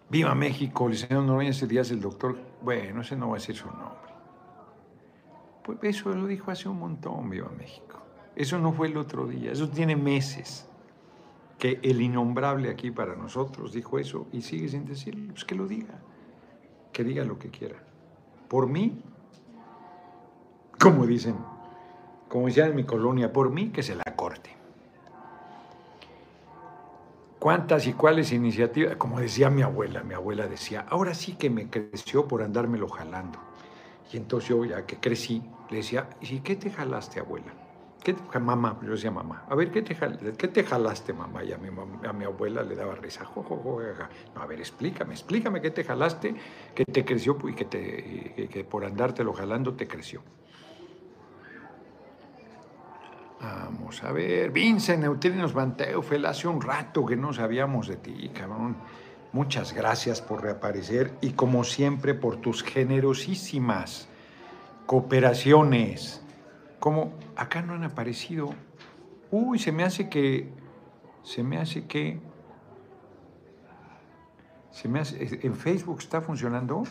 Viva 0.10 0.34
México, 0.34 0.90
licenciado 0.90 1.24
Noroña 1.24 1.52
ese 1.52 1.68
día 1.68 1.82
es 1.82 1.92
el 1.92 2.02
doctor. 2.02 2.38
Bueno, 2.62 3.02
ese 3.02 3.16
no 3.16 3.30
va 3.30 3.36
a 3.36 3.40
decir 3.40 3.56
su 3.56 3.68
nombre. 3.68 4.12
Pues 5.64 5.78
eso 5.84 6.10
lo 6.10 6.26
dijo 6.26 6.50
hace 6.50 6.68
un 6.68 6.80
montón, 6.80 7.30
Viva 7.30 7.50
México. 7.56 8.00
Eso 8.36 8.58
no 8.58 8.74
fue 8.74 8.88
el 8.88 8.98
otro 8.98 9.28
día, 9.28 9.52
eso 9.52 9.70
tiene 9.70 9.96
meses 9.96 10.68
que 11.60 11.80
el 11.84 12.02
innombrable 12.02 12.72
aquí 12.72 12.90
para 12.90 13.16
nosotros 13.16 13.74
dijo 13.74 14.00
eso 14.00 14.28
y 14.32 14.42
sigue 14.42 14.68
sin 14.70 14.86
decirlo. 14.86 15.34
Pues 15.34 15.46
que 15.46 15.54
lo 15.54 15.68
diga, 15.68 16.02
que 16.92 17.04
diga 17.04 17.24
lo 17.24 17.38
que 17.38 17.52
quiera. 17.52 17.78
Por 18.50 18.68
mí, 18.68 19.04
como 20.82 21.06
dicen, 21.06 21.36
como 22.28 22.48
decían 22.48 22.72
en 22.72 22.76
mi 22.76 22.84
colonia, 22.86 23.32
por 23.32 23.52
mí 23.52 23.70
que 23.70 23.84
se 23.84 23.96
la 23.96 24.04
corte. 24.16 24.50
¿Cuántas 27.38 27.86
y 27.86 27.94
cuáles 27.94 28.32
iniciativas? 28.32 28.96
Como 28.96 29.20
decía 29.20 29.52
mi 29.52 29.62
abuela, 29.62 30.02
mi 30.04 30.16
abuela 30.16 30.48
decía, 30.48 30.86
ahora 30.90 31.14
sí 31.14 31.36
que 31.36 31.52
me 31.52 31.70
creció 31.70 32.28
por 32.28 32.42
andármelo 32.42 32.88
jalando. 32.88 33.40
Y 34.12 34.18
entonces 34.18 34.50
yo 34.50 34.66
ya 34.66 34.86
que 34.86 34.98
crecí, 34.98 35.44
le 35.70 35.78
decía, 35.78 36.10
¿y 36.20 36.40
qué 36.40 36.56
te 36.56 36.72
jalaste, 36.72 37.20
abuela? 37.20 37.54
¿Qué 38.04 38.16
mamá, 38.40 38.80
yo 38.82 38.92
decía 38.92 39.12
mamá, 39.12 39.46
a 39.48 39.54
ver, 39.54 39.70
¿qué 39.70 39.84
te, 39.84 39.96
¿qué 40.36 40.48
te 40.48 40.64
jalaste, 40.64 41.14
mamá? 41.14 41.44
Y 41.44 41.54
a 41.54 41.58
mi, 41.60 42.26
abuela 42.26 42.64
le 42.64 42.76
daba 42.76 42.96
risa. 42.96 43.30
no, 43.36 44.42
a 44.42 44.46
ver, 44.48 44.60
explícame, 44.60 45.14
explícame 45.14 45.62
qué 45.62 45.70
te 45.70 45.84
jalaste, 45.84 46.34
que 46.74 46.86
te 46.86 47.06
creció 47.06 47.38
y 47.48 47.54
que 47.54 48.66
por 48.68 48.86
andártelo 48.86 49.34
jalando 49.34 49.76
te 49.76 49.88
creció. 49.88 50.24
Vamos 53.42 54.04
a 54.04 54.12
ver, 54.12 54.52
Vincent 54.52 55.02
Neutrinos 55.02 55.54
Banteufel, 55.54 56.26
hace 56.28 56.48
un 56.48 56.62
rato 56.62 57.06
que 57.06 57.16
no 57.16 57.34
sabíamos 57.34 57.88
de 57.88 57.96
ti, 57.96 58.30
cabrón. 58.30 58.76
Muchas 59.34 59.74
gracias 59.74 60.22
por 60.22 60.44
reaparecer 60.44 61.18
y 61.22 61.32
como 61.32 61.64
siempre 61.64 62.14
por 62.14 62.38
tus 62.38 62.64
generosísimas 62.64 64.08
cooperaciones 64.86 66.22
como 66.80 67.14
acá 67.36 67.62
no 67.62 67.74
han 67.74 67.84
aparecido. 67.84 68.54
Uy, 69.32 69.58
se 69.58 69.72
me 69.72 69.84
hace 69.84 70.10
que, 70.10 70.52
se 71.24 71.44
me 71.44 71.58
hace 71.58 71.86
que, 71.86 72.20
se 74.72 74.88
me 74.90 75.00
hace, 75.00 75.40
en 75.44 75.56
Facebook 75.56 76.00
está 76.00 76.22
funcionando, 76.22 76.84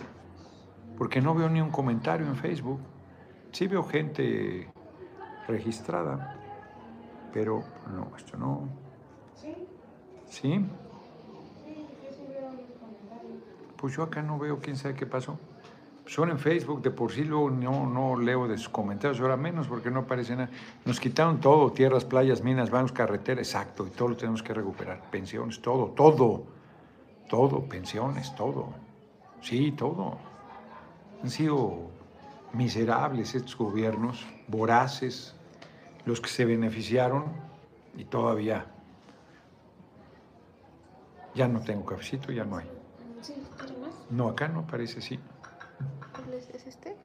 porque 0.97 1.21
no 1.21 1.35
veo 1.35 1.49
ni 1.49 1.61
un 1.61 1.71
comentario 1.71 2.27
en 2.27 2.37
Facebook. 2.37 2.81
Sí 3.53 3.67
veo 3.67 3.83
gente 3.83 4.73
registrada, 5.49 6.40
pero 7.33 7.63
no, 7.95 8.17
esto 8.17 8.37
no. 8.37 8.69
¿Sí? 9.35 9.55
¿Sí? 10.29 10.67
Pues 13.77 13.97
yo 13.97 14.03
acá 14.03 14.23
no 14.23 14.39
veo, 14.39 14.59
quién 14.61 14.77
sabe 14.77 14.95
qué 14.95 15.07
pasó 15.07 15.39
son 16.11 16.29
en 16.31 16.41
Facebook, 16.41 16.83
de 16.83 16.91
por 16.91 17.13
sí 17.13 17.23
luego 17.23 17.51
no, 17.51 17.87
no 17.87 18.19
leo 18.19 18.49
de 18.49 18.59
sus 18.59 18.69
comentarios, 18.69 19.21
ahora 19.21 19.37
menos 19.37 19.69
porque 19.69 19.93
no 19.93 20.01
aparece 20.01 20.35
nada. 20.35 20.51
Nos 20.85 20.99
quitaron 20.99 21.41
todo, 21.41 21.71
tierras, 21.71 22.05
playas, 22.05 22.43
minas, 22.43 22.69
bancos, 22.69 22.91
carreteras, 22.91 23.47
exacto, 23.47 23.87
y 23.87 23.91
todo 23.91 24.09
lo 24.09 24.17
tenemos 24.17 24.43
que 24.43 24.53
recuperar. 24.53 25.09
Pensiones, 25.09 25.63
todo, 25.63 25.87
todo, 25.91 26.43
todo, 27.29 27.63
pensiones, 27.69 28.35
todo. 28.35 28.71
Sí, 29.41 29.71
todo. 29.71 30.19
Han 31.23 31.31
sido 31.31 31.93
miserables 32.55 33.37
estos 33.37 33.57
gobiernos, 33.57 34.27
voraces, 34.49 35.37
los 36.05 36.21
que 36.21 36.29
se 36.29 36.45
beneficiaron 36.45 37.25
y 37.97 38.05
todavía 38.05 38.67
ya 41.35 41.49
no 41.49 41.61
tengo 41.61 41.85
cafecito, 41.85 42.33
ya 42.33 42.45
no 42.45 42.59
hay. 42.59 42.71
No, 44.11 44.29
acá 44.29 44.49
no 44.49 44.67
parece, 44.67 45.01
sí. 45.01 45.19
¿Es 46.53 46.67
este? 46.67 46.97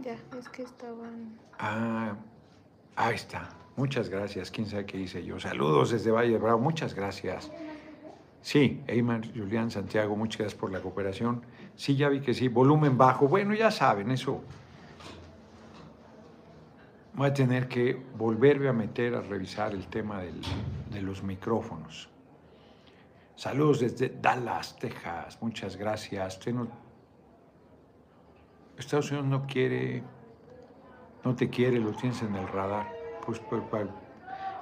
Ya, 0.00 0.16
es 0.38 0.48
que 0.48 0.62
estaban... 0.62 1.38
Ah, 1.58 2.14
ahí 2.96 3.14
está. 3.14 3.48
Muchas 3.76 4.08
gracias. 4.08 4.50
¿Quién 4.50 4.66
sabe 4.66 4.86
qué 4.86 4.98
hice 4.98 5.24
yo? 5.24 5.38
Saludos 5.38 5.90
desde 5.90 6.10
Valle 6.10 6.32
de 6.32 6.38
Bravo. 6.38 6.58
Muchas 6.58 6.94
gracias. 6.94 7.50
Sí, 8.40 8.82
Eymar, 8.86 9.20
Julián, 9.32 9.70
Santiago, 9.70 10.16
muchas 10.16 10.38
gracias 10.38 10.60
por 10.60 10.72
la 10.72 10.80
cooperación. 10.80 11.44
Sí, 11.76 11.96
ya 11.96 12.08
vi 12.08 12.20
que 12.20 12.34
sí. 12.34 12.48
Volumen 12.48 12.96
bajo. 12.96 13.28
Bueno, 13.28 13.54
ya 13.54 13.70
saben, 13.70 14.10
eso. 14.10 14.42
Voy 17.18 17.26
a 17.26 17.34
tener 17.34 17.66
que 17.66 18.00
volverme 18.16 18.68
a 18.68 18.72
meter 18.72 19.16
a 19.16 19.20
revisar 19.20 19.72
el 19.72 19.88
tema 19.88 20.22
de 20.22 21.02
los 21.02 21.20
micrófonos. 21.20 22.08
Saludos 23.34 23.80
desde 23.80 24.10
Dallas, 24.22 24.78
Texas. 24.78 25.36
Muchas 25.40 25.76
gracias. 25.76 26.38
Estados 28.78 29.10
Unidos 29.10 29.26
no 29.26 29.46
quiere, 29.48 30.04
no 31.24 31.34
te 31.34 31.50
quiere, 31.50 31.80
lo 31.80 31.90
tienes 31.90 32.22
en 32.22 32.36
el 32.36 32.46
radar. 32.46 32.86
Pues, 33.26 33.40
pues 33.40 33.88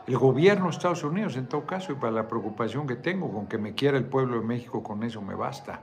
el 0.06 0.16
gobierno 0.16 0.64
de 0.64 0.70
Estados 0.70 1.04
Unidos, 1.04 1.36
en 1.36 1.48
todo 1.48 1.66
caso, 1.66 1.92
y 1.92 1.96
para 1.96 2.12
la 2.12 2.26
preocupación 2.26 2.86
que 2.86 2.96
tengo 2.96 3.30
con 3.30 3.48
que 3.48 3.58
me 3.58 3.74
quiera 3.74 3.98
el 3.98 4.06
pueblo 4.06 4.40
de 4.40 4.46
México, 4.46 4.82
con 4.82 5.02
eso 5.02 5.20
me 5.20 5.34
basta. 5.34 5.82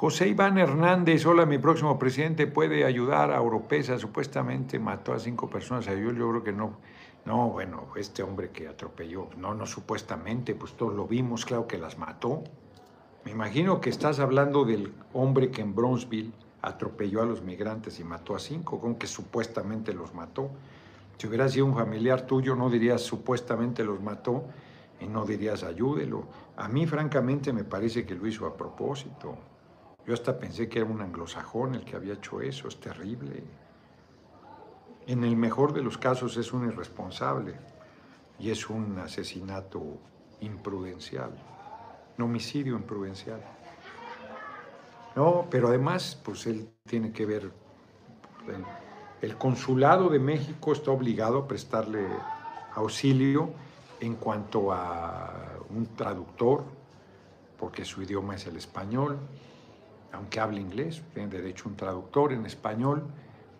José 0.00 0.28
Iván 0.28 0.58
Hernández, 0.58 1.26
hola, 1.26 1.44
mi 1.44 1.58
próximo 1.58 1.98
presidente 1.98 2.46
puede 2.46 2.84
ayudar 2.84 3.32
a 3.32 3.42
Oropesa, 3.42 3.98
supuestamente 3.98 4.78
mató 4.78 5.12
a 5.12 5.18
cinco 5.18 5.50
personas, 5.50 5.86
yo, 5.86 6.12
yo 6.12 6.30
creo 6.30 6.44
que 6.44 6.52
no 6.52 6.76
no, 7.24 7.48
bueno, 7.50 7.88
este 7.96 8.22
hombre 8.22 8.50
que 8.50 8.68
atropelló, 8.68 9.28
no, 9.36 9.54
no 9.54 9.66
supuestamente, 9.66 10.54
pues 10.54 10.74
todos 10.74 10.94
lo 10.94 11.08
vimos, 11.08 11.44
claro 11.44 11.66
que 11.66 11.78
las 11.78 11.98
mató. 11.98 12.44
Me 13.24 13.32
imagino 13.32 13.80
que 13.80 13.90
estás 13.90 14.20
hablando 14.20 14.64
del 14.64 14.94
hombre 15.14 15.50
que 15.50 15.62
en 15.62 15.74
Bronzeville 15.74 16.32
atropelló 16.62 17.20
a 17.20 17.26
los 17.26 17.42
migrantes 17.42 17.98
y 17.98 18.04
mató 18.04 18.36
a 18.36 18.38
cinco, 18.38 18.80
con 18.80 18.94
que 18.94 19.08
supuestamente 19.08 19.92
los 19.92 20.14
mató. 20.14 20.48
Si 21.16 21.26
hubiera 21.26 21.48
sido 21.48 21.66
un 21.66 21.74
familiar 21.74 22.22
tuyo, 22.22 22.54
no 22.54 22.70
dirías 22.70 23.02
supuestamente 23.02 23.82
los 23.82 24.00
mató 24.00 24.44
y 25.00 25.08
no 25.08 25.26
dirías 25.26 25.64
ayúdelo. 25.64 26.28
A 26.56 26.68
mí, 26.68 26.86
francamente, 26.86 27.52
me 27.52 27.64
parece 27.64 28.06
que 28.06 28.14
lo 28.14 28.28
hizo 28.28 28.46
a 28.46 28.56
propósito. 28.56 29.36
Yo 30.08 30.14
hasta 30.14 30.36
pensé 30.36 30.68
que 30.68 30.80
era 30.80 30.88
un 30.88 31.00
anglosajón 31.00 31.76
el 31.76 31.84
que 31.84 31.94
había 31.94 32.14
hecho 32.14 32.40
eso, 32.40 32.66
es 32.66 32.80
terrible 32.80 33.44
en 35.08 35.24
el 35.24 35.36
mejor 35.36 35.72
de 35.72 35.80
los 35.80 35.96
casos 35.96 36.36
es 36.36 36.52
un 36.52 36.68
irresponsable 36.68 37.54
y 38.38 38.50
es 38.50 38.68
un 38.68 38.98
asesinato 38.98 39.82
imprudencial, 40.40 41.30
un 42.18 42.24
homicidio 42.24 42.76
imprudencial. 42.76 43.40
No, 45.16 45.46
pero 45.50 45.68
además, 45.68 46.20
pues 46.22 46.46
él 46.46 46.68
tiene 46.86 47.10
que 47.10 47.24
ver, 47.24 47.50
el, 49.22 49.36
consulado 49.38 50.10
de 50.10 50.18
México 50.18 50.72
está 50.72 50.90
obligado 50.90 51.38
a 51.38 51.48
prestarle 51.48 52.06
auxilio 52.74 53.50
en 54.00 54.14
cuanto 54.14 54.72
a 54.72 55.56
un 55.70 55.86
traductor, 55.96 56.64
porque 57.58 57.86
su 57.86 58.02
idioma 58.02 58.34
es 58.34 58.46
el 58.46 58.58
español, 58.58 59.18
aunque 60.12 60.40
hable 60.40 60.60
inglés, 60.60 61.02
tiene 61.14 61.28
derecho 61.28 61.64
a 61.66 61.68
un 61.68 61.76
traductor 61.76 62.32
en 62.32 62.46
español 62.46 63.04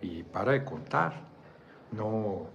y 0.00 0.22
para 0.22 0.52
de 0.52 0.64
contar 0.64 1.22
no, 1.92 2.46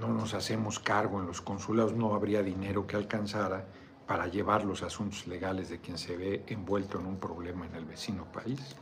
no 0.00 0.08
nos 0.08 0.34
hacemos 0.34 0.78
cargo 0.78 1.20
en 1.20 1.26
los 1.26 1.40
consulados, 1.40 1.92
no 1.92 2.14
habría 2.14 2.42
dinero 2.42 2.86
que 2.86 2.96
alcanzara 2.96 3.66
para 4.06 4.28
llevar 4.28 4.64
los 4.64 4.82
asuntos 4.82 5.26
legales 5.26 5.68
de 5.68 5.80
quien 5.80 5.98
se 5.98 6.16
ve 6.16 6.44
envuelto 6.46 6.98
en 7.00 7.06
un 7.06 7.16
problema 7.16 7.66
en 7.66 7.74
el 7.74 7.84
vecino 7.84 8.24
país. 8.24 8.76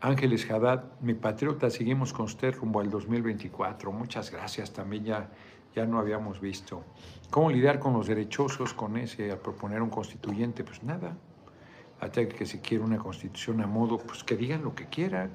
Ángeles 0.00 0.48
Haddad, 0.50 0.84
mi 1.00 1.14
patriota, 1.14 1.70
seguimos 1.70 2.12
con 2.12 2.26
usted 2.26 2.54
rumbo 2.54 2.80
al 2.80 2.90
2024. 2.90 3.92
Muchas 3.92 4.30
gracias, 4.30 4.72
también 4.72 5.04
ya, 5.04 5.30
ya 5.74 5.86
no 5.86 5.98
habíamos 5.98 6.40
visto. 6.40 6.84
¿Cómo 7.30 7.50
lidiar 7.50 7.78
con 7.78 7.94
los 7.94 8.06
derechosos 8.06 8.74
con 8.74 8.96
ese 8.96 9.32
a 9.32 9.40
proponer 9.40 9.80
un 9.82 9.90
constituyente? 9.90 10.64
Pues 10.64 10.82
nada, 10.82 11.16
hasta 12.00 12.28
que 12.28 12.46
se 12.46 12.60
quiere 12.60 12.84
una 12.84 12.98
constitución 12.98 13.60
a 13.60 13.66
modo, 13.66 13.98
pues 13.98 14.22
que 14.22 14.36
digan 14.36 14.62
lo 14.62 14.74
que 14.74 14.86
quieran 14.86 15.30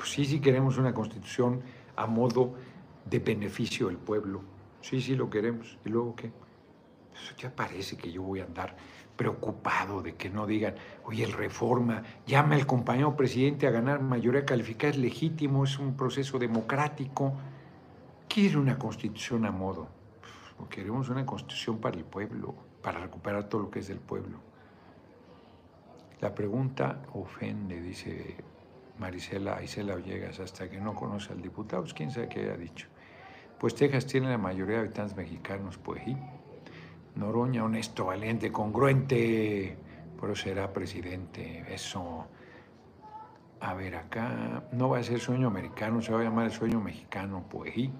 pues 0.00 0.12
sí, 0.12 0.24
sí 0.24 0.40
queremos 0.40 0.78
una 0.78 0.94
constitución 0.94 1.60
a 1.94 2.06
modo 2.06 2.54
de 3.04 3.18
beneficio 3.18 3.88
del 3.88 3.98
pueblo. 3.98 4.40
Sí, 4.80 5.02
sí 5.02 5.14
lo 5.14 5.28
queremos. 5.28 5.76
¿Y 5.84 5.90
luego 5.90 6.16
qué? 6.16 6.32
Pues 7.10 7.36
ya 7.36 7.54
parece 7.54 7.98
que 7.98 8.10
yo 8.10 8.22
voy 8.22 8.40
a 8.40 8.44
andar 8.44 8.74
preocupado 9.14 10.00
de 10.00 10.14
que 10.14 10.30
no 10.30 10.46
digan, 10.46 10.74
oye, 11.04 11.22
el 11.22 11.32
reforma, 11.32 12.02
llame 12.26 12.54
al 12.54 12.66
compañero 12.66 13.14
presidente 13.14 13.66
a 13.66 13.70
ganar 13.70 14.00
mayoría 14.00 14.46
calificada, 14.46 14.94
es 14.94 14.98
legítimo, 14.98 15.64
es 15.64 15.78
un 15.78 15.94
proceso 15.94 16.38
democrático. 16.38 17.34
Quiere 18.26 18.56
una 18.56 18.78
constitución 18.78 19.44
a 19.44 19.50
modo. 19.50 19.88
Pues, 20.56 20.70
queremos 20.70 21.10
una 21.10 21.26
constitución 21.26 21.76
para 21.76 21.98
el 21.98 22.04
pueblo, 22.04 22.54
para 22.80 23.00
recuperar 23.00 23.50
todo 23.50 23.60
lo 23.60 23.70
que 23.70 23.80
es 23.80 23.88
del 23.88 24.00
pueblo. 24.00 24.49
La 26.20 26.34
pregunta 26.34 27.00
ofende, 27.14 27.80
dice 27.80 28.36
Marisela 28.98 29.62
Isela 29.62 29.94
Villegas, 29.94 30.38
hasta 30.38 30.68
que 30.68 30.78
no 30.78 30.94
conoce 30.94 31.32
al 31.32 31.40
diputado, 31.40 31.82
pues 31.82 31.94
quién 31.94 32.10
sabe 32.10 32.28
qué 32.28 32.40
haya 32.40 32.56
dicho. 32.56 32.88
Pues 33.58 33.74
Texas 33.74 34.06
tiene 34.06 34.28
la 34.28 34.38
mayoría 34.38 34.76
de 34.76 34.80
habitantes 34.82 35.16
mexicanos, 35.16 35.78
pues. 35.78 36.02
Noroña, 37.14 37.64
honesto, 37.64 38.06
valiente, 38.06 38.52
congruente. 38.52 39.76
pero 40.20 40.36
será 40.36 40.72
presidente. 40.72 41.64
Eso, 41.68 42.26
a 43.60 43.72
ver, 43.74 43.96
acá 43.96 44.64
no 44.72 44.90
va 44.90 44.98
a 44.98 45.02
ser 45.02 45.20
sueño 45.20 45.48
americano, 45.48 46.02
se 46.02 46.12
va 46.12 46.20
a 46.20 46.24
llamar 46.24 46.46
el 46.46 46.52
sueño 46.52 46.80
mexicano, 46.80 47.44
pues. 47.50 47.76
¿y? 47.76 47.90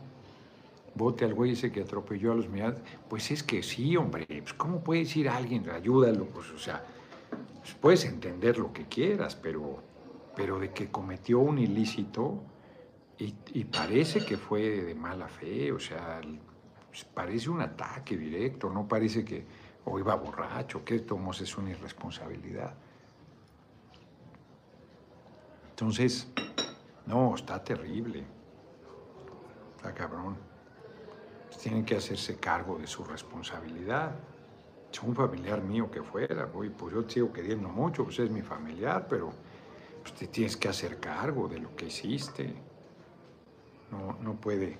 Vote 0.95 1.25
al 1.25 1.35
güey 1.35 1.53
ese 1.53 1.73
que 1.73 1.81
atropelló 1.81 2.33
a 2.33 2.35
los 2.35 2.49
migrantes. 2.49 2.83
Pues 3.09 3.31
es 3.31 3.43
que 3.43 3.63
sí, 3.63 3.97
hombre, 3.97 4.27
pues 4.27 4.53
¿cómo 4.53 4.81
puede 4.81 5.01
decir 5.01 5.29
alguien, 5.29 5.69
ayúdalo? 5.71 6.27
Pues, 6.27 6.51
o 6.51 6.59
sea, 6.59 6.83
puedes 7.81 8.05
entender 8.05 8.59
lo 8.59 8.73
que 8.73 8.87
quieras, 8.87 9.37
pero, 9.37 9.83
pero 10.37 10.59
de 10.59 10.71
que 10.73 10.91
cometió 10.91 11.41
un 11.41 11.59
ilícito 11.59 12.43
y, 13.19 13.35
y 13.53 13.65
parece 13.65 14.25
que 14.25 14.37
fue 14.37 14.63
de 14.83 14.95
mala 14.95 15.29
fe, 15.29 15.73
o 15.73 15.79
sea, 15.79 16.21
pues 16.89 17.05
parece 17.05 17.51
un 17.51 17.61
ataque 17.61 18.17
directo, 18.17 18.71
no 18.71 18.89
parece 18.89 19.25
que 19.25 19.45
o 19.85 19.99
iba 19.99 20.15
borracho, 20.15 20.85
que 20.85 21.01
tomos 21.01 21.41
es 21.41 21.57
una 21.57 21.71
irresponsabilidad. 21.71 22.75
Entonces, 25.71 26.29
no, 27.07 27.35
está 27.35 27.63
terrible, 27.63 28.25
está 29.77 29.95
cabrón. 29.95 30.37
Tienen 31.63 31.85
que 31.85 31.97
hacerse 31.97 32.37
cargo 32.37 32.79
de 32.79 32.87
su 32.87 33.05
responsabilidad. 33.05 34.15
Un 35.03 35.15
familiar 35.15 35.63
mío 35.63 35.91
que 35.91 36.03
fuera, 36.03 36.47
pues 36.51 36.71
yo 36.93 37.09
sigo 37.09 37.33
queriendo 37.33 37.69
mucho, 37.69 38.05
pues 38.05 38.19
es 38.19 38.31
mi 38.31 38.43
familiar, 38.43 39.07
pero 39.09 39.33
pues 40.03 40.15
te 40.15 40.27
tienes 40.27 40.57
que 40.57 40.69
hacer 40.69 40.99
cargo 40.99 41.49
de 41.49 41.59
lo 41.59 41.75
que 41.75 41.87
hiciste. 41.87 42.53
No, 43.91 44.19
no 44.21 44.35
puede 44.35 44.79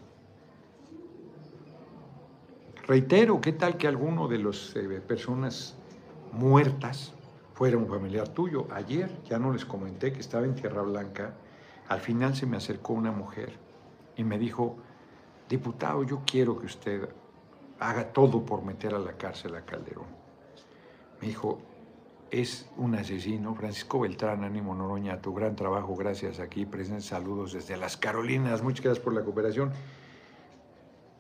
Reitero, 2.91 3.41
¿qué 3.41 3.53
tal 3.53 3.77
que 3.77 3.87
alguno 3.87 4.27
de 4.27 4.39
las 4.39 4.75
eh, 4.75 5.01
personas 5.01 5.77
muertas 6.33 7.13
fuera 7.55 7.77
un 7.77 7.87
familiar 7.87 8.29
tuyo? 8.31 8.67
Ayer 8.73 9.09
ya 9.29 9.39
no 9.39 9.53
les 9.53 9.65
comenté 9.65 10.13
que 10.13 10.19
estaba 10.19 10.45
en 10.45 10.57
Tierra 10.57 10.83
Blanca. 10.83 11.35
Al 11.89 12.01
final 12.01 12.35
se 12.35 12.47
me 12.47 12.57
acercó 12.57 12.95
una 12.95 13.13
mujer 13.13 13.53
y 14.17 14.25
me 14.25 14.41
dijo, 14.41 14.77
diputado, 15.49 16.03
yo 16.03 16.23
quiero 16.27 16.59
que 16.59 16.67
usted 16.67 17.09
haga 17.81 18.13
todo 18.13 18.45
por 18.45 18.63
meter 18.63 18.95
a 18.95 18.99
la 18.99 19.13
cárcel 19.15 19.57
a 19.57 19.63
Calderón. 19.63 20.07
Me 21.21 21.29
dijo, 21.29 21.59
es 22.31 22.69
un 22.77 22.95
asesino. 22.95 23.55
Francisco 23.55 24.01
Beltrán, 24.01 24.45
ánimo 24.45 24.75
Noroña, 24.75 25.21
tu 25.21 25.35
gran 25.35 25.57
trabajo, 25.57 25.97
gracias 25.97 26.39
aquí, 26.41 26.67
presentes 26.67 27.07
saludos 27.07 27.55
desde 27.55 27.77
las 27.77 27.97
Carolinas, 27.97 28.63
muchas 28.63 28.85
gracias 28.85 29.03
por 29.03 29.15
la 29.15 29.23
cooperación. 29.23 29.73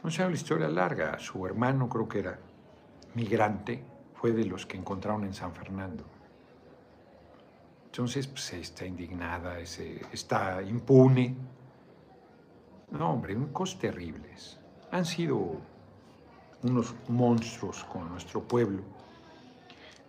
No 0.02 0.10
sabe 0.10 0.30
la 0.30 0.36
historia 0.36 0.68
larga. 0.68 1.18
Su 1.18 1.44
hermano, 1.46 1.88
creo 1.88 2.08
que 2.08 2.20
era 2.20 2.38
migrante, 3.14 3.82
fue 4.14 4.32
de 4.32 4.44
los 4.44 4.66
que 4.66 4.76
encontraron 4.76 5.24
en 5.24 5.34
San 5.34 5.52
Fernando. 5.52 6.04
Entonces, 7.86 8.26
pues, 8.26 8.52
está 8.52 8.86
indignada, 8.86 9.58
está 9.58 10.62
impune. 10.62 11.34
No, 12.90 13.12
hombre, 13.12 13.36
cosas 13.52 13.78
terribles. 13.78 14.58
Han 14.90 15.04
sido 15.04 15.58
unos 16.62 16.94
monstruos 17.08 17.84
con 17.84 18.08
nuestro 18.10 18.42
pueblo 18.42 18.82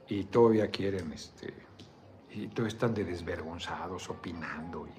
y 0.08 0.26
todavía 0.26 0.70
quieren, 0.70 1.12
este, 1.14 1.54
y 2.32 2.48
todavía 2.48 2.74
están 2.74 2.94
de 2.94 3.06
desvergonzados, 3.06 4.10
opinando 4.10 4.88
y 4.88 4.92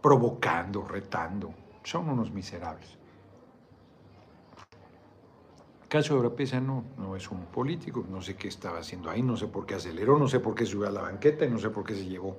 provocando, 0.00 0.82
retando. 0.82 1.54
Son 1.84 2.08
unos 2.08 2.30
miserables 2.30 2.98
caso 5.92 6.14
de 6.14 6.20
Oropesa 6.20 6.58
no, 6.58 6.84
no 6.96 7.16
es 7.16 7.30
un 7.30 7.44
político, 7.44 8.02
no 8.08 8.22
sé 8.22 8.34
qué 8.34 8.48
estaba 8.48 8.78
haciendo 8.78 9.10
ahí, 9.10 9.22
no 9.22 9.36
sé 9.36 9.46
por 9.48 9.66
qué 9.66 9.74
aceleró, 9.74 10.18
no 10.18 10.26
sé 10.26 10.40
por 10.40 10.54
qué 10.54 10.64
subió 10.64 10.88
a 10.88 10.90
la 10.90 11.02
banqueta 11.02 11.44
y 11.44 11.50
no 11.50 11.58
sé 11.58 11.68
por 11.68 11.84
qué 11.84 11.94
se 11.94 12.06
llevó 12.06 12.38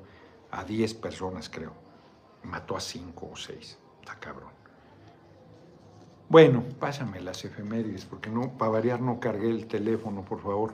a 0.50 0.64
10 0.64 0.96
personas, 0.96 1.52
creo. 1.52 1.72
Mató 2.42 2.76
a 2.76 2.80
5 2.80 3.30
o 3.32 3.36
6. 3.36 3.78
Está 4.00 4.20
cabrón. 4.20 4.63
Bueno, 6.34 6.64
pásame 6.80 7.22
las 7.22 7.46
efemérides, 7.46 8.06
porque 8.06 8.32
no, 8.32 8.58
para 8.58 8.72
variar 8.72 9.00
no 9.00 9.20
cargué 9.20 9.52
el 9.52 9.68
teléfono, 9.68 10.26
por 10.26 10.42
favor. 10.42 10.74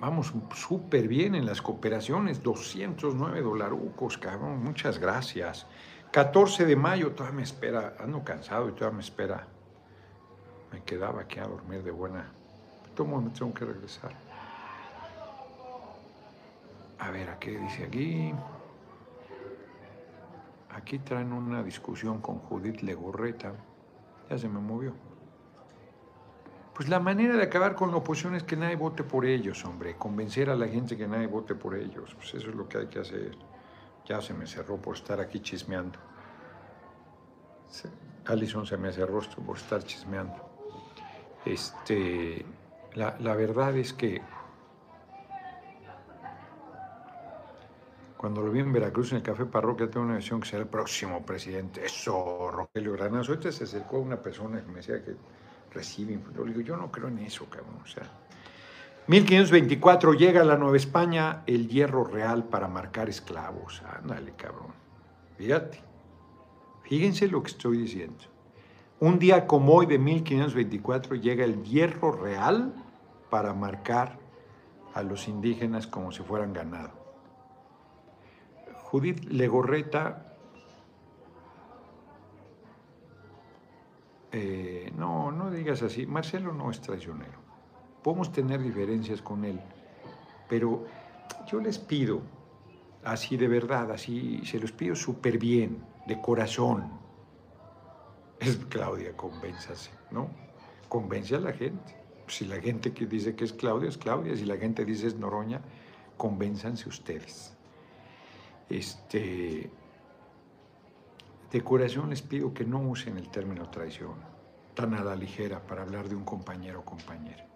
Vamos 0.00 0.32
súper 0.54 1.06
bien 1.06 1.34
en 1.34 1.44
las 1.44 1.60
cooperaciones, 1.60 2.42
209 2.42 3.42
dolarucos, 3.42 4.16
cabrón, 4.16 4.64
muchas 4.64 4.98
gracias. 4.98 5.66
14 6.10 6.64
de 6.64 6.76
mayo, 6.76 7.12
todavía 7.12 7.36
me 7.36 7.42
espera, 7.42 7.94
ando 8.00 8.24
cansado 8.24 8.70
y 8.70 8.72
todavía 8.72 8.96
me 8.96 9.02
espera. 9.02 9.46
Me 10.72 10.82
quedaba 10.84 11.20
aquí 11.20 11.40
a 11.40 11.46
dormir 11.46 11.82
de 11.82 11.90
buena. 11.90 12.32
Tomo, 12.94 13.20
me 13.20 13.28
tengo 13.32 13.52
que 13.52 13.66
regresar. 13.66 14.12
A 17.00 17.10
ver, 17.10 17.28
¿a 17.28 17.38
qué 17.38 17.58
dice 17.58 17.84
aquí? 17.84 18.32
Aquí 20.78 21.00
traen 21.00 21.32
una 21.32 21.64
discusión 21.64 22.20
con 22.20 22.38
Judith 22.38 22.82
Legorreta. 22.82 23.52
Ya 24.30 24.38
se 24.38 24.48
me 24.48 24.60
movió. 24.60 24.94
Pues 26.72 26.88
la 26.88 27.00
manera 27.00 27.36
de 27.36 27.42
acabar 27.42 27.74
con 27.74 27.90
la 27.90 27.96
oposición 27.96 28.36
es 28.36 28.44
que 28.44 28.54
nadie 28.56 28.76
vote 28.76 29.02
por 29.02 29.26
ellos, 29.26 29.64
hombre. 29.64 29.96
Convencer 29.96 30.48
a 30.50 30.54
la 30.54 30.68
gente 30.68 30.96
que 30.96 31.08
nadie 31.08 31.26
vote 31.26 31.56
por 31.56 31.74
ellos. 31.74 32.14
Pues 32.14 32.32
eso 32.34 32.50
es 32.50 32.54
lo 32.54 32.68
que 32.68 32.78
hay 32.78 32.86
que 32.86 33.00
hacer. 33.00 33.36
Ya 34.06 34.20
se 34.20 34.32
me 34.34 34.46
cerró 34.46 34.76
por 34.76 34.94
estar 34.94 35.18
aquí 35.18 35.40
chismeando. 35.40 35.98
Alison 38.26 38.64
se 38.64 38.76
me 38.76 38.92
cerró 38.92 39.20
por 39.44 39.56
estar 39.56 39.82
chismeando. 39.82 40.48
Este, 41.44 42.46
la, 42.94 43.34
verdad 43.34 43.76
es 43.76 43.92
que 43.92 44.22
cuando 48.18 48.42
lo 48.42 48.50
vi 48.50 48.58
en 48.58 48.72
Veracruz 48.72 49.12
en 49.12 49.18
el 49.18 49.22
Café 49.22 49.46
Parroquia, 49.46 49.88
tengo 49.88 50.04
una 50.04 50.16
visión 50.16 50.40
que 50.40 50.48
será 50.48 50.62
el 50.62 50.68
próximo 50.68 51.24
presidente. 51.24 51.84
Eso, 51.84 52.50
Rogelio 52.50 52.94
Granazo. 52.94 53.30
Ahorita 53.30 53.52
se 53.52 53.62
acercó 53.62 54.00
una 54.00 54.20
persona 54.20 54.60
que 54.60 54.66
me 54.66 54.78
decía 54.78 55.04
que 55.04 55.14
recibe. 55.72 56.18
Yo 56.36 56.44
le 56.44 56.52
digo, 56.52 56.62
yo 56.62 56.76
no 56.76 56.90
creo 56.90 57.06
en 57.06 57.20
eso, 57.20 57.46
cabrón. 57.48 57.78
O 57.80 57.86
sea, 57.86 58.10
1524 59.06 60.14
llega 60.14 60.40
a 60.40 60.44
la 60.44 60.56
Nueva 60.56 60.76
España 60.76 61.44
el 61.46 61.68
hierro 61.68 62.02
real 62.02 62.42
para 62.42 62.66
marcar 62.66 63.08
esclavos. 63.08 63.82
Ándale, 64.02 64.32
cabrón. 64.36 64.74
Fíjate. 65.36 65.80
Fíjense 66.82 67.28
lo 67.28 67.40
que 67.40 67.52
estoy 67.52 67.78
diciendo. 67.78 68.24
Un 68.98 69.20
día 69.20 69.46
como 69.46 69.74
hoy 69.74 69.86
de 69.86 69.98
1524 70.00 71.14
llega 71.14 71.44
el 71.44 71.62
hierro 71.62 72.10
real 72.10 72.74
para 73.30 73.54
marcar 73.54 74.18
a 74.92 75.04
los 75.04 75.28
indígenas 75.28 75.86
como 75.86 76.10
si 76.10 76.24
fueran 76.24 76.52
ganado. 76.52 76.97
Judith 78.90 79.24
Legorreta, 79.24 80.36
eh, 84.32 84.92
no, 84.96 85.30
no 85.30 85.50
digas 85.50 85.82
así, 85.82 86.06
Marcelo 86.06 86.52
no 86.52 86.70
es 86.70 86.80
traicionero 86.80 87.48
podemos 88.02 88.32
tener 88.32 88.62
diferencias 88.62 89.20
con 89.20 89.44
él, 89.44 89.60
pero 90.48 90.86
yo 91.46 91.60
les 91.60 91.78
pido, 91.78 92.22
así 93.04 93.36
de 93.36 93.48
verdad, 93.48 93.90
así, 93.92 94.40
se 94.44 94.58
los 94.58 94.72
pido 94.72 94.94
súper 94.94 95.38
bien, 95.38 95.84
de 96.06 96.20
corazón. 96.20 96.90
Es 98.40 98.56
Claudia, 98.68 99.16
convénzase, 99.16 99.90
¿no? 100.12 100.30
Convence 100.88 101.34
a 101.34 101.40
la 101.40 101.52
gente. 101.52 101.96
Si 102.28 102.44
la 102.44 102.60
gente 102.60 102.90
dice 102.90 103.34
que 103.34 103.44
es 103.44 103.52
Claudia, 103.52 103.88
es 103.88 103.98
Claudia. 103.98 104.36
Si 104.36 104.44
la 104.44 104.56
gente 104.56 104.84
dice 104.84 105.08
es 105.08 105.16
Noroña, 105.16 105.60
convénzanse 106.16 106.88
ustedes. 106.88 107.57
Este, 108.68 109.70
de 111.50 111.64
corazón 111.64 112.10
les 112.10 112.22
pido 112.22 112.52
que 112.52 112.64
no 112.64 112.80
usen 112.80 113.16
el 113.16 113.30
término 113.30 113.70
traición 113.70 114.16
tan 114.74 114.94
a 114.94 115.02
la 115.02 115.16
ligera 115.16 115.66
para 115.66 115.82
hablar 115.82 116.08
de 116.08 116.14
un 116.14 116.24
compañero 116.24 116.80
o 116.80 116.84
compañera 116.84 117.48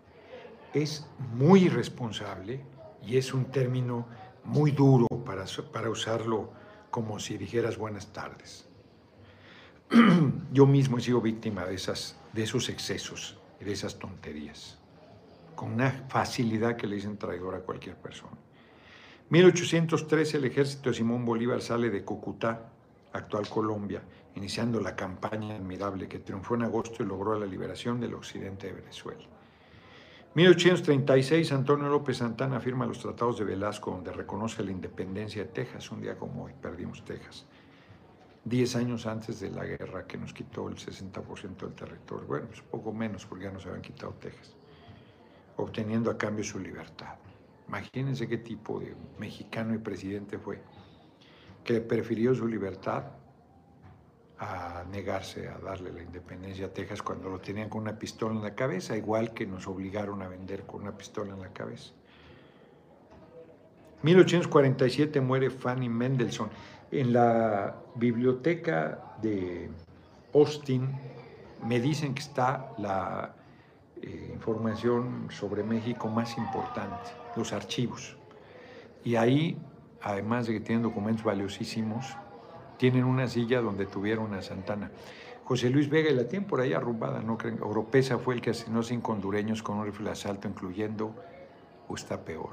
es 0.75 1.07
muy 1.35 1.65
irresponsable 1.65 2.61
y 3.03 3.17
es 3.17 3.35
un 3.35 3.47
término 3.47 4.07
muy 4.45 4.71
duro 4.71 5.07
para, 5.25 5.45
para 5.73 5.91
usarlo 5.91 6.53
como 6.91 7.19
si 7.19 7.37
dijeras 7.37 7.77
buenas 7.77 8.13
tardes. 8.13 8.69
Yo 10.53 10.67
mismo 10.67 10.99
he 10.99 11.01
sido 11.01 11.21
víctima 11.21 11.65
de, 11.65 11.75
esas, 11.75 12.17
de 12.33 12.43
esos 12.43 12.69
excesos 12.69 13.39
y 13.61 13.65
de 13.65 13.73
esas 13.73 13.99
tonterías, 13.99 14.79
con 15.55 15.73
una 15.73 15.91
facilidad 16.09 16.77
que 16.77 16.87
le 16.87 16.97
dicen 16.97 17.19
traidor 17.19 17.55
a 17.55 17.61
cualquier 17.61 17.97
persona. 17.97 18.37
1813 19.33 20.37
el 20.37 20.45
ejército 20.45 20.91
de 20.91 20.97
Simón 20.97 21.25
Bolívar 21.25 21.63
sale 21.63 21.89
de 21.89 22.05
Cúcuta, 22.05 22.69
actual 23.15 23.49
Colombia, 23.49 24.03
iniciando 24.35 24.79
la 24.79 24.95
campaña 24.95 25.57
admirable 25.57 26.07
que 26.07 26.19
triunfó 26.19 26.55
en 26.55 26.65
agosto 26.65 27.03
y 27.03 27.07
logró 27.07 27.41
la 27.41 27.47
liberación 27.47 27.99
del 27.99 28.13
occidente 28.13 28.67
de 28.67 28.75
Venezuela. 28.75 29.23
1836, 30.35 31.51
Antonio 31.51 31.89
López 31.89 32.19
Santana 32.19 32.61
firma 32.61 32.85
los 32.85 32.99
tratados 32.99 33.39
de 33.39 33.47
Velasco, 33.47 33.93
donde 33.93 34.13
reconoce 34.13 34.63
la 34.63 34.71
independencia 34.71 35.45
de 35.45 35.49
Texas, 35.49 35.91
un 35.91 36.03
día 36.03 36.19
como 36.19 36.45
hoy, 36.45 36.53
perdimos 36.61 37.03
Texas. 37.03 37.47
Diez 38.45 38.77
años 38.77 39.07
antes 39.07 39.41
de 39.41 39.49
la 39.49 39.65
guerra 39.65 40.07
que 40.07 40.19
nos 40.19 40.35
quitó 40.35 40.69
el 40.69 40.77
60% 40.77 41.57
del 41.57 41.73
territorio. 41.73 42.27
Bueno, 42.27 42.49
pues 42.49 42.61
poco 42.61 42.93
menos, 42.93 43.25
porque 43.25 43.45
ya 43.45 43.51
nos 43.51 43.65
habían 43.65 43.81
quitado 43.81 44.13
Texas. 44.21 44.55
obteniendo 45.57 46.11
a 46.11 46.19
cambio 46.19 46.45
su 46.45 46.59
libertad. 46.59 47.15
Imagínense 47.69 48.29
qué 48.29 48.39
tipo 48.39 48.81
de 48.81 48.95
mexicano 49.19 49.75
y 49.75 49.79
presidente 49.79 50.39
fue, 50.39 50.61
que 51.65 51.81
prefirió 51.81 52.35
su 52.35 52.47
libertad 52.47 53.05
a 54.39 54.85
negarse 54.91 55.49
a 55.49 55.59
darle 55.59 55.93
la 55.93 56.03
independencia 56.03 56.67
a 56.67 56.69
Texas 56.69 57.01
cuando 57.01 57.31
lo 57.31 57.39
tenían 57.39 57.69
con 57.69 57.83
una 57.83 57.97
pistola 57.97 58.35
en 58.35 58.43
la 58.43 58.55
cabeza, 58.55 58.97
igual 58.97 59.33
que 59.33 59.47
nos 59.47 59.69
obligaron 59.69 60.21
a 60.21 60.29
vender 60.29 60.67
con 60.67 60.83
una 60.83 60.97
pistola 60.97 61.33
en 61.33 61.41
la 61.41 61.53
cabeza. 61.53 61.93
1847 64.03 65.21
muere 65.21 65.49
Fanny 65.49 65.89
Mendelssohn. 65.89 66.51
En 66.91 67.13
la 67.13 67.77
biblioteca 67.95 69.17
de 69.23 69.71
Austin 70.35 70.91
me 71.65 71.81
dicen 71.81 72.13
que 72.13 72.23
está 72.23 72.73
la 72.79 73.35
eh, 74.03 74.31
información 74.33 75.29
sobre 75.31 75.63
México 75.63 76.09
más 76.09 76.37
importante, 76.37 77.11
los 77.37 77.53
archivos. 77.53 78.17
Y 79.05 79.17
ahí, 79.17 79.59
además 80.03 80.47
de 80.47 80.55
que 80.55 80.61
tienen 80.61 80.83
documentos 80.83 81.25
valiosísimos, 81.25 82.17
tienen 82.79 83.05
una 83.05 83.29
silla 83.29 83.61
donde 83.61 83.87
tuvieron 83.87 84.35
a 84.35 84.43
Santana. 84.43 84.91
José 85.45 85.71
Luis 85.71 85.89
Vega 85.89 86.11
y 86.11 86.15
la 86.15 86.29
tienen 86.29 86.49
por 86.49 86.61
ahí 86.61 86.73
arrumbada, 86.73 87.21
¿no 87.21 87.37
creen? 87.37 87.63
Oropesa 87.63 88.19
fue 88.19 88.35
el 88.35 88.41
que 88.41 88.51
asesinó 88.51 88.83
cinco 88.83 89.13
hondureños 89.13 89.63
con 89.63 89.79
un 89.79 89.87
rifle 89.87 90.07
de 90.07 90.13
asalto, 90.13 90.49
incluyendo, 90.49 91.15
o 91.89 91.95
está 91.95 92.25
peor, 92.25 92.53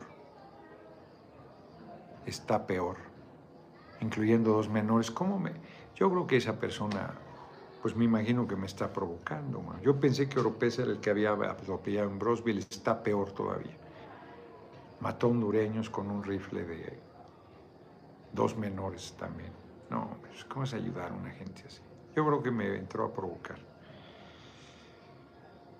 está 2.25 2.65
peor, 2.65 2.97
incluyendo 4.01 4.53
dos 4.53 4.69
menores. 4.69 5.11
¿Cómo 5.11 5.39
me...? 5.39 5.53
Yo 5.95 6.09
creo 6.09 6.27
que 6.27 6.37
esa 6.37 6.59
persona, 6.59 7.15
pues 7.81 7.95
me 7.95 8.05
imagino 8.05 8.47
que 8.47 8.55
me 8.55 8.65
está 8.65 8.91
provocando. 8.91 9.63
Yo 9.81 9.99
pensé 9.99 10.27
que 10.27 10.39
Oropesa 10.39 10.83
era 10.83 10.91
el 10.91 10.99
que 10.99 11.09
había 11.09 11.31
atropellado 11.31 12.09
en 12.09 12.19
Brosville, 12.19 12.59
está 12.59 13.01
peor 13.01 13.31
todavía. 13.31 13.77
Mató 14.99 15.29
hondureños 15.29 15.89
con 15.89 16.11
un 16.11 16.23
rifle 16.23 16.65
de 16.65 16.99
dos 18.33 18.57
menores 18.57 19.15
también. 19.17 19.51
No, 19.89 20.17
pues, 20.21 20.43
¿cómo 20.45 20.65
es 20.65 20.73
ayudar 20.73 21.11
a 21.11 21.15
una 21.15 21.31
gente 21.31 21.63
así? 21.65 21.81
Yo 22.15 22.25
creo 22.25 22.43
que 22.43 22.51
me 22.51 22.75
entró 22.75 23.05
a 23.05 23.13
provocar. 23.13 23.57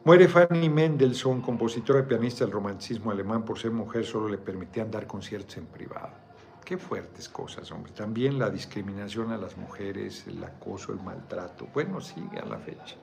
Muere 0.05 0.29
Fanny 0.29 0.69
Mendelssohn, 0.69 1.41
compositora 1.41 1.99
y 1.99 2.03
pianista 2.03 2.45
del 2.45 2.53
romanticismo 2.53 3.11
alemán. 3.11 3.43
Por 3.43 3.59
ser 3.59 3.71
mujer 3.71 4.05
solo 4.05 4.29
le 4.29 4.37
permitían 4.37 4.89
dar 4.89 5.05
conciertos 5.05 5.57
en 5.57 5.65
privado. 5.65 6.28
Qué 6.69 6.77
fuertes 6.77 7.27
cosas, 7.27 7.71
hombre. 7.71 7.91
También 7.93 8.37
la 8.37 8.51
discriminación 8.51 9.31
a 9.31 9.37
las 9.37 9.57
mujeres, 9.57 10.27
el 10.27 10.43
acoso, 10.43 10.93
el 10.93 10.99
maltrato. 10.99 11.67
Bueno, 11.73 11.99
sigue 11.99 12.37
a 12.37 12.45
la 12.45 12.59
fecha. 12.59 12.95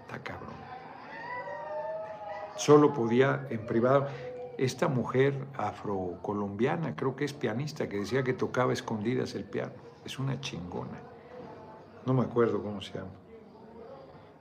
Está 0.00 0.18
cabrón. 0.20 0.56
Solo 2.56 2.92
podía 2.92 3.46
en 3.48 3.64
privado 3.64 4.08
esta 4.58 4.88
mujer 4.88 5.46
afrocolombiana, 5.56 6.96
creo 6.96 7.14
que 7.14 7.26
es 7.26 7.32
pianista, 7.32 7.88
que 7.88 7.98
decía 7.98 8.24
que 8.24 8.32
tocaba 8.32 8.72
escondidas 8.72 9.36
el 9.36 9.44
piano. 9.44 9.74
Es 10.04 10.18
una 10.18 10.40
chingona. 10.40 10.98
No 12.06 12.12
me 12.12 12.22
acuerdo 12.22 12.60
cómo 12.60 12.82
se 12.82 12.94
llama. 12.94 13.12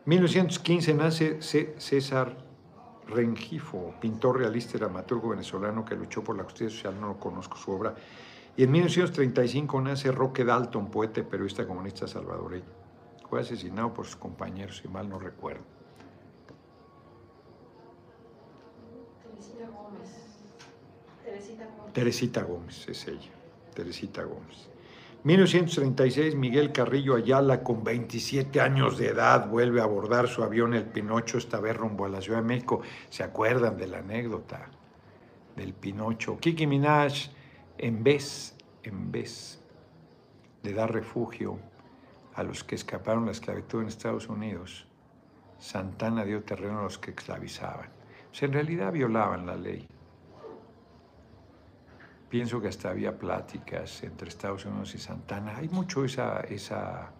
1915 0.05 0.93
nace 0.95 1.39
César 1.39 2.35
Rengifo, 3.07 3.93
pintor 3.99 4.39
realista 4.39 4.77
y 4.77 4.79
dramaturgo 4.79 5.29
venezolano 5.29 5.83
que 5.83 5.95
luchó 5.95 6.23
por 6.23 6.37
la 6.37 6.43
justicia 6.43 6.69
social, 6.69 6.99
no 6.99 7.19
conozco 7.19 7.57
su 7.57 7.71
obra. 7.71 7.95
Y 8.55 8.63
en 8.63 8.71
1935 8.71 9.81
nace 9.81 10.11
Roque 10.11 10.45
Dalton, 10.45 10.89
poeta 10.89 11.19
y 11.19 11.23
periodista 11.23 11.67
comunista 11.67 12.07
salvadoreño. 12.07 12.63
Fue 13.29 13.41
asesinado 13.41 13.93
por 13.93 14.05
sus 14.05 14.15
compañeros, 14.15 14.77
si 14.77 14.87
mal 14.87 15.09
no 15.09 15.19
recuerdo. 15.19 15.63
Teresita 21.93 22.43
Gómez 22.43 22.87
es 22.89 23.07
ella, 23.07 23.31
Teresita 23.73 24.23
Gómez. 24.23 24.72
1936, 25.23 26.35
Miguel 26.35 26.73
Carrillo 26.73 27.15
Ayala, 27.15 27.63
con 27.63 27.81
27 27.81 28.59
años 28.59 28.97
de 28.97 29.07
edad, 29.07 29.47
vuelve 29.47 29.79
a 29.79 29.85
abordar 29.85 30.27
su 30.27 30.43
avión 30.43 30.73
El 30.73 30.83
Pinocho, 30.83 31.37
esta 31.37 31.61
vez 31.61 31.77
rumbo 31.77 32.03
a 32.05 32.09
la 32.09 32.19
Ciudad 32.19 32.39
de 32.39 32.45
México. 32.45 32.81
¿Se 33.09 33.23
acuerdan 33.23 33.77
de 33.77 33.87
la 33.87 33.99
anécdota 33.99 34.69
del 35.55 35.73
Pinocho? 35.73 36.37
Kiki 36.39 36.67
Minaj, 36.67 37.29
en 37.77 38.03
vez, 38.03 38.57
en 38.83 39.13
vez 39.13 39.63
de 40.61 40.73
dar 40.73 40.91
refugio 40.91 41.57
a 42.33 42.43
los 42.43 42.65
que 42.65 42.75
escaparon 42.75 43.25
la 43.25 43.31
esclavitud 43.31 43.81
en 43.81 43.87
Estados 43.87 44.27
Unidos, 44.27 44.87
Santana 45.57 46.25
dio 46.25 46.43
terreno 46.43 46.81
a 46.81 46.83
los 46.83 46.97
que 46.97 47.11
esclavizaban. 47.11 47.87
Sea, 48.33 48.47
en 48.47 48.53
realidad 48.55 48.91
violaban 48.91 49.45
la 49.45 49.55
ley. 49.55 49.87
Pienso 52.33 52.59
que 52.59 52.67
hasta 52.67 52.89
había 52.89 53.15
pláticas 53.15 54.01
entre 54.01 54.29
Estados 54.29 54.65
Unidos 54.65 54.95
y 54.95 54.97
Santana. 54.97 55.55
Hay 55.55 55.69
mucho 55.69 56.03
esa, 56.03 56.39
esa 56.39 57.11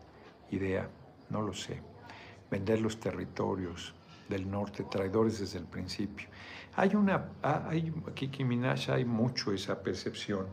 idea, 0.50 0.90
no 1.30 1.44
lo 1.44 1.54
sé. 1.54 1.84
Vender 2.50 2.82
los 2.82 3.00
territorios 3.00 3.94
del 4.28 4.50
norte, 4.50 4.86
traidores 4.90 5.40
desde 5.40 5.60
el 5.60 5.66
principio. 5.66 6.30
Hay 6.78 6.96
una, 6.96 7.30
ah, 7.44 7.68
hay, 7.70 7.94
Kiki 8.16 8.44
Minaj 8.44 8.90
hay 8.90 9.06
mucho 9.06 9.54
esa 9.54 9.84
percepción. 9.84 10.48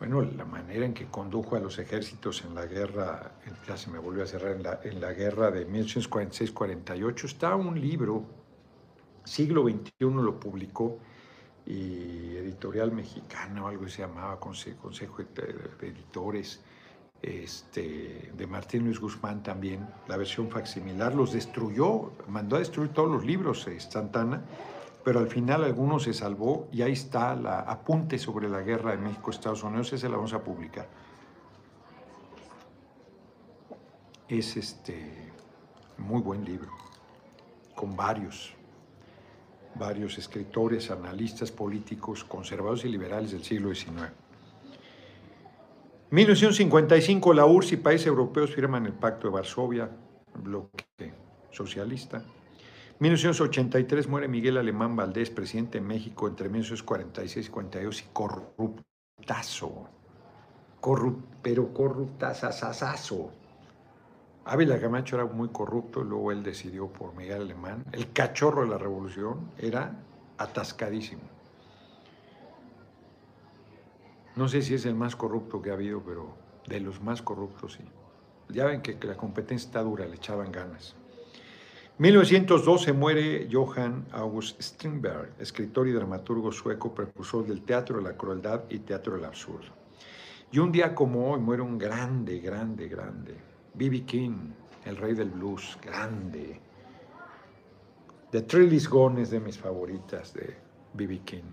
Bueno, 0.00 0.20
la 0.22 0.44
manera 0.44 0.84
en 0.84 0.92
que 0.92 1.06
condujo 1.06 1.54
a 1.54 1.60
los 1.60 1.78
ejércitos 1.78 2.44
en 2.44 2.56
la 2.56 2.66
guerra, 2.66 3.30
ya 3.68 3.76
se 3.76 3.88
me 3.88 4.00
volvió 4.00 4.24
a 4.24 4.26
cerrar, 4.26 4.56
en 4.56 4.64
la, 4.64 4.80
en 4.82 5.00
la 5.00 5.12
guerra 5.12 5.52
de 5.52 5.68
1846-48, 5.68 7.24
está 7.24 7.54
un 7.54 7.80
libro, 7.80 8.24
siglo 9.22 9.62
XXI 9.62 9.92
lo 10.00 10.40
publicó, 10.40 10.98
y 11.66 12.36
Editorial 12.36 12.92
Mexicana 12.92 13.64
o 13.64 13.68
algo 13.68 13.88
se 13.88 14.02
llamaba, 14.02 14.38
Consejo, 14.38 14.90
de, 14.90 15.88
Editores, 15.88 16.60
este, 17.22 18.32
de 18.34 18.46
Martín 18.46 18.84
Luis 18.84 18.98
Guzmán 18.98 19.42
también, 19.42 19.86
la 20.08 20.16
versión 20.16 20.48
facsimilar, 20.50 21.14
los 21.14 21.32
destruyó, 21.32 22.12
mandó 22.28 22.56
a 22.56 22.60
destruir 22.60 22.90
todos 22.90 23.10
los 23.10 23.24
libros 23.24 23.66
eh, 23.66 23.78
Santana, 23.78 24.42
pero 25.04 25.20
al 25.20 25.28
final 25.28 25.64
algunos 25.64 26.04
se 26.04 26.12
salvó 26.12 26.68
y 26.72 26.82
ahí 26.82 26.92
está 26.92 27.34
la 27.34 27.60
apunte 27.60 28.18
sobre 28.18 28.48
la 28.48 28.60
guerra 28.62 28.92
de 28.92 28.98
México-Estados 28.98 29.62
Unidos, 29.62 29.92
ese 29.92 30.08
la 30.08 30.16
vamos 30.16 30.32
a 30.32 30.42
publicar. 30.42 30.88
Es 34.28 34.56
este 34.56 35.32
muy 35.98 36.20
buen 36.20 36.44
libro, 36.44 36.70
con 37.74 37.96
varios 37.96 38.54
varios 39.74 40.18
escritores, 40.18 40.90
analistas 40.90 41.50
políticos, 41.50 42.24
conservadores 42.24 42.84
y 42.84 42.88
liberales 42.88 43.32
del 43.32 43.42
siglo 43.42 43.74
XIX. 43.74 44.10
1955, 46.10 47.32
la 47.34 47.46
URSS 47.46 47.72
y 47.72 47.76
países 47.76 48.06
europeos 48.08 48.52
firman 48.52 48.84
el 48.86 48.92
Pacto 48.92 49.28
de 49.28 49.34
Varsovia, 49.34 49.88
bloque 50.42 51.14
socialista. 51.52 52.24
1983 52.98 54.08
muere 54.08 54.28
Miguel 54.28 54.58
Alemán 54.58 54.96
Valdés, 54.96 55.30
presidente 55.30 55.78
de 55.78 55.86
México 55.86 56.28
entre 56.28 56.48
1946 56.48 57.46
y 57.46 57.50
42 57.50 58.00
y 58.00 58.04
corruptazo. 58.12 59.88
pero 61.42 61.72
corruptazazazazo. 61.72 63.39
Ávila 64.44 64.80
Camacho 64.80 65.16
era 65.16 65.26
muy 65.26 65.48
corrupto, 65.48 66.02
luego 66.02 66.32
él 66.32 66.42
decidió 66.42 66.88
por 66.88 67.14
Miguel 67.14 67.42
Alemán. 67.42 67.84
El 67.92 68.12
cachorro 68.12 68.62
de 68.62 68.68
la 68.68 68.78
revolución 68.78 69.50
era 69.58 69.94
atascadísimo. 70.38 71.22
No 74.36 74.48
sé 74.48 74.62
si 74.62 74.74
es 74.74 74.86
el 74.86 74.94
más 74.94 75.14
corrupto 75.14 75.60
que 75.60 75.70
ha 75.70 75.74
habido, 75.74 76.02
pero 76.02 76.34
de 76.66 76.80
los 76.80 77.02
más 77.02 77.20
corruptos 77.20 77.74
sí. 77.74 77.84
Ya 78.48 78.64
ven 78.64 78.80
que 78.80 78.96
la 79.06 79.16
competencia 79.16 79.66
está 79.66 79.82
dura, 79.82 80.06
le 80.06 80.16
echaban 80.16 80.50
ganas. 80.50 80.96
1912 81.98 82.94
muere 82.94 83.48
Johann 83.52 84.06
August 84.12 84.60
Strindberg, 84.62 85.34
escritor 85.38 85.86
y 85.86 85.92
dramaturgo 85.92 86.50
sueco, 86.50 86.94
precursor 86.94 87.46
del 87.46 87.62
teatro 87.62 87.98
de 87.98 88.04
la 88.04 88.16
crueldad 88.16 88.62
y 88.70 88.78
teatro 88.78 89.16
del 89.16 89.26
absurdo. 89.26 89.68
Y 90.50 90.58
un 90.58 90.72
día 90.72 90.94
como 90.94 91.30
hoy 91.30 91.40
muere 91.40 91.62
un 91.62 91.76
grande, 91.76 92.40
grande, 92.40 92.88
grande 92.88 93.50
B.B. 93.74 94.04
King, 94.04 94.52
el 94.84 94.96
rey 94.96 95.14
del 95.14 95.30
blues, 95.30 95.78
grande. 95.82 96.60
The 98.30 98.42
Thrill 98.42 98.72
Is 98.72 98.88
Gone 98.88 99.22
es 99.22 99.30
de 99.30 99.40
mis 99.40 99.58
favoritas 99.58 100.32
de 100.34 100.56
B.B. 100.94 101.20
King. 101.24 101.52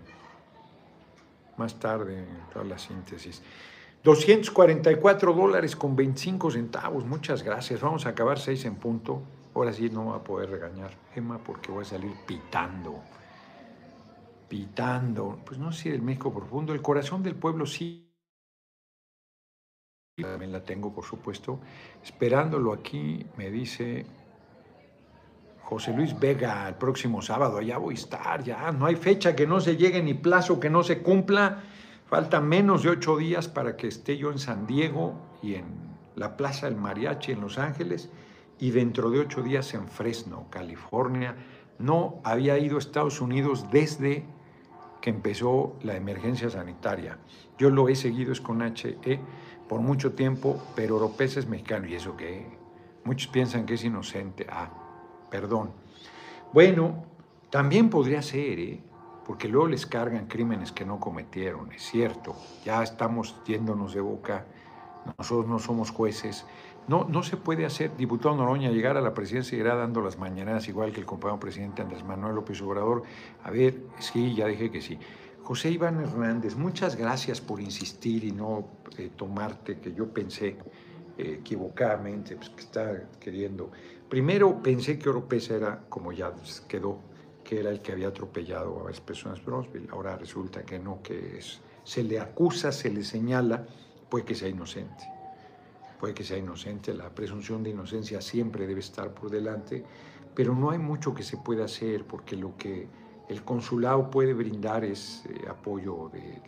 Más 1.56 1.78
tarde, 1.78 2.24
toda 2.52 2.64
la 2.64 2.78
síntesis. 2.78 3.42
244 4.04 5.32
dólares 5.32 5.74
con 5.74 5.96
25 5.96 6.52
centavos. 6.52 7.04
Muchas 7.04 7.42
gracias. 7.42 7.80
Vamos 7.80 8.06
a 8.06 8.10
acabar 8.10 8.38
6 8.38 8.64
en 8.66 8.76
punto. 8.76 9.22
Ahora 9.54 9.72
sí 9.72 9.90
no 9.90 10.06
va 10.06 10.16
a 10.16 10.22
poder 10.22 10.50
regañar 10.50 10.92
Emma 11.16 11.38
porque 11.38 11.72
voy 11.72 11.82
a 11.82 11.84
salir 11.84 12.12
pitando. 12.26 13.02
Pitando. 14.48 15.40
Pues 15.44 15.58
no 15.58 15.72
sé 15.72 15.90
del 15.90 16.02
México 16.02 16.32
profundo. 16.32 16.72
El 16.72 16.80
corazón 16.80 17.24
del 17.24 17.34
pueblo 17.34 17.66
sí 17.66 18.07
también 20.22 20.52
la 20.52 20.62
tengo, 20.62 20.92
por 20.92 21.04
supuesto. 21.04 21.60
Esperándolo 22.02 22.72
aquí, 22.72 23.24
me 23.36 23.50
dice 23.50 24.06
José 25.62 25.92
Luis 25.92 26.18
Vega, 26.18 26.66
el 26.68 26.74
próximo 26.74 27.22
sábado, 27.22 27.58
allá 27.58 27.78
voy 27.78 27.94
a 27.94 27.98
estar, 27.98 28.42
ya, 28.42 28.72
no 28.72 28.86
hay 28.86 28.96
fecha 28.96 29.36
que 29.36 29.46
no 29.46 29.60
se 29.60 29.76
llegue 29.76 30.02
ni 30.02 30.14
plazo 30.14 30.58
que 30.60 30.70
no 30.70 30.82
se 30.82 31.02
cumpla. 31.02 31.62
Faltan 32.06 32.48
menos 32.48 32.82
de 32.82 32.90
ocho 32.90 33.18
días 33.18 33.48
para 33.48 33.76
que 33.76 33.86
esté 33.86 34.16
yo 34.16 34.32
en 34.32 34.38
San 34.38 34.66
Diego 34.66 35.14
y 35.42 35.56
en 35.56 35.66
la 36.16 36.36
Plaza 36.36 36.66
del 36.66 36.76
Mariachi 36.76 37.32
en 37.32 37.42
Los 37.42 37.58
Ángeles 37.58 38.10
y 38.58 38.70
dentro 38.70 39.10
de 39.10 39.20
ocho 39.20 39.42
días 39.42 39.74
en 39.74 39.86
Fresno, 39.88 40.46
California. 40.50 41.36
No 41.78 42.20
había 42.24 42.58
ido 42.58 42.76
a 42.76 42.78
Estados 42.78 43.20
Unidos 43.20 43.66
desde 43.70 44.24
que 45.02 45.10
empezó 45.10 45.76
la 45.82 45.96
emergencia 45.96 46.50
sanitaria. 46.50 47.18
Yo 47.58 47.70
lo 47.70 47.88
he 47.88 47.94
seguido 47.94 48.32
es 48.32 48.40
con 48.40 48.62
HE 48.62 49.20
por 49.68 49.80
mucho 49.80 50.12
tiempo, 50.12 50.60
pero 50.74 50.96
Oropesa 50.96 51.40
es 51.40 51.46
mexicano 51.46 51.86
y 51.86 51.94
eso 51.94 52.16
que 52.16 52.46
muchos 53.04 53.30
piensan 53.30 53.66
que 53.66 53.74
es 53.74 53.84
inocente. 53.84 54.46
Ah, 54.50 54.70
perdón. 55.30 55.72
Bueno, 56.52 57.04
también 57.50 57.90
podría 57.90 58.22
ser, 58.22 58.58
¿eh? 58.58 58.80
porque 59.26 59.46
luego 59.46 59.68
les 59.68 59.84
cargan 59.84 60.26
crímenes 60.26 60.72
que 60.72 60.86
no 60.86 60.98
cometieron, 60.98 61.70
es 61.72 61.82
cierto, 61.82 62.34
ya 62.64 62.82
estamos 62.82 63.36
yéndonos 63.46 63.92
de 63.92 64.00
boca, 64.00 64.46
nosotros 65.18 65.46
no 65.46 65.58
somos 65.58 65.90
jueces, 65.90 66.46
no, 66.86 67.04
no 67.04 67.22
se 67.22 67.36
puede 67.36 67.66
hacer, 67.66 67.94
diputado 67.94 68.34
Noroña, 68.34 68.70
llegar 68.70 68.96
a 68.96 69.02
la 69.02 69.12
presidencia 69.12 69.58
y 69.58 69.60
irá 69.60 69.74
dando 69.74 70.00
las 70.00 70.16
mañanas, 70.18 70.66
igual 70.68 70.92
que 70.92 71.00
el 71.00 71.06
compañero 71.06 71.38
presidente 71.38 71.82
Andrés 71.82 72.04
Manuel 72.04 72.36
López 72.36 72.62
Obrador, 72.62 73.02
a 73.44 73.50
ver, 73.50 73.82
sí, 73.98 74.34
ya 74.34 74.46
dije 74.46 74.70
que 74.70 74.80
sí. 74.80 74.98
José 75.48 75.70
Iván 75.70 75.98
Hernández, 75.98 76.56
muchas 76.56 76.94
gracias 76.94 77.40
por 77.40 77.58
insistir 77.58 78.22
y 78.22 78.32
no 78.32 78.68
eh, 78.98 79.12
tomarte, 79.16 79.80
que 79.80 79.94
yo 79.94 80.12
pensé 80.12 80.58
eh, 81.16 81.38
equivocadamente, 81.40 82.36
pues 82.36 82.50
que 82.50 82.60
está 82.60 83.08
queriendo. 83.18 83.70
Primero 84.10 84.62
pensé 84.62 84.98
que 84.98 85.08
Oropesa 85.08 85.54
era, 85.54 85.84
como 85.88 86.12
ya 86.12 86.34
quedó, 86.68 86.98
que 87.42 87.60
era 87.60 87.70
el 87.70 87.80
que 87.80 87.92
había 87.92 88.08
atropellado 88.08 88.78
a 88.78 88.82
varias 88.82 89.00
personas 89.00 89.42
Bronzeville. 89.42 89.88
Ahora 89.90 90.18
resulta 90.18 90.66
que 90.66 90.78
no, 90.78 91.00
que 91.02 91.40
se 91.82 92.04
le 92.04 92.20
acusa, 92.20 92.70
se 92.70 92.90
le 92.90 93.02
señala, 93.02 93.64
puede 94.10 94.26
que 94.26 94.34
sea 94.34 94.50
inocente. 94.50 95.02
Puede 95.98 96.12
que 96.12 96.24
sea 96.24 96.36
inocente, 96.36 96.92
la 96.92 97.08
presunción 97.08 97.62
de 97.62 97.70
inocencia 97.70 98.20
siempre 98.20 98.66
debe 98.66 98.80
estar 98.80 99.14
por 99.14 99.30
delante, 99.30 99.82
pero 100.34 100.54
no 100.54 100.72
hay 100.72 100.78
mucho 100.78 101.14
que 101.14 101.22
se 101.22 101.38
pueda 101.38 101.64
hacer 101.64 102.04
porque 102.04 102.36
lo 102.36 102.54
que 102.58 103.07
el 103.28 103.44
consulado 103.44 104.10
puede 104.10 104.32
brindar 104.32 104.84
es 104.84 105.24
eh, 105.26 105.46
apoyo 105.48 106.10
de, 106.12 106.38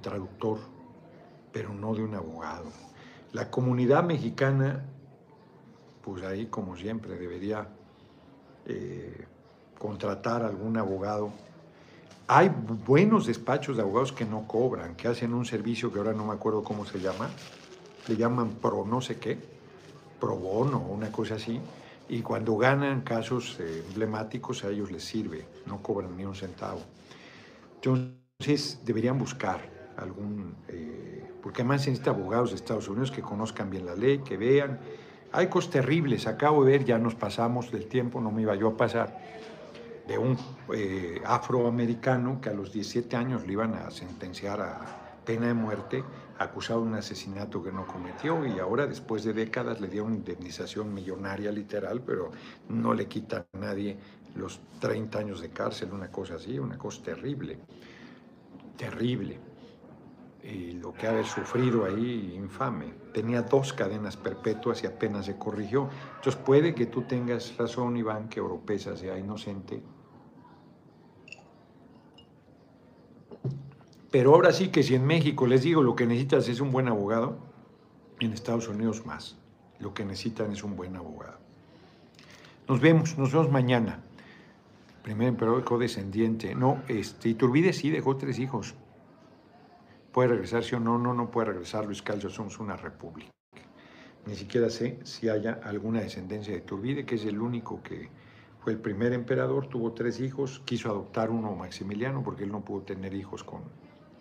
traductor, 0.00 0.58
pero 1.52 1.72
no 1.72 1.94
de 1.94 2.04
un 2.04 2.14
abogado. 2.14 2.66
La 3.32 3.50
comunidad 3.50 4.04
mexicana, 4.04 4.84
pues 6.02 6.22
ahí 6.22 6.46
como 6.46 6.76
siempre 6.76 7.16
debería 7.16 7.66
eh, 8.66 9.26
contratar 9.78 10.42
algún 10.42 10.76
abogado. 10.76 11.30
Hay 12.28 12.50
buenos 12.86 13.26
despachos 13.26 13.76
de 13.76 13.82
abogados 13.82 14.12
que 14.12 14.24
no 14.24 14.46
cobran, 14.46 14.94
que 14.94 15.08
hacen 15.08 15.34
un 15.34 15.44
servicio 15.44 15.92
que 15.92 15.98
ahora 15.98 16.12
no 16.12 16.24
me 16.24 16.34
acuerdo 16.34 16.62
cómo 16.62 16.86
se 16.86 17.00
llama, 17.00 17.28
le 18.06 18.16
llaman 18.16 18.50
pro 18.60 18.84
no 18.84 19.00
sé 19.00 19.18
qué, 19.18 19.38
pro 20.20 20.36
bono, 20.36 20.78
una 20.78 21.10
cosa 21.10 21.34
así, 21.34 21.60
y 22.08 22.22
cuando 22.22 22.56
ganan 22.56 23.02
casos 23.02 23.58
eh, 23.60 23.84
emblemáticos 23.88 24.64
a 24.64 24.70
ellos 24.70 24.90
les 24.90 25.04
sirve, 25.04 25.46
no 25.66 25.82
cobran 25.82 26.16
ni 26.16 26.24
un 26.24 26.34
centavo. 26.34 26.80
Entonces 27.76 28.80
deberían 28.84 29.18
buscar 29.18 29.60
algún, 29.96 30.54
eh, 30.68 31.28
porque 31.42 31.62
además 31.62 31.82
se 31.82 31.90
necesita 31.90 32.10
abogados 32.10 32.50
de 32.50 32.56
Estados 32.56 32.88
Unidos 32.88 33.10
que 33.10 33.22
conozcan 33.22 33.70
bien 33.70 33.86
la 33.86 33.94
ley, 33.94 34.18
que 34.18 34.36
vean, 34.36 34.78
hay 35.32 35.48
cosas 35.48 35.70
terribles, 35.72 36.26
acabo 36.26 36.64
de 36.64 36.72
ver, 36.72 36.84
ya 36.84 36.98
nos 36.98 37.14
pasamos 37.14 37.72
del 37.72 37.86
tiempo, 37.86 38.20
no 38.20 38.30
me 38.30 38.42
iba 38.42 38.54
yo 38.54 38.68
a 38.68 38.76
pasar, 38.76 39.18
de 40.06 40.18
un 40.18 40.38
eh, 40.72 41.20
afroamericano 41.24 42.40
que 42.40 42.50
a 42.50 42.52
los 42.52 42.72
17 42.72 43.16
años 43.16 43.46
le 43.46 43.52
iban 43.52 43.74
a 43.74 43.90
sentenciar 43.90 44.60
a 44.60 44.80
pena 45.24 45.48
de 45.48 45.54
muerte, 45.54 46.04
acusado 46.38 46.82
de 46.82 46.88
un 46.88 46.94
asesinato 46.94 47.62
que 47.62 47.72
no 47.72 47.86
cometió 47.86 48.44
y 48.46 48.58
ahora 48.58 48.86
después 48.86 49.24
de 49.24 49.32
décadas 49.32 49.80
le 49.80 49.88
dieron 49.88 50.14
indemnización 50.14 50.92
millonaria 50.92 51.50
literal, 51.50 52.02
pero 52.02 52.30
no 52.68 52.94
le 52.94 53.06
quita 53.06 53.46
a 53.52 53.58
nadie 53.58 53.96
los 54.34 54.60
30 54.80 55.18
años 55.18 55.40
de 55.40 55.50
cárcel, 55.50 55.92
una 55.92 56.10
cosa 56.10 56.34
así, 56.34 56.58
una 56.58 56.76
cosa 56.76 57.02
terrible, 57.02 57.58
terrible 58.76 59.38
y 60.46 60.72
lo 60.72 60.92
que 60.92 61.06
ha 61.06 61.10
haber 61.10 61.26
sufrido 61.26 61.84
ahí, 61.84 62.34
infame. 62.36 62.94
Tenía 63.12 63.42
dos 63.42 63.72
cadenas 63.72 64.16
perpetuas 64.16 64.82
y 64.82 64.86
apenas 64.86 65.26
se 65.26 65.36
corrigió. 65.36 65.88
Entonces 66.16 66.36
puede 66.36 66.74
que 66.74 66.86
tú 66.86 67.02
tengas 67.02 67.56
razón, 67.56 67.96
Iván, 67.96 68.28
que 68.28 68.40
Oropesa 68.40 68.96
sea 68.96 69.18
inocente. 69.18 69.82
Pero 74.10 74.34
ahora 74.34 74.52
sí 74.52 74.68
que 74.68 74.82
si 74.82 74.94
en 74.94 75.04
México 75.04 75.46
les 75.46 75.62
digo 75.62 75.82
lo 75.82 75.96
que 75.96 76.06
necesitas 76.06 76.48
es 76.48 76.60
un 76.60 76.70
buen 76.70 76.88
abogado, 76.88 77.38
en 78.20 78.32
Estados 78.32 78.68
Unidos 78.68 79.04
más. 79.06 79.36
Lo 79.78 79.92
que 79.92 80.04
necesitan 80.04 80.52
es 80.52 80.64
un 80.64 80.76
buen 80.76 80.96
abogado. 80.96 81.38
Nos 82.68 82.80
vemos, 82.80 83.18
nos 83.18 83.32
vemos 83.32 83.50
mañana. 83.50 84.00
Primer 85.02 85.28
emperador 85.28 85.78
descendiente. 85.78 86.54
No, 86.54 86.82
este, 86.88 87.28
Iturbide 87.28 87.72
sí 87.72 87.90
dejó 87.90 88.16
tres 88.16 88.38
hijos. 88.38 88.74
¿Puede 90.12 90.30
regresar 90.30 90.64
sí 90.64 90.74
o 90.74 90.80
no? 90.80 90.98
No, 90.98 91.12
no 91.12 91.30
puede 91.30 91.48
regresar. 91.48 91.84
Luis 91.84 92.02
Calcio, 92.02 92.30
somos 92.30 92.58
una 92.58 92.76
república. 92.76 93.30
Ni 94.26 94.34
siquiera 94.34 94.70
sé 94.70 94.98
si 95.04 95.28
haya 95.28 95.60
alguna 95.62 96.00
descendencia 96.00 96.52
de 96.52 96.62
Turbide, 96.62 97.04
que 97.04 97.14
es 97.14 97.24
el 97.26 97.40
único 97.40 97.82
que 97.82 98.08
fue 98.58 98.72
el 98.72 98.80
primer 98.80 99.12
emperador, 99.12 99.68
tuvo 99.68 99.92
tres 99.92 100.18
hijos, 100.18 100.60
quiso 100.64 100.88
adoptar 100.88 101.30
uno 101.30 101.54
Maximiliano 101.54 102.24
porque 102.24 102.42
él 102.42 102.50
no 102.50 102.64
pudo 102.64 102.82
tener 102.82 103.14
hijos 103.14 103.44
con 103.44 103.62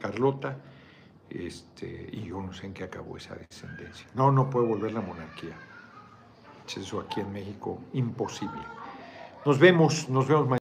Carlota, 0.05 0.57
este, 1.29 2.09
y 2.11 2.25
yo 2.25 2.39
no 2.41 2.53
sé 2.53 2.67
en 2.67 2.73
qué 2.73 2.83
acabó 2.83 3.17
esa 3.17 3.35
descendencia. 3.35 4.07
No, 4.13 4.31
no 4.31 4.49
puede 4.49 4.67
volver 4.67 4.93
la 4.93 5.01
monarquía. 5.01 5.57
Eso 6.67 6.99
aquí 6.99 7.21
en 7.21 7.31
México, 7.31 7.79
imposible. 7.93 8.61
Nos 9.45 9.57
vemos, 9.57 10.09
nos 10.09 10.27
vemos 10.27 10.47
mañana. 10.47 10.53